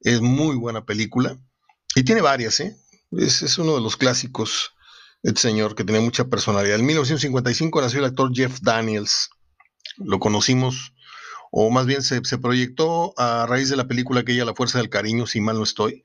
es 0.00 0.20
muy 0.20 0.56
buena 0.56 0.84
película 0.84 1.38
y 1.94 2.04
tiene 2.04 2.20
varias, 2.20 2.60
¿eh? 2.60 2.76
es 3.12 3.58
uno 3.58 3.74
de 3.74 3.80
los 3.80 3.96
clásicos 3.96 4.73
este 5.24 5.40
señor 5.40 5.74
que 5.74 5.84
tenía 5.84 6.02
mucha 6.02 6.26
personalidad. 6.26 6.78
En 6.78 6.86
1955 6.86 7.80
nació 7.80 8.00
el 8.00 8.04
actor 8.04 8.30
Jeff 8.32 8.60
Daniels. 8.60 9.30
Lo 9.96 10.18
conocimos, 10.18 10.92
o 11.50 11.70
más 11.70 11.86
bien 11.86 12.02
se, 12.02 12.20
proyectó 12.38 13.14
a 13.18 13.46
raíz 13.46 13.70
de 13.70 13.76
la 13.76 13.88
película 13.88 14.20
aquella 14.20 14.44
La 14.44 14.54
Fuerza 14.54 14.78
del 14.78 14.90
Cariño, 14.90 15.26
si 15.26 15.40
mal 15.40 15.56
no 15.56 15.62
estoy. 15.62 16.04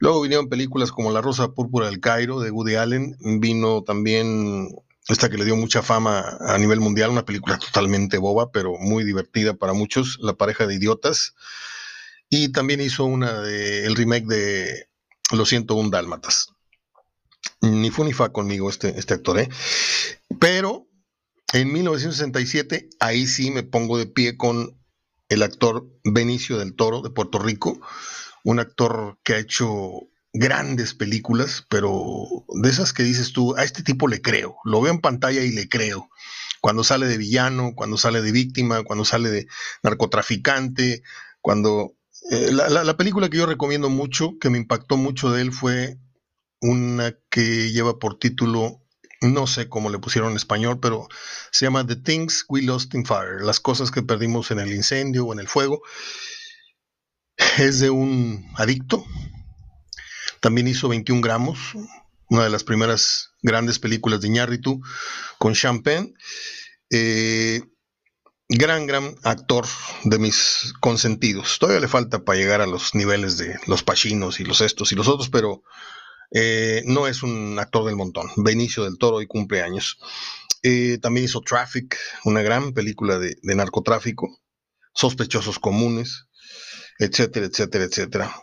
Luego 0.00 0.20
vinieron 0.20 0.48
películas 0.48 0.90
como 0.90 1.12
La 1.12 1.20
Rosa 1.20 1.52
Púrpura 1.52 1.86
del 1.86 2.00
Cairo, 2.00 2.40
de 2.40 2.50
Woody 2.50 2.74
Allen. 2.74 3.16
Vino 3.20 3.84
también 3.84 4.68
esta 5.08 5.30
que 5.30 5.38
le 5.38 5.44
dio 5.44 5.54
mucha 5.54 5.82
fama 5.82 6.36
a 6.40 6.58
nivel 6.58 6.80
mundial, 6.80 7.10
una 7.10 7.24
película 7.24 7.58
totalmente 7.58 8.18
boba, 8.18 8.50
pero 8.50 8.76
muy 8.78 9.04
divertida 9.04 9.54
para 9.54 9.74
muchos, 9.74 10.18
La 10.20 10.32
pareja 10.32 10.66
de 10.66 10.74
idiotas. 10.74 11.34
Y 12.28 12.50
también 12.50 12.80
hizo 12.80 13.04
una 13.04 13.40
de 13.42 13.86
el 13.86 13.94
remake 13.94 14.26
de 14.26 14.88
Lo 15.30 15.46
siento, 15.46 15.76
un 15.76 15.90
dálmatas 15.90 16.53
ni 17.84 17.90
fu 17.90 18.02
ni 18.02 18.12
fa 18.12 18.30
conmigo 18.30 18.70
este, 18.70 18.98
este 18.98 19.14
actor, 19.14 19.38
¿eh? 19.38 19.48
Pero 20.40 20.88
en 21.52 21.72
1967, 21.72 22.88
ahí 22.98 23.26
sí 23.26 23.50
me 23.50 23.62
pongo 23.62 23.98
de 23.98 24.06
pie 24.06 24.36
con 24.36 24.76
el 25.28 25.42
actor 25.42 25.86
Benicio 26.02 26.58
del 26.58 26.74
Toro 26.74 27.02
de 27.02 27.10
Puerto 27.10 27.38
Rico, 27.38 27.80
un 28.42 28.58
actor 28.58 29.18
que 29.22 29.34
ha 29.34 29.38
hecho 29.38 30.08
grandes 30.32 30.94
películas, 30.94 31.64
pero 31.68 32.26
de 32.60 32.70
esas 32.70 32.92
que 32.92 33.02
dices 33.02 33.32
tú, 33.32 33.54
a 33.56 33.64
este 33.64 33.82
tipo 33.82 34.08
le 34.08 34.20
creo, 34.20 34.56
lo 34.64 34.80
veo 34.80 34.92
en 34.92 35.00
pantalla 35.00 35.42
y 35.42 35.52
le 35.52 35.68
creo, 35.68 36.08
cuando 36.60 36.82
sale 36.82 37.06
de 37.06 37.18
villano, 37.18 37.74
cuando 37.76 37.98
sale 37.98 38.22
de 38.22 38.32
víctima, 38.32 38.82
cuando 38.82 39.04
sale 39.04 39.30
de 39.30 39.46
narcotraficante, 39.82 41.02
cuando... 41.40 41.94
Eh, 42.30 42.50
la, 42.52 42.96
película 42.96 43.28
que 43.28 43.36
yo 43.36 43.44
recomiendo 43.44 43.90
mucho, 43.90 44.38
que 44.40 44.48
me 44.48 44.56
impactó 44.56 44.96
mucho 44.96 45.30
de 45.30 45.42
él, 45.42 45.52
fue 45.52 45.98
una 46.64 47.14
que 47.28 47.72
lleva 47.72 47.98
por 47.98 48.18
título, 48.18 48.82
no 49.20 49.46
sé 49.46 49.68
cómo 49.68 49.90
le 49.90 49.98
pusieron 49.98 50.30
en 50.30 50.36
español, 50.36 50.80
pero 50.80 51.08
se 51.50 51.66
llama 51.66 51.86
The 51.86 51.96
Things 51.96 52.46
We 52.48 52.62
Lost 52.62 52.94
in 52.94 53.04
Fire, 53.04 53.42
las 53.42 53.60
cosas 53.60 53.90
que 53.90 54.02
perdimos 54.02 54.50
en 54.50 54.60
el 54.60 54.72
incendio 54.72 55.26
o 55.26 55.32
en 55.34 55.40
el 55.40 55.48
fuego. 55.48 55.82
Es 57.58 57.80
de 57.80 57.90
un 57.90 58.50
adicto. 58.56 59.04
También 60.40 60.66
hizo 60.66 60.88
21 60.88 61.20
gramos, 61.20 61.58
una 62.30 62.44
de 62.44 62.50
las 62.50 62.64
primeras 62.64 63.32
grandes 63.42 63.78
películas 63.78 64.22
de 64.22 64.28
Iñárritu 64.28 64.80
con 65.38 65.52
Champagne. 65.52 66.14
Eh, 66.88 67.62
gran, 68.48 68.86
gran 68.86 69.16
actor 69.22 69.66
de 70.04 70.18
mis 70.18 70.72
consentidos. 70.80 71.58
Todavía 71.58 71.80
le 71.80 71.88
falta 71.88 72.24
para 72.24 72.38
llegar 72.38 72.62
a 72.62 72.66
los 72.66 72.94
niveles 72.94 73.36
de 73.36 73.58
los 73.66 73.82
Pachinos 73.82 74.40
y 74.40 74.44
los 74.44 74.62
estos 74.62 74.92
y 74.92 74.94
los 74.94 75.08
otros, 75.08 75.28
pero 75.28 75.62
eh, 76.34 76.82
no 76.84 77.06
es 77.06 77.22
un 77.22 77.58
actor 77.58 77.86
del 77.86 77.96
montón. 77.96 78.28
Benicio 78.36 78.84
del 78.84 78.98
Toro 78.98 79.22
y 79.22 79.26
cumpleaños. 79.26 79.98
Eh, 80.62 80.98
también 81.00 81.24
hizo 81.24 81.40
Traffic, 81.40 81.96
una 82.24 82.42
gran 82.42 82.74
película 82.74 83.18
de, 83.18 83.36
narcotráfico. 83.42 84.38
Sospechosos 84.92 85.58
comunes, 85.58 86.26
etcétera, 86.98 87.46
etcétera, 87.46 87.84
etcétera. 87.84 88.42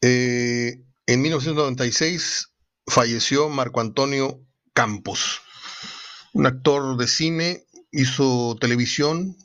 en 0.00 1.22
1996 1.22 2.48
falleció 2.86 3.48
Marco 3.48 3.80
Antonio 3.80 4.40
Campos, 4.72 5.40
un 6.32 6.46
actor 6.46 6.96
de 6.96 7.06
cine, 7.06 7.64
hizo 7.90 8.56
televisión, 8.60 9.36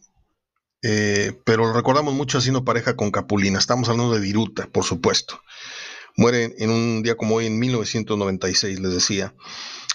eh, 0.81 1.31
pero 1.45 1.65
lo 1.65 1.73
recordamos 1.73 2.13
mucho 2.13 2.37
haciendo 2.37 2.65
pareja 2.65 2.95
con 2.95 3.11
Capulina. 3.11 3.57
Estamos 3.57 3.89
hablando 3.89 4.13
de 4.13 4.19
Viruta, 4.19 4.67
por 4.67 4.83
supuesto. 4.83 5.41
Muere 6.15 6.53
en 6.57 6.69
un 6.69 7.03
día 7.03 7.15
como 7.15 7.35
hoy, 7.35 7.47
en 7.47 7.59
1996, 7.59 8.79
les 8.79 8.93
decía. 8.93 9.35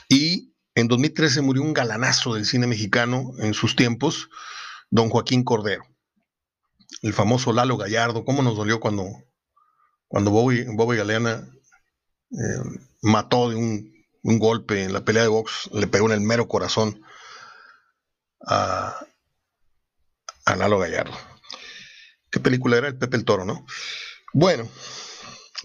Y 0.08 0.54
en 0.74 0.88
2013 0.88 1.42
murió 1.42 1.62
un 1.62 1.74
galanazo 1.74 2.34
del 2.34 2.44
cine 2.44 2.66
mexicano 2.66 3.32
en 3.38 3.54
sus 3.54 3.76
tiempos, 3.76 4.28
don 4.90 5.10
Joaquín 5.10 5.44
Cordero. 5.44 5.84
El 7.02 7.12
famoso 7.12 7.52
Lalo 7.52 7.76
Gallardo. 7.76 8.24
¿Cómo 8.24 8.42
nos 8.42 8.56
dolió 8.56 8.80
cuando, 8.80 9.06
cuando 10.08 10.30
Bobby, 10.30 10.64
Bobby 10.74 10.96
Galeana 10.96 11.48
eh, 12.30 12.80
mató 13.02 13.50
de 13.50 13.56
un, 13.56 13.98
golpe 14.22 14.84
en 14.84 14.92
la 14.92 15.04
pelea 15.04 15.22
de 15.22 15.28
box, 15.28 15.70
le 15.72 15.86
pegó 15.86 16.06
en 16.06 16.12
el 16.12 16.20
mero 16.20 16.48
corazón 16.48 17.00
a, 18.46 18.94
a 20.44 20.56
Lalo 20.56 20.78
Gallardo. 20.78 21.16
¿Qué 22.30 22.38
película 22.38 22.76
era? 22.76 22.88
El 22.88 22.98
Pepe 22.98 23.16
el 23.16 23.24
Toro, 23.24 23.46
¿no? 23.46 23.64
Bueno, 24.34 24.68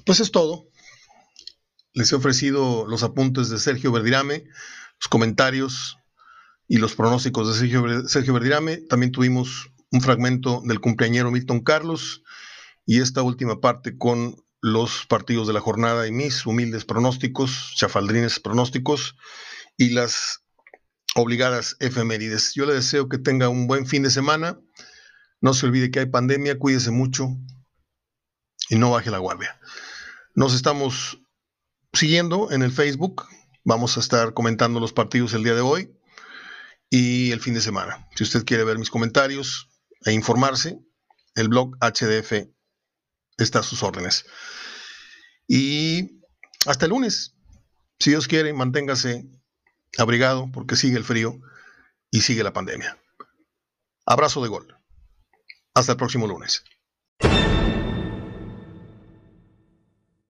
pues 0.06 0.20
es 0.20 0.32
todo. 0.32 0.68
Les 1.94 2.12
he 2.12 2.16
ofrecido 2.16 2.86
los 2.88 3.04
apuntes 3.04 3.50
de 3.50 3.60
Sergio 3.60 3.92
Verdirame, 3.92 4.46
los 5.00 5.08
comentarios 5.10 5.98
y 6.68 6.78
los 6.78 6.96
pronósticos 6.96 7.48
de 7.48 7.60
Sergio, 7.60 8.08
Sergio 8.08 8.34
Verdirame. 8.34 8.78
También 8.78 9.12
tuvimos 9.12 9.70
un 9.92 10.02
fragmento 10.02 10.62
del 10.66 10.80
cumpleañero 10.80 11.30
Milton 11.30 11.62
Carlos 11.62 12.24
y 12.86 13.00
esta 13.00 13.22
última 13.22 13.62
parte 13.62 13.98
con 13.98 14.36
los 14.62 15.06
partidos 15.06 15.46
de 15.46 15.54
la 15.54 15.60
jornada 15.60 16.08
y 16.08 16.12
mis 16.12 16.46
humildes 16.46 16.86
pronósticos, 16.86 17.74
chafaldrines 17.76 18.40
pronósticos 18.40 19.16
y 19.78 19.90
las 19.90 20.44
obligadas 21.16 21.76
efemérides. 21.80 22.54
Yo 22.56 22.66
le 22.66 22.74
deseo 22.74 23.10
que 23.10 23.20
tenga 23.20 23.50
un 23.50 23.68
buen 23.68 23.86
fin 23.86 24.04
de 24.04 24.10
semana. 24.10 24.60
No 25.42 25.54
se 25.54 25.66
olvide 25.66 25.92
que 25.92 26.00
hay 26.00 26.06
pandemia, 26.08 26.58
cuídese 26.58 26.92
mucho 26.92 27.38
y 28.74 28.78
no 28.80 28.90
baje 28.90 29.12
la 29.12 29.20
guardia. 29.20 29.60
Nos 30.34 30.56
estamos 30.56 31.20
siguiendo 31.94 32.52
en 32.52 32.64
el 32.64 32.72
Facebook. 32.72 33.28
Vamos 33.64 33.98
a 33.98 34.00
estar 34.00 34.34
comentando 34.34 34.80
los 34.80 34.94
partidos 34.94 35.36
el 35.36 35.44
día 35.44 35.54
de 35.54 35.62
hoy 35.62 35.96
y 36.90 37.32
el 37.32 37.40
fin 37.40 37.54
de 37.54 37.62
semana. 37.62 38.10
Si 38.16 38.24
usted 38.24 38.44
quiere 38.46 38.64
ver 38.64 38.80
mis 38.80 38.90
comentarios 38.90 39.70
e 40.06 40.12
informarse, 40.12 40.80
el 41.36 41.50
blog 41.50 41.78
HDF 41.82 42.48
está 43.38 43.60
a 43.60 43.64
sus 43.64 43.84
órdenes. 43.84 44.26
Y 45.48 46.24
hasta 46.66 46.86
el 46.86 46.90
lunes, 46.90 47.36
si 48.00 48.10
Dios 48.10 48.28
quiere, 48.28 48.54
manténgase 48.54 49.24
abrigado 50.00 50.50
porque 50.52 50.76
sigue 50.76 50.98
el 50.98 51.04
frío 51.04 51.40
y 52.10 52.22
sigue 52.22 52.44
la 52.44 52.54
pandemia. 52.54 52.98
Abrazo 54.08 54.42
de 54.42 54.50
gol. 54.50 54.76
Hasta 55.76 55.92
el 55.92 55.98
próximo 56.00 56.26
lunes. 56.26 56.64